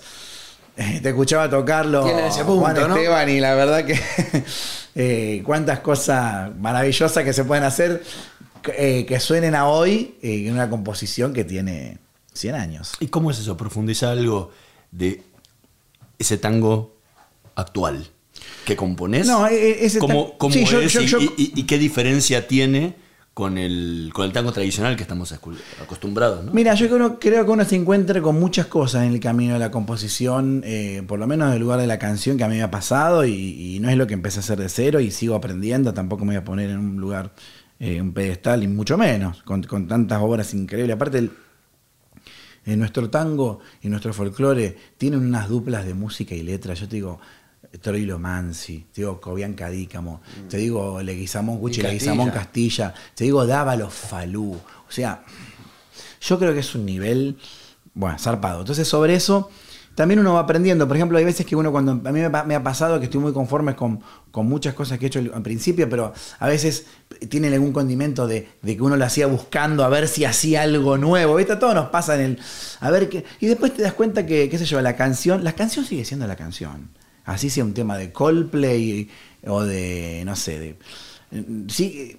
eh, 0.77 0.99
te 1.03 1.09
escuchaba 1.09 1.49
tocarlo 1.49 2.07
ese 2.07 2.43
punto, 2.45 2.61
Juan 2.61 2.75
¿no? 2.75 2.95
Esteban 2.95 3.29
y 3.29 3.39
la 3.39 3.53
verdad 3.55 3.85
que 3.85 3.99
eh, 4.95 5.43
cuántas 5.45 5.79
cosas 5.79 6.55
maravillosas 6.57 7.23
que 7.23 7.33
se 7.33 7.43
pueden 7.43 7.63
hacer 7.63 8.01
eh, 8.77 9.05
que 9.07 9.19
suenen 9.19 9.55
a 9.55 9.67
hoy 9.67 10.15
eh, 10.21 10.47
en 10.47 10.53
una 10.53 10.69
composición 10.69 11.33
que 11.33 11.43
tiene 11.43 11.97
100 12.33 12.55
años. 12.55 12.93
¿Y 12.99 13.07
cómo 13.07 13.29
es 13.31 13.39
eso? 13.39 13.57
Profundiza 13.57 14.11
algo 14.11 14.51
de 14.91 15.23
ese 16.17 16.37
tango 16.37 16.95
actual 17.55 18.07
que 18.65 18.75
componés. 18.75 19.27
No, 19.27 19.47
e- 19.47 19.53
e- 19.55 19.85
ese 19.85 19.99
¿Cómo, 19.99 20.27
tan- 20.27 20.37
cómo 20.37 20.53
sí, 20.53 20.65
yo- 20.65 20.81
es 20.81 20.93
yo- 20.93 21.01
y, 21.01 21.05
yo- 21.07 21.19
y- 21.21 21.51
y 21.55 21.63
qué 21.63 21.77
diferencia 21.77 22.47
tiene 22.47 22.95
con 23.33 23.57
el, 23.57 24.11
con 24.13 24.25
el 24.25 24.33
tango 24.33 24.51
tradicional 24.51 24.95
que 24.95 25.03
estamos 25.03 25.31
acostumbrados? 25.81 26.43
¿no? 26.45 26.51
Mira, 26.53 26.73
yo 26.75 26.89
creo, 26.89 27.17
creo 27.19 27.45
que 27.45 27.51
uno 27.51 27.63
se 27.65 27.75
encuentra 27.77 28.21
con 28.21 28.39
muchas 28.39 28.67
cosas 28.67 29.05
en 29.05 29.13
el 29.13 29.19
camino 29.19 29.53
de 29.53 29.59
la 29.59 29.71
composición, 29.71 30.61
eh, 30.65 31.01
por 31.07 31.17
lo 31.17 31.27
menos 31.27 31.51
del 31.51 31.61
lugar 31.61 31.79
de 31.79 31.87
la 31.87 31.97
canción 31.97 32.37
que 32.37 32.43
a 32.43 32.47
mí 32.49 32.55
me 32.57 32.63
ha 32.63 32.71
pasado 32.71 33.25
y, 33.25 33.75
y 33.75 33.79
no 33.79 33.89
es 33.89 33.97
lo 33.97 34.05
que 34.05 34.13
empecé 34.13 34.39
a 34.39 34.41
hacer 34.41 34.59
de 34.59 34.69
cero 34.69 34.99
y 34.99 35.11
sigo 35.11 35.35
aprendiendo, 35.35 35.93
tampoco 35.93 36.25
me 36.25 36.33
voy 36.33 36.41
a 36.41 36.45
poner 36.45 36.69
en 36.69 36.77
un 36.79 36.97
lugar, 36.99 37.33
eh, 37.79 38.01
un 38.01 38.13
pedestal 38.13 38.63
y 38.63 38.67
mucho 38.67 38.97
menos, 38.97 39.41
con, 39.43 39.63
con 39.63 39.87
tantas 39.87 40.21
obras 40.21 40.53
increíbles. 40.53 40.93
Aparte, 40.95 41.17
el- 41.19 41.31
en 42.65 42.77
nuestro 42.77 43.09
tango 43.09 43.59
y 43.81 43.89
nuestro 43.89 44.13
folclore 44.13 44.77
tienen 44.97 45.21
unas 45.21 45.49
duplas 45.49 45.83
de 45.85 45.93
música 45.95 46.35
y 46.35 46.43
letra, 46.43 46.73
yo 46.75 46.87
te 46.87 46.97
digo... 46.97 47.19
Troilo 47.81 48.19
Mansi, 48.19 48.87
te 48.91 49.01
digo 49.01 49.21
Cobian 49.21 49.53
Cadícamo, 49.53 50.21
te 50.49 50.57
digo 50.57 51.01
Leguizamón 51.01 51.59
Cuchi, 51.59 51.81
Leguizamón 51.81 52.29
Castilla. 52.31 52.91
Castilla, 52.91 53.11
te 53.15 53.23
digo 53.23 53.45
Dávalo 53.45 53.89
Falú. 53.89 54.53
O 54.53 54.91
sea, 54.91 55.23
yo 56.21 56.37
creo 56.37 56.53
que 56.53 56.59
es 56.59 56.75
un 56.75 56.85
nivel, 56.85 57.37
bueno, 57.93 58.17
zarpado. 58.19 58.59
Entonces, 58.61 58.87
sobre 58.87 59.15
eso, 59.15 59.49
también 59.95 60.19
uno 60.19 60.33
va 60.33 60.41
aprendiendo. 60.41 60.87
Por 60.87 60.97
ejemplo, 60.97 61.17
hay 61.17 61.25
veces 61.25 61.45
que 61.45 61.55
uno, 61.55 61.71
cuando 61.71 61.91
a 61.91 62.11
mí 62.11 62.19
me 62.45 62.55
ha 62.55 62.63
pasado 62.63 62.99
que 62.99 63.05
estoy 63.05 63.21
muy 63.21 63.33
conforme 63.33 63.75
con, 63.75 64.01
con 64.31 64.47
muchas 64.47 64.73
cosas 64.73 64.97
que 64.97 65.05
he 65.05 65.07
hecho 65.07 65.19
al 65.19 65.41
principio, 65.41 65.89
pero 65.89 66.13
a 66.39 66.47
veces 66.47 66.85
tienen 67.29 67.53
algún 67.53 67.71
condimento 67.71 68.27
de, 68.27 68.49
de 68.61 68.75
que 68.75 68.81
uno 68.81 68.97
lo 68.97 69.05
hacía 69.05 69.27
buscando 69.27 69.83
a 69.83 69.89
ver 69.89 70.07
si 70.07 70.25
hacía 70.25 70.63
algo 70.63 70.97
nuevo. 70.97 71.35
¿Viste? 71.35 71.55
Todo 71.55 71.73
nos 71.73 71.89
pasa 71.89 72.15
en 72.15 72.21
el. 72.21 72.39
A 72.79 72.89
ver 72.89 73.09
qué. 73.09 73.23
Y 73.39 73.47
después 73.47 73.73
te 73.73 73.81
das 73.81 73.93
cuenta 73.93 74.25
que, 74.25 74.49
qué 74.49 74.57
sé 74.57 74.65
yo, 74.65 74.81
la 74.81 74.95
canción, 74.95 75.43
la 75.43 75.53
canción 75.53 75.85
sigue 75.85 76.05
siendo 76.05 76.27
la 76.27 76.35
canción. 76.35 76.89
Así 77.25 77.49
sea 77.49 77.63
un 77.63 77.73
tema 77.73 77.97
de 77.97 78.11
Coldplay 78.11 79.09
o 79.45 79.63
de, 79.63 80.23
no 80.25 80.35
sé, 80.35 80.59
de 80.59 80.77
sí, 81.67 82.17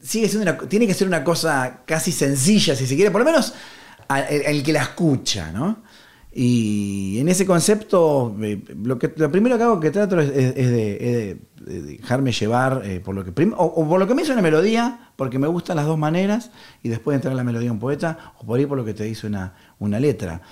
sigue 0.00 0.28
siendo 0.28 0.50
una, 0.50 0.68
tiene 0.68 0.86
que 0.86 0.94
ser 0.94 1.08
una 1.08 1.24
cosa 1.24 1.82
casi 1.84 2.12
sencilla, 2.12 2.74
si 2.74 2.86
se 2.86 2.96
quiere, 2.96 3.10
por 3.10 3.20
lo 3.20 3.24
menos 3.24 3.54
el 4.08 4.62
que 4.62 4.72
la 4.72 4.82
escucha, 4.82 5.50
¿no? 5.52 5.82
Y 6.38 7.18
en 7.18 7.30
ese 7.30 7.46
concepto, 7.46 8.36
eh, 8.42 8.62
lo, 8.84 8.98
que, 8.98 9.10
lo 9.16 9.30
primero 9.30 9.56
que 9.56 9.64
hago 9.64 9.80
que 9.80 9.90
trato 9.90 10.20
es, 10.20 10.34
de, 10.34 11.38
dejarme 11.64 12.30
llevar 12.30 12.82
eh, 12.84 13.00
por 13.00 13.14
lo 13.14 13.24
que 13.24 13.30
o, 13.56 13.64
o 13.64 13.88
por 13.88 13.98
lo 13.98 14.06
que 14.06 14.14
me 14.14 14.20
hizo 14.20 14.34
una 14.34 14.42
melodía, 14.42 15.12
porque 15.16 15.38
me 15.38 15.46
gustan 15.46 15.76
las 15.76 15.86
dos 15.86 15.96
maneras, 15.96 16.50
y 16.82 16.90
después 16.90 17.14
entrar 17.14 17.32
en 17.32 17.38
la 17.38 17.44
melodía 17.44 17.72
un 17.72 17.78
poeta, 17.78 18.34
o 18.38 18.44
por 18.44 18.58
ahí 18.58 18.66
por 18.66 18.76
lo 18.76 18.84
que 18.84 18.92
te 18.92 19.04
dice 19.04 19.26
una, 19.26 19.54
una 19.78 19.98
letra. 19.98 20.42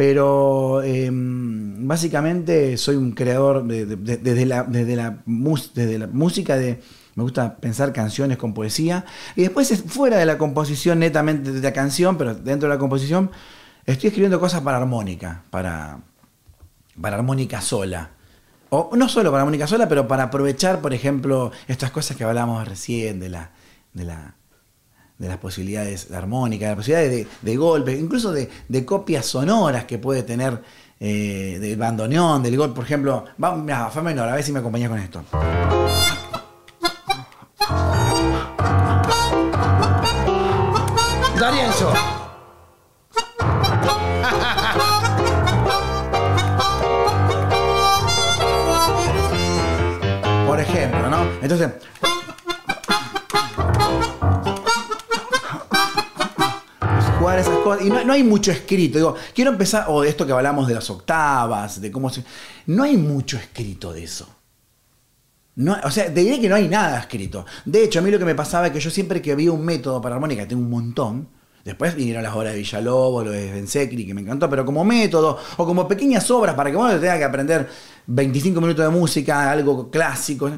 Pero 0.00 0.80
eh, 0.82 1.10
básicamente 1.12 2.78
soy 2.78 2.96
un 2.96 3.12
creador 3.12 3.66
de- 3.66 3.84
de- 3.84 3.96
de- 3.96 4.16
desde, 4.16 4.46
la, 4.46 4.62
desde, 4.62 4.96
la, 4.96 5.18
música 5.26 6.56
de... 6.56 6.80
Me 7.16 7.22
gusta 7.22 7.56
pensar 7.56 7.92
canciones 7.92 8.38
con 8.38 8.54
poesía. 8.54 9.04
Y 9.36 9.42
después 9.42 9.70
es 9.70 9.82
fuera 9.82 10.16
de 10.16 10.24
la 10.24 10.38
composición, 10.38 11.00
netamente 11.00 11.52
de 11.52 11.60
la 11.60 11.74
canción, 11.74 12.16
pero 12.16 12.34
dentro 12.34 12.66
de 12.66 12.76
la 12.76 12.78
composición, 12.78 13.30
estoy 13.84 14.08
escribiendo 14.08 14.40
cosas 14.40 14.62
para 14.62 14.78
armónica, 14.78 15.42
para, 15.50 15.98
para 16.98 17.16
armónica 17.16 17.60
sola. 17.60 18.12
O 18.70 18.92
no 18.96 19.06
solo 19.06 19.30
para 19.30 19.42
armónica 19.42 19.66
sola, 19.66 19.86
pero 19.86 20.08
para 20.08 20.22
aprovechar, 20.22 20.80
por 20.80 20.94
ejemplo, 20.94 21.52
estas 21.68 21.90
cosas 21.90 22.16
que 22.16 22.24
hablábamos 22.24 22.66
recién 22.66 23.20
de 23.20 23.28
la, 23.28 23.50
de 23.92 24.04
la, 24.04 24.34
de 25.20 25.28
las 25.28 25.36
posibilidades 25.36 26.08
de 26.08 26.16
armónica, 26.16 26.64
de 26.64 26.70
las 26.70 26.76
posibilidades 26.78 27.10
de, 27.10 27.26
de 27.42 27.56
golpe, 27.56 27.92
incluso 27.92 28.32
de, 28.32 28.48
de 28.68 28.84
copias 28.86 29.26
sonoras 29.26 29.84
que 29.84 29.98
puede 29.98 30.22
tener 30.22 30.62
eh, 30.98 31.58
del 31.60 31.76
bandoneón, 31.76 32.42
del 32.42 32.56
golpe, 32.56 32.76
por 32.76 32.84
ejemplo. 32.84 33.26
Vamos, 33.36 33.62
mira, 33.62 33.90
fa 33.90 34.00
menor, 34.00 34.30
a 34.30 34.34
ver 34.34 34.42
si 34.42 34.50
me 34.50 34.60
acompañás 34.60 34.88
con 34.88 34.98
esto. 34.98 35.22
Darienzo. 41.38 41.92
Por 50.46 50.60
ejemplo, 50.60 51.10
¿no? 51.10 51.18
Entonces. 51.42 52.09
Y 57.80 57.88
no, 57.88 58.04
no 58.04 58.12
hay 58.12 58.22
mucho 58.24 58.50
escrito. 58.52 58.98
Digo, 58.98 59.14
quiero 59.34 59.50
empezar. 59.50 59.86
O 59.88 60.04
esto 60.04 60.26
que 60.26 60.32
hablamos 60.32 60.66
de 60.68 60.74
las 60.74 60.88
octavas, 60.90 61.80
de 61.80 61.90
cómo 61.90 62.10
se. 62.10 62.24
No 62.66 62.82
hay 62.84 62.96
mucho 62.96 63.36
escrito 63.36 63.92
de 63.92 64.04
eso. 64.04 64.28
No, 65.56 65.76
o 65.84 65.90
sea, 65.90 66.06
te 66.12 66.20
diré 66.20 66.40
que 66.40 66.48
no 66.48 66.54
hay 66.54 66.68
nada 66.68 66.98
escrito. 67.00 67.44
De 67.64 67.84
hecho, 67.84 67.98
a 67.98 68.02
mí 68.02 68.10
lo 68.10 68.18
que 68.18 68.24
me 68.24 68.34
pasaba 68.34 68.68
es 68.68 68.72
que 68.72 68.80
yo 68.80 68.90
siempre 68.90 69.20
que 69.20 69.32
había 69.32 69.52
un 69.52 69.64
método 69.64 70.00
para 70.00 70.14
armónica, 70.14 70.46
tengo 70.46 70.62
un 70.62 70.70
montón. 70.70 71.28
Después 71.64 71.94
vinieron 71.94 72.22
las 72.22 72.34
obras 72.34 72.52
de 72.54 72.58
Villalobos, 72.60 73.24
lo 73.26 73.32
de 73.32 73.52
Bensecri, 73.52 74.06
que 74.06 74.14
me 74.14 74.22
encantó, 74.22 74.48
pero 74.48 74.64
como 74.64 74.82
método 74.84 75.36
o 75.58 75.66
como 75.66 75.86
pequeñas 75.86 76.30
obras 76.30 76.54
para 76.54 76.70
que 76.70 76.76
uno 76.76 76.88
tenga 76.98 77.18
que 77.18 77.24
aprender 77.24 77.68
25 78.06 78.60
minutos 78.62 78.82
de 78.82 78.90
música, 78.90 79.50
algo 79.50 79.90
clásico. 79.90 80.50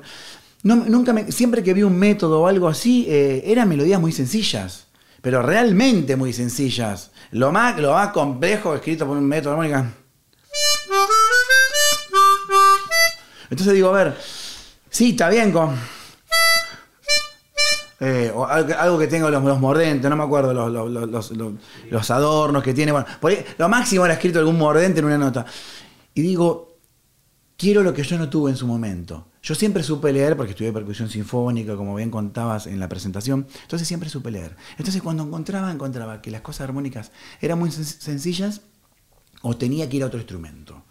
Nunca 0.63 1.13
me- 1.13 1.33
siempre 1.33 1.65
que 1.65 1.75
vi 1.75 1.83
un 1.83 1.97
método 1.99 2.43
o 2.43 2.47
algo 2.47 2.69
así, 2.69 3.07
eh, 3.09 3.43
eran 3.47 3.69
melodías 3.69 4.01
muy 4.01 4.13
sencillas, 4.13 4.87
pero 5.23 5.41
realmente 5.41 6.15
muy 6.17 6.33
sencillas. 6.35 7.11
Lo 7.31 7.51
más, 7.53 7.79
lo 7.81 7.93
más 7.95 8.09
complejo 8.13 8.75
escrito 8.75 9.07
por 9.07 9.17
un 9.17 9.25
método 9.27 9.51
de 9.55 9.67
armónica. 9.67 9.93
Entonces 13.51 13.75
digo, 13.75 13.91
a 13.91 14.05
ver, 14.05 14.17
sí, 14.91 15.11
está 15.11 15.29
bien 15.29 15.53
con. 15.53 15.77
eh, 18.01 18.33
o 18.35 18.45
algo, 18.47 18.99
que 18.99 19.07
tenga 19.07 19.31
los, 19.31 19.43
los 19.45 19.61
mordentes, 19.61 20.09
no 20.11 20.17
me 20.17 20.25
acuerdo, 20.25 20.53
los, 20.53 20.91
los- 20.91 21.31
los- 21.91 22.11
adornos 22.11 22.63
que 22.63 22.75
tiene. 22.75 22.93
Lo 23.59 23.69
máximo 23.69 24.05
era 24.05 24.15
escrito 24.15 24.39
algún 24.39 24.59
mordente 24.59 25.01
en 25.01 25.07
una 25.07 25.19
nota. 25.19 25.45
Y 26.15 26.23
digo, 26.23 26.77
quiero 27.57 27.83
lo 27.83 27.95
que 27.95 28.03
yo 28.03 28.19
no 28.19 28.29
tuve 28.29 28.51
en 28.51 28.57
su 28.57 28.67
momento. 28.67 29.29
Yo 29.43 29.55
siempre 29.57 29.83
supe 29.83 30.13
leer, 30.13 30.37
porque 30.37 30.53
estudié 30.53 30.73
percusión 30.73 31.11
sinfónica, 31.11 31.75
como 31.77 31.95
bien 31.97 32.11
contabas 32.11 32.69
en 32.69 32.79
la 32.79 32.89
presentación, 32.89 33.47
entonces 33.63 33.89
siempre 33.89 34.09
supe 34.09 34.31
leer. 34.31 34.55
Entonces 34.79 35.03
cuando 35.03 35.25
encontraba, 35.25 35.71
encontraba 35.73 36.23
que 36.23 36.31
las 36.31 36.43
cosas 36.43 36.63
armónicas 36.69 37.11
eran 37.41 37.59
muy 37.59 37.71
sen- 37.71 37.83
sencillas 37.83 38.61
o 39.43 39.57
tenía 39.57 39.89
que 39.89 39.97
ir 39.97 40.05
a 40.05 40.07
otro 40.07 40.21
instrumento. 40.21 40.85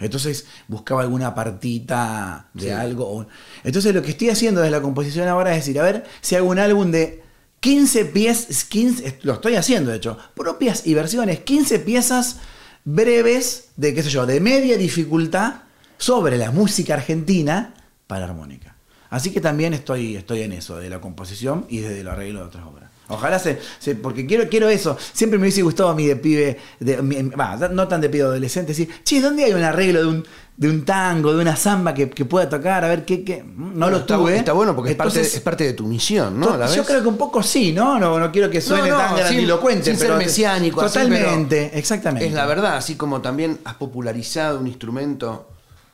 Entonces 0.00 0.46
buscaba 0.68 1.02
alguna 1.02 1.34
partita 1.34 2.48
de 2.54 2.62
Sí. 2.62 2.70
algo. 2.70 3.26
Entonces 3.62 3.94
lo 3.94 4.00
que 4.00 4.10
estoy 4.10 4.30
haciendo 4.30 4.60
desde 4.62 4.70
la 4.70 4.80
composición 4.80 5.28
ahora 5.28 5.50
es 5.54 5.66
decir, 5.66 5.78
a 5.78 5.82
ver 5.82 6.06
si 6.22 6.34
hago 6.34 6.48
un 6.48 6.58
álbum 6.58 6.90
de 6.90 7.22
15 7.60 8.06
piezas, 8.06 8.64
15, 8.64 9.18
lo 9.22 9.34
estoy 9.34 9.56
haciendo 9.56 9.90
de 9.90 9.96
hecho, 9.98 10.16
propias 10.34 10.86
y 10.86 10.94
versiones, 10.94 11.40
15 11.40 11.80
piezas 11.80 12.36
breves 12.84 13.70
de, 13.76 13.92
qué 13.92 14.02
sé 14.02 14.08
yo, 14.10 14.24
de 14.24 14.40
media 14.40 14.78
dificultad 14.78 15.62
sobre 15.98 16.38
la 16.38 16.52
música 16.52 16.94
argentina 16.94 17.74
para 18.08 18.24
armónica. 18.24 18.74
Así 19.10 19.30
que 19.32 19.40
también 19.40 19.72
estoy, 19.72 20.16
estoy 20.16 20.42
en 20.42 20.52
eso, 20.52 20.76
de 20.78 20.90
la 20.90 21.00
composición 21.00 21.64
y 21.68 21.78
desde 21.78 22.00
el 22.00 22.08
arreglo 22.08 22.40
de 22.40 22.46
otras 22.46 22.64
obras. 22.66 22.90
Ojalá 23.10 23.38
se, 23.38 23.58
se- 23.78 23.94
porque 23.94 24.26
quiero, 24.26 24.50
quiero 24.50 24.68
eso. 24.68 24.98
Siempre 25.14 25.38
me 25.38 25.44
hubiese 25.44 25.62
gustado 25.62 25.88
a 25.88 25.94
mí 25.94 26.04
de 26.06 26.16
pibe, 26.16 26.58
de, 26.78 27.00
mi- 27.00 27.16
no 27.22 27.88
tan 27.88 28.02
de 28.02 28.10
pibe 28.10 28.24
adolescente, 28.24 28.72
decir, 28.72 28.90
che, 29.04 29.22
¿dónde 29.22 29.44
hay 29.44 29.54
un 29.54 29.62
arreglo 29.62 30.00
de 30.00 30.06
un, 30.08 30.26
de 30.58 30.68
un 30.68 30.84
tango, 30.84 31.32
de 31.34 31.40
una 31.40 31.56
samba 31.56 31.94
que, 31.94 32.10
que 32.10 32.26
pueda 32.26 32.50
tocar? 32.50 32.84
A 32.84 32.88
ver 32.88 33.06
qué, 33.06 33.24
qué. 33.24 33.42
No 33.42 33.88
lo 33.88 33.98
está, 33.98 34.16
tuve. 34.18 34.36
Está 34.36 34.52
bueno 34.52 34.76
porque 34.76 34.90
es, 34.90 34.96
parte, 34.98 35.22
es 35.22 35.40
parte 35.40 35.64
de 35.64 35.72
tu 35.72 35.86
misión, 35.86 36.38
¿no? 36.38 36.54
¿La 36.58 36.66
yo 36.66 36.84
creo 36.84 37.00
que 37.00 37.08
un 37.08 37.16
poco 37.16 37.42
sí, 37.42 37.72
¿no? 37.72 37.98
No, 37.98 38.18
no 38.20 38.30
quiero 38.30 38.50
que 38.50 38.60
suene 38.60 38.90
No, 38.90 38.98
no, 38.98 39.02
tan 39.02 39.16
grandilocuente. 39.16 39.84
sin 39.86 39.96
ser 39.96 40.08
pero 40.08 40.18
mesiánico, 40.18 40.82
así, 40.82 40.98
pero 40.98 41.08
Totalmente, 41.16 41.78
exactamente. 41.78 42.26
Es 42.26 42.34
la 42.34 42.44
verdad, 42.44 42.76
así 42.76 42.96
como 42.96 43.22
también 43.22 43.58
has 43.64 43.76
popularizado 43.76 44.60
un 44.60 44.66
instrumento 44.66 45.48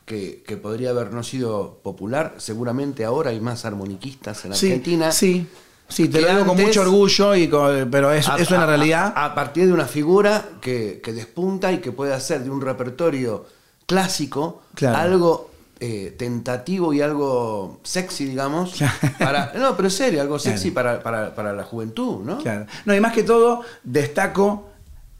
que, 0.04 0.42
que 0.46 0.56
podría 0.56 0.90
haber 0.90 1.12
no 1.12 1.22
sido 1.22 1.80
popular, 1.82 2.34
seguramente 2.38 3.04
ahora 3.04 3.30
hay 3.30 3.40
más 3.40 3.64
armoniquistas 3.64 4.44
en 4.44 4.52
Argentina. 4.52 5.10
Sí, 5.12 5.46
sí, 5.88 6.08
te 6.08 6.20
lo 6.20 6.28
digo 6.28 6.46
con 6.46 6.60
mucho 6.60 6.82
orgullo, 6.82 7.34
y 7.34 7.48
con- 7.48 7.88
pero 7.90 8.12
es, 8.12 8.28
A- 8.28 8.36
es 8.36 8.50
una 8.50 8.64
a- 8.64 8.66
realidad. 8.66 9.12
A, 9.16 9.24
a 9.26 9.34
partir 9.34 9.66
de 9.66 9.72
una 9.72 9.86
figura 9.86 10.44
que, 10.60 11.00
que 11.02 11.12
despunta 11.12 11.72
y 11.72 11.78
que 11.78 11.90
puede 11.92 12.12
hacer 12.12 12.42
de 12.44 12.50
un 12.50 12.60
repertorio 12.60 13.46
clásico 13.86 14.62
Claro. 14.74 14.96
algo 14.98 15.50
eh, 15.80 16.14
tentativo 16.16 16.92
y 16.94 17.00
algo 17.00 17.80
sexy, 17.82 18.26
digamos. 18.26 18.74
Claro. 18.74 18.94
Para, 19.18 19.52
no, 19.56 19.76
pero 19.76 19.90
serio, 19.90 20.20
algo 20.22 20.38
sexy 20.38 20.70
Claro. 20.70 21.02
para, 21.02 21.02
para- 21.02 21.34
para 21.34 21.52
la 21.52 21.64
juventud, 21.64 22.22
¿no? 22.24 22.38
Claro. 22.38 22.66
No, 22.84 22.94
y 22.94 23.00
más 23.00 23.12
que 23.12 23.22
todo, 23.22 23.62
destaco, 23.82 24.68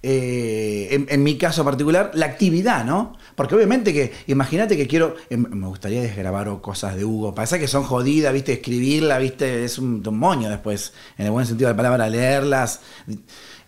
eh, 0.03 0.89
en, 0.91 1.07
en 1.09 1.23
mi 1.23 1.37
caso 1.39 1.65
particular, 1.65 2.11
la 2.15 2.27
actividad, 2.27 2.85
¿no? 2.85 3.17
Porque 3.35 3.55
obviamente 3.55 3.93
que, 3.93 4.13
imagínate 4.27 4.77
que 4.77 4.87
quiero, 4.87 5.17
eh, 5.29 5.37
me 5.37 5.67
gustaría 5.67 6.01
desgrabar 6.01 6.61
cosas 6.61 6.97
de 6.97 7.05
Hugo. 7.05 7.35
Pasa 7.35 7.59
que 7.59 7.67
son 7.67 7.83
jodidas, 7.83 8.33
¿viste? 8.33 8.53
Escribirla, 8.55 9.19
¿viste? 9.19 9.65
Es 9.65 9.79
un, 9.79 10.03
un 10.07 10.19
moño 10.19 10.49
después, 10.49 10.93
en 11.19 11.27
el 11.27 11.33
buen 11.33 11.47
sentido 11.47 11.69
de 11.69 11.75
la 11.75 11.77
palabra, 11.77 12.09
leerlas. 12.09 12.81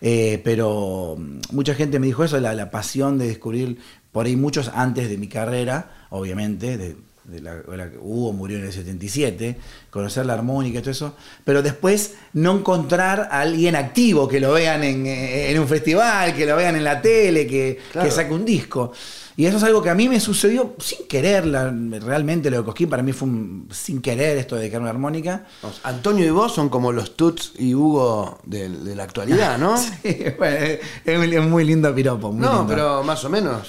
Eh, 0.01 0.41
pero 0.43 1.15
mm, 1.17 1.55
mucha 1.55 1.73
gente 1.73 1.99
me 1.99 2.07
dijo 2.07 2.23
eso, 2.23 2.39
la, 2.39 2.53
la 2.53 2.69
pasión 2.69 3.17
de 3.17 3.27
descubrir, 3.27 3.79
por 4.11 4.25
ahí 4.25 4.35
muchos 4.35 4.69
antes 4.73 5.09
de 5.09 5.17
mi 5.17 5.27
carrera, 5.27 6.07
obviamente, 6.09 6.77
de, 6.77 6.95
de 7.27 7.41
la, 7.41 7.55
la- 7.75 7.89
Hugo 8.01 8.33
murió 8.33 8.57
en 8.57 8.65
el 8.65 8.71
77, 8.73 9.57
conocer 9.89 10.25
la 10.25 10.33
armónica 10.33 10.79
y 10.79 10.81
todo 10.81 10.91
eso, 10.91 11.15
pero 11.43 11.61
después 11.61 12.15
no 12.33 12.57
encontrar 12.57 13.27
a 13.31 13.41
alguien 13.41 13.75
activo, 13.75 14.27
que 14.27 14.39
lo 14.39 14.53
vean 14.53 14.83
en, 14.83 15.05
eh, 15.05 15.51
en 15.51 15.59
un 15.59 15.67
festival, 15.67 16.33
que 16.35 16.45
lo 16.45 16.55
vean 16.55 16.75
en 16.75 16.83
la 16.83 17.01
tele, 17.01 17.45
que, 17.45 17.79
Claro. 17.91 18.07
que 18.07 18.15
saque 18.15 18.33
un 18.33 18.45
disco. 18.45 18.91
Y 19.35 19.45
eso 19.45 19.57
es 19.57 19.63
algo 19.63 19.83
que 19.83 19.91
a 19.91 19.93
mí 19.93 20.09
me 20.09 20.19
sucedió 20.19 20.75
sin 20.79 21.05
querer, 21.07 21.45
la- 21.45 21.69
realmente 21.99 22.49
lo 22.49 22.57
de 22.57 22.63
Cosquín 22.63 22.89
para 22.89 23.03
mí 23.03 23.11
fue 23.13 23.27
un- 23.27 23.67
sin 23.71 24.01
querer 24.01 24.37
esto 24.37 24.55
de 24.55 24.61
dedicar 24.61 24.81
una 24.81 24.89
armónica. 24.89 25.45
Antonio 25.83 26.25
y 26.25 26.29
vos 26.31 26.53
son 26.55 26.69
como 26.69 26.91
los 26.91 27.15
Tuts 27.15 27.51
y 27.59 27.75
Hugo 27.75 28.39
de, 28.45 28.67
de 28.69 28.95
la 28.95 29.03
actualidad, 29.03 29.57
¿no? 29.59 29.75
Sí, 30.01 30.17
bueno, 30.39 30.57
es, 31.05 31.17
muy, 31.19 31.35
es 31.35 31.43
muy 31.43 31.63
lindo 31.65 31.93
piropo. 31.93 32.31
muy 32.31 32.41
no, 32.41 32.51
lindo. 32.59 32.67
pero 32.67 33.03
más 33.03 33.23
o 33.25 33.29
menos 33.29 33.67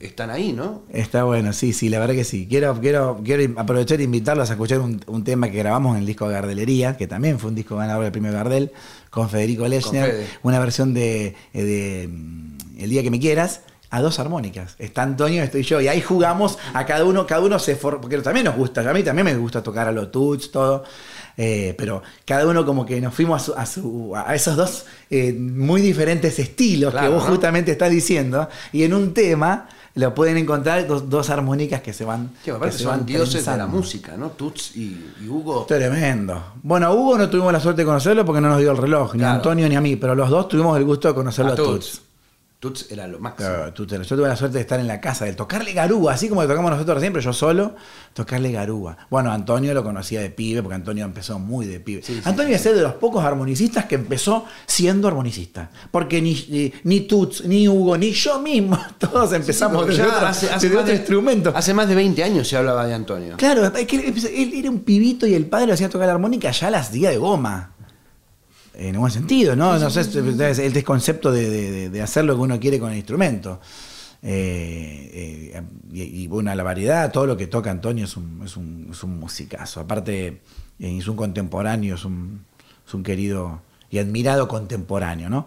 están 0.00 0.30
ahí, 0.30 0.52
¿no? 0.52 0.82
Está 0.92 1.24
bueno, 1.24 1.52
sí, 1.52 1.72
sí, 1.72 1.88
la 1.90 1.98
verdad 1.98 2.14
que 2.14 2.24
sí. 2.24 2.46
Quiero, 2.48 2.78
quiero, 2.80 3.20
quiero 3.22 3.60
aprovechar 3.60 4.00
e 4.00 4.04
invitarlos 4.04 4.48
a 4.50 4.54
escuchar 4.54 4.80
un, 4.80 5.00
un 5.06 5.24
tema 5.24 5.50
que 5.50 5.58
grabamos 5.58 5.94
en 5.94 6.00
el 6.00 6.06
disco 6.06 6.26
de 6.26 6.34
Gardelería, 6.34 6.96
que 6.96 7.06
también 7.06 7.38
fue 7.38 7.50
un 7.50 7.54
disco 7.54 7.76
ganador 7.76 8.02
del 8.04 8.12
premio 8.12 8.32
Gardel, 8.32 8.72
con 9.10 9.28
Federico 9.28 9.68
Lechner, 9.68 10.06
una 10.42 10.58
versión 10.58 10.94
de, 10.94 11.34
eh, 11.52 11.62
de, 11.62 12.08
mm, 12.10 12.56
El 12.80 12.90
día 12.90 13.02
que 13.02 13.10
me 13.10 13.20
quieras, 13.20 13.60
a 13.90 14.00
dos 14.00 14.20
armónicas. 14.20 14.76
Está 14.78 15.02
Antonio, 15.02 15.42
estoy 15.42 15.64
yo, 15.64 15.80
y 15.80 15.88
ahí 15.88 16.00
jugamos 16.00 16.58
a 16.74 16.86
cada 16.86 17.04
uno, 17.04 17.26
cada 17.26 17.42
uno 17.42 17.58
se 17.58 17.74
for- 17.76 18.00
porque 18.00 18.16
también 18.18 18.46
nos 18.46 18.56
gusta, 18.56 18.88
a 18.88 18.94
mí 18.94 19.02
también 19.02 19.24
me 19.26 19.34
gusta 19.36 19.62
tocar 19.62 19.88
a 19.88 19.92
los 19.92 20.10
tuts, 20.12 20.50
todo. 20.52 20.84
Eh, 21.42 21.74
pero 21.78 22.02
cada 22.26 22.46
uno 22.46 22.66
como 22.66 22.84
que 22.84 23.00
nos 23.00 23.14
fuimos 23.14 23.40
a, 23.40 23.44
su- 23.46 23.54
a 23.54 23.64
su- 23.66 24.12
a 24.14 24.34
esos 24.34 24.56
dos 24.56 24.84
eh, 25.08 25.32
muy 25.32 25.80
diferentes 25.80 26.38
estilos 26.38 26.92
que 26.94 27.08
vos 27.08 27.24
¿no? 27.24 27.30
justamente 27.30 27.72
estás 27.72 27.90
diciendo. 27.90 28.46
Y 28.72 28.82
en 28.82 28.92
un 28.92 29.14
tema 29.14 29.66
lo 29.94 30.14
pueden 30.14 30.36
encontrar 30.36 30.86
dos, 30.86 31.08
dos 31.08 31.30
armónicas 31.30 31.80
que 31.80 31.94
se 31.94 32.04
van. 32.04 32.30
Que 32.44 32.52
que 32.52 32.72
se 32.72 32.78
son 32.80 32.90
van 32.98 33.06
dioses 33.06 33.46
de 33.46 33.56
la 33.56 33.66
música, 33.66 34.16
¿no? 34.18 34.32
Tuts 34.32 34.76
y, 34.76 35.12
y 35.24 35.28
Hugo. 35.28 35.64
Tremendo. 35.66 36.42
Bueno, 36.62 36.88
a 36.88 36.92
Hugo 36.94 37.16
no 37.16 37.30
tuvimos 37.30 37.52
la 37.54 37.60
suerte 37.60 37.82
de 37.82 37.86
conocerlo 37.86 38.24
porque 38.26 38.42
no 38.42 38.50
nos 38.50 38.58
dio 38.58 38.72
el 38.72 38.76
reloj, 38.76 39.14
ni 39.14 39.22
a. 39.24 39.32
Antonio 39.32 39.66
ni 39.66 39.76
a 39.76 39.80
mí, 39.80 39.96
pero 39.96 40.14
los 40.14 40.28
dos 40.28 40.46
tuvimos 40.46 40.76
el 40.76 40.84
gusto 40.84 41.08
de 41.08 41.14
conocerlo 41.14 41.52
a 41.52 41.54
a 41.54 41.56
Tuts. 41.56 41.90
Tuts. 41.90 42.02
Tuts 42.60 42.88
era 42.90 43.08
lo 43.08 43.18
máximo. 43.18 43.48
Claro, 43.48 43.74
Yo 43.74 43.86
tuve 43.86 44.28
la 44.28 44.36
suerte 44.36 44.58
de 44.58 44.60
estar 44.60 44.78
en 44.78 44.86
la 44.86 45.00
casa, 45.00 45.24
de 45.24 45.32
tocarle 45.32 45.72
garúa, 45.72 46.12
así 46.12 46.28
como 46.28 46.42
le 46.42 46.48
tocamos 46.48 46.70
nosotros 46.70 47.00
siempre, 47.00 47.22
yo 47.22 47.32
solo, 47.32 47.74
tocarle 48.12 48.52
garúa. 48.52 48.98
Bueno, 49.08 49.32
Antonio 49.32 49.72
lo 49.72 49.82
conocía 49.82 50.20
de 50.20 50.28
pibe, 50.28 50.62
porque 50.62 50.74
Antonio 50.74 51.06
empezó 51.06 51.38
muy 51.38 51.64
de 51.64 51.80
pibe. 51.80 52.02
Sí, 52.02 52.16
sí, 52.16 52.20
Antonio 52.22 52.54
es 52.54 52.62
de 52.62 52.82
los 52.82 52.92
pocos 52.94 53.24
armonicistas 53.24 53.86
que 53.86 53.94
empezó 53.94 54.44
siendo 54.66 55.08
armonicista. 55.08 55.70
Porque 55.90 56.20
ni, 56.20 56.34
ni, 56.50 56.70
ni 56.84 57.00
Tuts, 57.00 57.46
ni 57.46 57.66
Hugo, 57.66 57.96
ni 57.96 58.12
yo 58.12 58.38
mismo, 58.40 58.78
todos 58.98 59.32
empezamos 59.32 59.96
ya 59.96 60.06
otro, 60.06 60.26
hace, 60.26 60.54
otro 60.54 60.82
de, 60.82 60.96
instrumento. 60.96 61.52
hace 61.56 61.72
más 61.72 61.88
de 61.88 61.94
20 61.94 62.22
años 62.22 62.46
se 62.46 62.58
hablaba 62.58 62.86
de 62.86 62.92
Antonio. 62.92 63.38
Claro, 63.38 63.64
es 63.74 63.86
que 63.86 63.96
él, 63.96 64.14
él 64.34 64.52
era 64.54 64.68
un 64.68 64.80
pibito 64.80 65.26
y 65.26 65.32
el 65.32 65.46
padre 65.46 65.68
lo 65.68 65.72
hacía 65.72 65.88
tocar 65.88 66.08
la 66.08 66.12
armónica 66.12 66.50
ya 66.50 66.66
a 66.66 66.70
las 66.70 66.92
días 66.92 67.10
de 67.10 67.16
goma. 67.16 67.72
En 68.74 68.98
buen 68.98 69.12
sentido, 69.12 69.54
¿no? 69.56 69.78
no 69.78 69.90
sé, 69.90 70.00
es 70.00 70.58
el 70.58 70.72
desconcepto 70.72 71.32
de, 71.32 71.50
de- 71.50 71.70
de- 71.70 71.90
de 71.90 72.02
hacer 72.02 72.24
lo 72.24 72.34
que 72.36 72.40
uno 72.40 72.58
quiere 72.60 72.78
con 72.78 72.90
el 72.92 72.96
instrumento. 72.96 73.60
Eh, 74.22 75.52
eh, 75.54 75.62
y, 75.92 76.02
y, 76.22 76.26
bueno, 76.26 76.54
la 76.54 76.62
variedad, 76.62 77.10
todo 77.10 77.26
lo 77.26 77.36
que 77.36 77.46
toca 77.46 77.70
Antonio 77.70 78.04
es 78.04 78.16
un, 78.16 78.42
es 78.44 78.56
un, 78.56 78.88
es 78.90 79.02
un 79.02 79.18
musicazo. 79.18 79.80
Aparte, 79.80 80.26
eh, 80.78 80.98
es 80.98 81.08
un 81.08 81.16
contemporáneo, 81.16 81.94
es 81.94 82.04
un, 82.04 82.44
es 82.86 82.94
un 82.94 83.02
querido 83.02 83.60
y 83.90 83.98
admirado 83.98 84.46
contemporáneo, 84.46 85.28
¿no? 85.30 85.46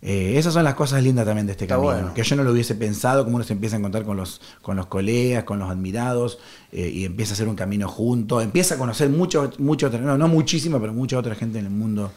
Eh, 0.00 0.34
esas 0.36 0.54
son 0.54 0.62
las 0.62 0.74
cosas 0.74 1.02
lindas 1.02 1.26
también 1.26 1.46
de 1.46 1.52
este 1.52 1.64
Está 1.64 1.74
camino. 1.76 1.92
bueno. 1.94 2.14
Que 2.14 2.22
yo 2.22 2.36
no 2.36 2.44
lo 2.44 2.52
hubiese 2.52 2.74
pensado, 2.76 3.24
como 3.24 3.36
uno 3.36 3.44
se 3.44 3.52
empieza 3.54 3.74
a 3.76 3.78
encontrar 3.80 4.04
con 4.04 4.16
los, 4.16 4.40
con 4.62 4.76
los 4.76 4.86
colegas, 4.86 5.42
con 5.44 5.58
los 5.58 5.68
admirados, 5.70 6.38
eh, 6.70 6.88
y 6.88 7.04
empieza 7.04 7.32
a 7.32 7.34
hacer 7.34 7.48
un 7.48 7.56
camino 7.56 7.88
junto, 7.88 8.40
empieza 8.40 8.76
a 8.76 8.78
conocer 8.78 9.08
mucho, 9.08 9.50
mucho 9.58 9.88
otra- 9.88 10.00
no, 10.00 10.16
no 10.18 10.28
muchísima, 10.28 10.78
pero 10.80 10.92
mucha 10.92 11.18
otra 11.18 11.34
gente 11.34 11.58
en 11.58 11.64
el 11.64 11.70
mundo 11.72 12.12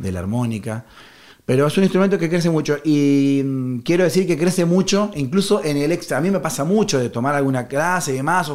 de 0.00 0.12
la 0.12 0.20
armónica. 0.20 0.84
Pero 1.44 1.66
es 1.66 1.76
un 1.76 1.84
instrumento 1.84 2.18
que 2.18 2.28
crece 2.28 2.50
mucho 2.50 2.78
y 2.84 3.42
mm, 3.44 3.78
quiero 3.80 4.04
decir 4.04 4.26
que 4.26 4.38
crece 4.38 4.64
mucho, 4.64 5.10
incluso 5.14 5.62
en 5.64 5.76
el 5.76 5.92
extra. 5.92 6.18
A 6.18 6.20
mí 6.20 6.30
me 6.30 6.40
pasa 6.40 6.64
mucho 6.64 6.98
de 6.98 7.10
tomar 7.10 7.34
alguna 7.34 7.66
clase 7.66 8.12
y 8.12 8.16
demás. 8.16 8.50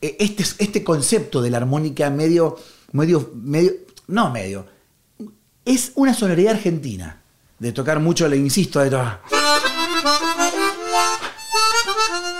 eh, 0.00 0.16
este, 0.18 0.44
este 0.58 0.84
concepto 0.84 1.42
de 1.42 1.50
la 1.50 1.58
armónica 1.58 2.10
medio, 2.10 2.56
medio, 2.92 3.30
medio, 3.34 3.72
no 4.08 4.30
medio, 4.30 4.66
es 5.64 5.92
una 5.94 6.14
sonoridad 6.14 6.54
argentina. 6.54 7.18
De 7.58 7.72
tocar 7.72 8.00
mucho, 8.00 8.26
le 8.28 8.36
insisto, 8.36 8.80
de 8.80 8.90
tocar. 8.90 9.20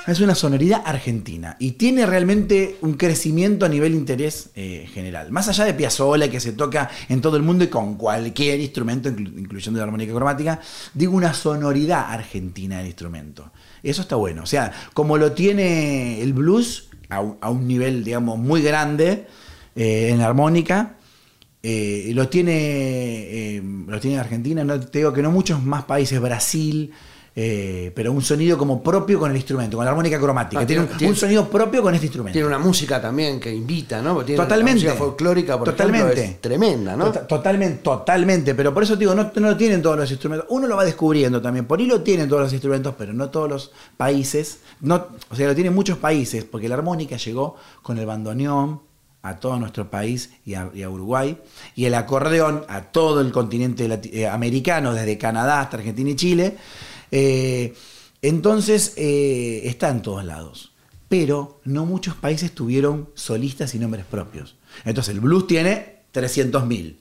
Es 0.05 0.19
una 0.21 0.35
sonoridad 0.35 0.83
argentina 0.85 1.57
y 1.61 1.73
tiene 1.73 2.05
realmente 2.07 2.77
un 2.81 2.95
crecimiento 2.95 3.65
a 3.65 3.69
nivel 3.69 3.95
interés 3.95 4.51
eh, 4.57 4.89
general. 4.93 5.31
Más 5.31 5.47
allá 5.49 5.65
de 5.65 5.75
Piazzolla, 5.75 6.29
que 6.29 6.41
se 6.41 6.53
toca 6.53 6.91
en 7.09 7.21
todo 7.21 7.37
el 7.37 7.45
mundo 7.45 7.63
y 7.63 7.69
con 7.69 7.95
cualquier 7.95 8.59
instrumento, 8.59 9.09
inclu- 9.11 9.39
incluyendo 9.39 9.79
la 9.79 9.85
armónica 9.85 10.13
cromática, 10.13 10.61
digo 10.93 11.15
una 11.15 11.33
sonoridad 11.33 12.11
argentina 12.13 12.79
del 12.79 12.89
instrumento. 12.89 13.53
Eso 13.81 14.03
está 14.03 14.17
bueno. 14.17 14.43
O 14.43 14.47
sea, 14.47 14.73
como 14.93 15.17
lo 15.19 15.33
tiene 15.33 16.21
el 16.21 16.33
blues 16.33 16.89
a 17.09 17.21
un, 17.51 17.69
nivel, 17.69 18.03
digamos, 18.03 18.39
muy 18.39 18.61
grande 18.61 19.27
eh, 19.77 20.09
en 20.13 20.21
armónica, 20.21 20.97
eh, 21.63 22.11
lo 22.13 22.29
tiene 22.29 23.63
lo 23.87 24.01
tiene 24.01 24.19
Argentina, 24.19 24.65
no, 24.65 24.81
te 24.81 24.99
digo 24.99 25.13
que 25.13 25.23
no 25.23 25.31
muchos 25.31 25.63
más 25.63 25.85
países, 25.85 26.21
Brasil, 26.21 26.91
eh, 27.35 27.91
pero 27.95 28.13
un 28.13 28.21
sonido 28.21 28.59
como 28.59 28.83
propio 28.83 29.19
con 29.19 29.31
el 29.31 29.37
instrumento, 29.37 29.77
con 29.79 29.85
la 29.87 29.91
armónica 29.93 30.19
cromática. 30.21 30.61
Ah, 30.63 30.67
tiene, 30.67 30.83
un, 30.83 30.89
tiene- 30.89 31.13
un 31.13 31.17
sonido 31.17 31.49
propio 31.49 31.81
con 31.83 31.95
este 31.95 32.07
instrumento. 32.07 32.35
Tiene 32.35 32.47
una 32.47 32.59
música 32.59 33.01
también 33.01 33.41
que 33.41 33.55
invita, 33.55 34.03
¿no? 34.03 34.23
Tiene 34.25 34.43
Totalmente. 34.43 34.85
La 34.85 34.91
música 34.91 35.05
folclórica, 35.05 35.59
por 35.59 35.69
Totalmente. 35.71 36.13
ejemplo, 36.13 36.23
es 36.35 36.41
tremenda, 36.41 36.97
¿no? 36.97 37.07
Tota- 37.07 37.27
totalmente, 37.27 37.79
totalmente. 37.83 38.55
Pero 38.55 38.75
por 38.75 38.83
eso 38.83 38.97
digo, 38.97 39.15
no, 39.15 39.31
no 39.35 39.49
lo 39.51 39.57
tienen 39.57 39.81
todos 39.81 39.97
los 39.97 40.11
instrumentos. 40.11 40.47
Uno 40.51 40.67
lo 40.67 40.77
va 40.77 40.85
descubriendo 40.85 41.41
también. 41.41 41.65
Por 41.65 41.79
ahí 41.79 41.87
lo 41.87 42.03
tienen 42.03 42.29
todos 42.29 42.43
los 42.43 42.53
instrumentos, 42.53 42.95
pero 42.99 43.15
no 43.15 43.31
todos 43.31 43.49
los 43.49 43.73
países. 43.97 44.59
No, 44.81 45.07
o 45.31 45.35
sea, 45.37 45.47
lo 45.49 45.55
tienen 45.55 45.75
muchos 45.75 45.97
países, 45.99 46.45
porque 46.45 46.69
la 46.69 46.75
armónica 46.75 47.17
llegó 47.17 47.57
con 47.83 47.97
el 47.99 48.05
bandoneón 48.05 48.81
a 49.25 49.37
todo 49.39 49.57
nuestro 49.59 49.89
país 49.89 50.31
y 50.45 50.55
a, 50.55 50.69
y 50.75 50.83
a 50.83 50.91
Uruguay, 50.91 51.39
y 51.77 51.85
el 51.85 51.95
acordeón 51.95 52.65
a 52.69 52.83
todo 52.83 53.21
el 53.21 53.31
continente 53.31 53.89
eh, 54.13 54.27
americano, 54.27 54.93
desde 54.93 55.17
Canadá 55.17 55.61
hasta 55.61 55.77
Argentina 55.77 56.11
y 56.11 56.17
Chile. 56.17 56.57
Eh, 57.13 57.75
entonces, 58.21 58.95
eh, 58.97 59.63
está 59.65 59.91
en 59.91 60.03
todos 60.03 60.25
lados 60.25 60.73
pero 61.13 61.61
no 61.65 61.85
muchos 61.85 62.15
países 62.15 62.53
tuvieron 62.53 63.11
solistas 63.13 63.75
y 63.75 63.79
nombres 63.79 64.07
propios. 64.07 64.57
Entonces 64.87 65.15
el 65.15 65.21
blues 65.21 65.47
tiene 65.47 66.05
300.000. 66.15 66.97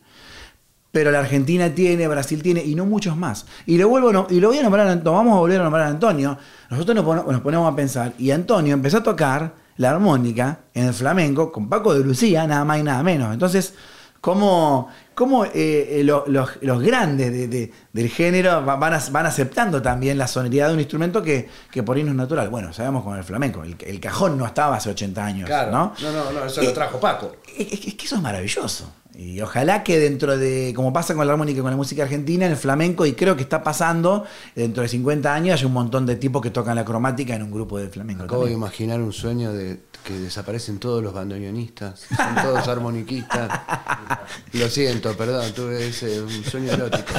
Pero 0.91 1.11
la 1.11 1.19
Argentina 1.19 1.73
tiene, 1.73 2.09
Brasil 2.09 2.43
tiene, 2.43 2.61
y 2.61 2.75
no 2.75 2.85
muchos 2.85 3.15
más. 3.15 3.45
Y 3.65 3.77
lo 3.77 3.87
vuelvo 3.87 4.27
y 4.29 4.41
lo 4.41 4.49
voy 4.49 4.57
a 4.57 4.63
nombrar, 4.63 5.01
vamos 5.01 5.33
a 5.33 5.39
volver 5.39 5.61
a 5.61 5.63
nombrar 5.63 5.85
a 5.85 5.91
Antonio. 5.91 6.37
Nosotros 6.69 6.93
nos, 6.93 7.25
nos 7.25 7.39
ponemos 7.39 7.71
a 7.71 7.73
pensar, 7.73 8.13
y 8.17 8.31
Antonio 8.31 8.73
empezó 8.73 8.97
a 8.97 9.03
tocar 9.03 9.55
la 9.77 9.91
armónica 9.91 10.59
en 10.73 10.87
el 10.87 10.93
flamenco 10.93 11.49
con 11.49 11.69
Paco 11.69 11.93
de 11.93 12.03
Lucía, 12.03 12.45
nada 12.45 12.65
más 12.65 12.79
y 12.79 12.83
nada 12.83 13.01
menos. 13.03 13.31
Entonces, 13.31 13.75
¿cómo, 14.21 14.87
cómo, 15.15 15.45
eh, 15.45 15.49
eh, 15.53 16.03
lo- 16.03 16.23
los, 16.27 16.51
los 16.61 16.81
grandes 16.81 17.31
de- 17.31 17.47
de- 17.47 17.73
del 17.91 18.09
género 18.09 18.63
va- 18.65 18.75
van, 18.75 18.99
van 19.11 19.25
aceptando 19.25 19.81
también 19.81 20.17
la 20.17 20.27
sonoridad 20.27 20.67
de 20.69 20.75
un 20.75 20.79
instrumento 20.79 21.21
que, 21.21 21.49
que 21.71 21.83
por 21.83 21.97
ahí 21.97 22.03
no 22.03 22.11
es 22.11 22.15
natural? 22.17 22.49
Bueno, 22.49 22.71
sabemos 22.71 23.03
con 23.03 23.17
el 23.17 23.23
flamenco, 23.23 23.63
el, 23.63 23.75
el 23.79 23.99
cajón 23.99 24.37
no 24.37 24.45
estaba 24.45 24.77
hace 24.77 24.89
80 24.91 25.25
años, 25.25 25.47
Claro. 25.47 25.71
¿no? 25.71 25.93
No, 26.01 26.11
no, 26.11 26.31
no, 26.31 26.45
eso 26.45 26.61
Eh, 26.61 26.65
lo 26.65 26.73
trajo 26.73 26.99
Paco. 26.99 27.35
es, 27.57 27.71
es 27.87 27.95
que 27.95 28.05
eso 28.05 28.15
es 28.15 28.21
maravilloso. 28.21 28.93
Y 29.21 29.39
ojalá 29.39 29.83
que 29.83 29.99
dentro 29.99 30.35
de, 30.35 30.73
como 30.75 30.91
pasa 30.91 31.13
con 31.13 31.27
la 31.27 31.33
armónica 31.33 31.59
y 31.59 31.61
con 31.61 31.69
la 31.69 31.77
música 31.77 32.01
argentina, 32.01 32.47
el 32.47 32.55
flamenco, 32.55 33.05
y 33.05 33.13
creo 33.13 33.35
que 33.35 33.43
está 33.43 33.61
pasando, 33.61 34.25
dentro 34.55 34.81
de 34.81 34.89
50 34.89 35.31
años 35.31 35.53
haya 35.53 35.67
un 35.67 35.73
montón 35.73 36.07
de 36.07 36.15
tipos 36.15 36.41
que 36.41 36.49
tocan 36.49 36.75
la 36.75 36.83
cromática 36.83 37.35
en 37.35 37.43
un 37.43 37.51
grupo 37.51 37.77
de 37.77 37.87
flamenco. 37.87 38.23
Acabo 38.23 38.45
de 38.45 38.53
imaginar 38.53 38.99
un 38.99 39.13
sueño 39.13 39.53
de 39.53 39.79
que 40.03 40.13
desaparecen 40.13 40.79
todos 40.79 41.03
los 41.03 41.13
bandoneonistas, 41.13 42.07
son 42.17 42.35
todos 42.41 42.67
armoniquistas. 42.67 43.59
Lo 44.53 44.67
siento, 44.67 45.15
perdón, 45.15 45.53
tuve 45.53 45.89
ese 45.89 46.19
un 46.19 46.43
sueño 46.43 46.71
erótico. 46.71 47.13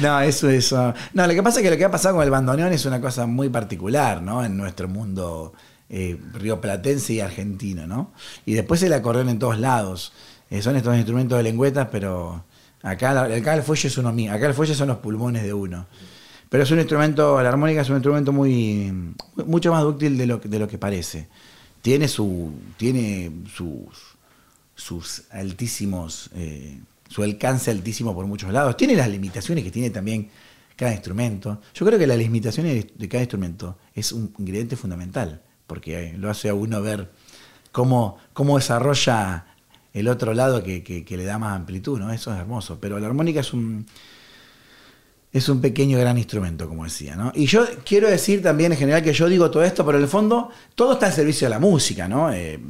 No, 0.00 0.20
eso, 0.22 0.48
eso. 0.48 0.94
No, 1.12 1.26
lo 1.26 1.34
que 1.34 1.42
pasa 1.42 1.60
es 1.60 1.64
que 1.64 1.70
lo 1.70 1.76
que 1.76 1.84
ha 1.84 1.90
pasado 1.90 2.16
con 2.16 2.24
el 2.24 2.30
bandoneón 2.30 2.72
es 2.72 2.84
una 2.86 3.00
cosa 3.00 3.26
muy 3.26 3.50
particular, 3.50 4.22
¿no? 4.22 4.44
En 4.44 4.56
nuestro 4.56 4.88
mundo 4.88 5.52
eh, 5.96 6.18
rioplatense 6.32 7.12
y 7.12 7.20
argentino, 7.20 7.86
¿no? 7.86 8.10
Y 8.44 8.54
después 8.54 8.82
el 8.82 8.92
acordeón 8.92 9.28
en 9.28 9.38
todos 9.38 9.60
lados. 9.60 10.12
Eh, 10.50 10.60
son 10.60 10.74
estos 10.74 10.96
instrumentos 10.96 11.38
de 11.38 11.44
lengüetas, 11.44 11.86
pero 11.92 12.44
acá, 12.82 13.26
el 13.26 13.62
fuelle 13.62 13.86
es 13.86 13.96
uno 13.96 14.12
mío. 14.12 14.32
Acá 14.32 14.46
el 14.48 14.54
fuelle 14.54 14.74
son 14.74 14.88
los 14.88 14.96
pulmones 14.96 15.44
de 15.44 15.54
uno. 15.54 15.86
Pero 16.48 16.64
es 16.64 16.70
un 16.72 16.80
instrumento, 16.80 17.40
la 17.40 17.48
armónica 17.48 17.82
es 17.82 17.88
un 17.90 17.94
instrumento 17.94 18.32
muy 18.32 19.14
mucho 19.46 19.70
más 19.70 19.84
dúctil 19.84 20.18
de 20.18 20.26
lo, 20.26 20.38
de 20.38 20.58
lo 20.58 20.66
que 20.66 20.78
parece. 20.78 21.28
Tiene 21.80 22.08
su 22.08 22.50
tiene 22.76 23.30
sus 23.54 24.16
sus 24.74 25.22
altísimos 25.30 26.28
eh, 26.34 26.80
su 27.08 27.22
alcance 27.22 27.70
altísimo 27.70 28.16
por 28.16 28.26
muchos 28.26 28.52
lados. 28.52 28.76
Tiene 28.76 28.96
las 28.96 29.08
limitaciones 29.08 29.62
que 29.62 29.70
tiene 29.70 29.90
también 29.90 30.28
cada 30.74 30.92
instrumento. 30.92 31.60
Yo 31.72 31.86
creo 31.86 32.00
que 32.00 32.06
las 32.08 32.18
limitaciones 32.18 32.86
de 32.96 33.08
cada 33.08 33.22
instrumento 33.22 33.78
es 33.94 34.10
un 34.10 34.34
ingrediente 34.38 34.74
fundamental, 34.74 35.40
porque 35.66 36.14
lo 36.18 36.30
hace 36.30 36.48
a 36.48 36.54
uno 36.54 36.80
ver 36.82 37.10
cómo, 37.72 38.18
cómo 38.32 38.56
desarrolla 38.56 39.46
el 39.92 40.08
otro 40.08 40.34
lado 40.34 40.62
que, 40.62 40.82
que- 40.82 41.16
le 41.16 41.24
da 41.24 41.38
más 41.38 41.54
amplitud, 41.56 41.98
¿no? 42.00 42.12
Eso 42.12 42.32
es 42.32 42.38
hermoso. 42.40 42.78
Pero 42.80 42.98
la 42.98 43.06
armónica 43.06 43.40
es 43.40 43.52
un, 43.52 43.86
es 45.32 45.48
un 45.48 45.60
pequeño 45.60 45.98
gran 45.98 46.16
instrumento, 46.16 46.68
como 46.68 46.84
decía, 46.84 47.16
¿no? 47.16 47.32
Y 47.34 47.46
yo 47.46 47.64
quiero 47.84 48.08
decir 48.08 48.40
también 48.42 48.72
en 48.72 48.78
general 48.78 49.02
que 49.02 49.12
yo 49.12 49.28
digo 49.28 49.50
todo 49.50 49.64
esto, 49.64 49.84
pero 49.84 49.98
en 49.98 50.04
el 50.04 50.08
fondo 50.10 50.50
todo 50.76 50.92
está 50.94 51.06
al 51.06 51.12
servicio 51.12 51.46
de 51.46 51.50
la 51.50 51.58
música, 51.58 52.06
¿no? 52.06 52.32
Eh, 52.32 52.60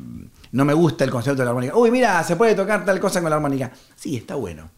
no 0.52 0.64
me 0.64 0.72
gusta 0.72 1.04
el 1.04 1.10
concepto 1.10 1.38
de 1.40 1.44
la 1.44 1.50
armónica. 1.50 1.76
Uy, 1.76 1.90
mira, 1.90 2.22
se 2.24 2.36
puede 2.36 2.54
tocar 2.54 2.84
tal 2.84 3.00
cosa 3.00 3.20
con 3.20 3.28
la 3.28 3.36
armónica. 3.36 3.70
Sí, 3.96 4.16
está 4.16 4.36
bueno. 4.36 4.70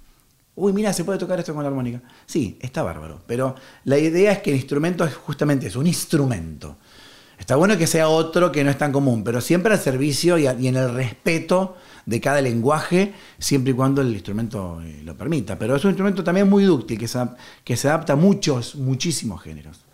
Uy, 0.57 0.73
mira, 0.73 0.93
se 0.93 1.05
puede 1.05 1.19
tocar 1.19 1.39
esto 1.39 1.53
con 1.55 1.62
la 1.62 1.69
armónica. 1.69 2.01
Sí, 2.25 2.59
está 2.61 2.83
bárbaro. 2.83 3.21
Pero 3.27 3.55
la 3.85 3.99
idea 3.99 4.33
es 4.33 4.39
que 4.41 4.51
el 4.51 4.57
instrumento 4.57 5.05
es 5.05 5.14
justamente 5.14 5.67
eso, 5.67 5.79
un 5.79 5.87
instrumento. 5.87 6.79
Está 7.39 7.57
bueno 7.57 7.76
que 7.76 7.87
sea 7.87 8.09
otro 8.09 8.51
que 8.51 8.64
no 8.64 8.70
es 8.70 8.78
tan 8.78 8.93
común, 8.93 9.22
pero 9.22 9.41
siempre 9.41 9.72
al 9.72 9.80
servicio 9.80 10.39
y, 10.39 10.47
en 10.47 10.76
el 10.76 10.93
respeto 10.93 11.76
de 12.05 12.20
cada 12.20 12.41
lenguaje, 12.41 13.14
siempre 13.39 13.72
y 13.72 13.74
cuando 13.74 14.01
el 14.01 14.12
instrumento 14.12 14.80
eh, 14.82 15.03
lo 15.05 15.16
permita. 15.16 15.59
Pero 15.59 15.76
es 15.76 15.84
un 15.84 15.91
instrumento 15.91 16.24
también 16.24 16.49
muy 16.49 16.64
dúctil, 16.64 16.99
que 16.99 17.09
se, 17.09 17.18
que 17.62 17.76
se 17.76 17.89
adapta 17.89 18.14
a 18.14 18.16
muchos, 18.16 18.76
muchísimos 18.76 19.43
géneros. 19.43 19.86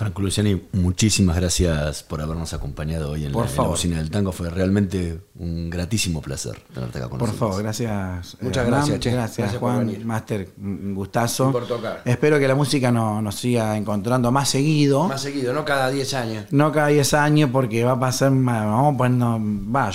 Franco 0.00 0.22
Luciani, 0.22 0.62
muchísimas 0.72 1.36
gracias 1.36 2.02
por 2.02 2.22
habernos 2.22 2.54
acompañado 2.54 3.10
hoy 3.10 3.26
en, 3.26 3.32
Por 3.32 3.42
la, 3.44 3.50
en 3.50 3.52
la 3.52 3.56
favor. 3.56 3.70
Bocina 3.72 3.98
del 3.98 4.10
Tango. 4.10 4.32
Fue 4.32 4.48
realmente 4.48 5.20
un 5.38 5.68
gratísimo 5.68 6.22
placer 6.22 6.58
tenerte 6.72 6.96
acá 6.96 7.10
con 7.10 7.18
Por 7.18 7.28
nosotros. 7.28 7.50
favor, 7.50 7.62
gracias. 7.62 8.38
Muchas 8.40 8.64
Hernán. 8.64 8.80
gracias, 8.80 9.00
che. 9.00 9.10
Gracias, 9.10 9.36
Gracias 9.38 9.60
por 9.60 9.72
Juan. 9.74 10.06
Máster, 10.06 10.48
un 10.58 10.94
gustazo. 10.94 11.52
Por 11.52 11.66
tocar. 11.68 12.00
Espero 12.06 12.38
que 12.38 12.48
la 12.48 12.54
música 12.54 12.90
no- 12.90 13.20
nos 13.20 13.34
siga 13.34 13.76
encontrando 13.76 14.32
más 14.32 14.48
seguido. 14.48 15.06
Más 15.06 15.20
seguido, 15.20 15.52
no 15.52 15.66
cada 15.66 15.90
10 15.90 16.14
años. 16.14 16.46
No 16.50 16.72
cada 16.72 16.86
10 16.88 17.12
años 17.12 17.50
porque 17.52 17.84
va 17.84 17.92
a 17.92 18.00
pasar, 18.00 18.30
vamos 18.32 18.96
poniendo, 18.96 19.38
va, 19.70 19.90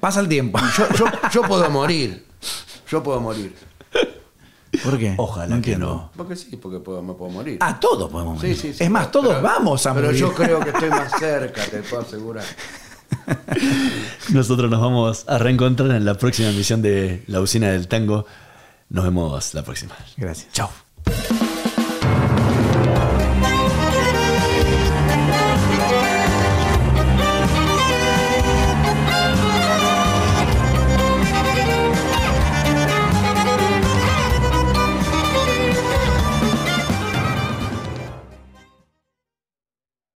pasa 0.00 0.18
el 0.18 0.26
tiempo. 0.28 0.58
Yo, 0.76 0.88
yo, 0.98 1.04
yo 1.32 1.42
puedo 1.42 1.70
morir. 1.70 2.26
Yo 2.90 3.00
puedo 3.00 3.20
morir. 3.20 3.54
¿Por 4.82 4.98
qué? 4.98 5.14
Ojalá 5.16 5.48
que 5.48 5.54
entiendo. 5.54 5.86
no. 5.86 6.10
Porque 6.16 6.36
sí, 6.36 6.56
porque 6.56 6.78
puedo, 6.80 7.02
me 7.02 7.14
puedo 7.14 7.30
morir. 7.30 7.58
Ah, 7.60 7.78
todos 7.80 8.10
podemos 8.10 8.36
morir. 8.36 8.56
sí, 8.56 8.72
sí, 8.72 8.84
es 8.84 8.90
más, 8.90 9.06
pero- 9.08 9.12
todos 9.22 9.34
pero- 9.36 9.42
vamos 9.48 9.86
a 9.86 9.94
Pero 9.94 10.06
morir. 10.06 10.20
yo 10.20 10.32
creo 10.34 10.60
que 10.60 10.70
estoy 10.70 10.90
más 10.90 11.12
cerca, 11.18 11.62
te 11.64 11.78
puedo 11.82 12.02
asegurar. 12.02 12.44
Nosotros 14.32 14.70
nos 14.70 14.80
vamos 14.80 15.24
a 15.28 15.38
reencontrar 15.38 15.90
en 15.92 16.04
la 16.04 16.14
próxima 16.14 16.48
emisión 16.50 16.82
de 16.82 17.22
La 17.26 17.40
Usina 17.40 17.68
del 17.70 17.88
Tango. 17.88 18.26
Nos 18.88 19.04
vemos 19.04 19.54
la 19.54 19.62
próxima. 19.64 19.94
Gracias. 20.16 20.52
Chao. 20.52 20.85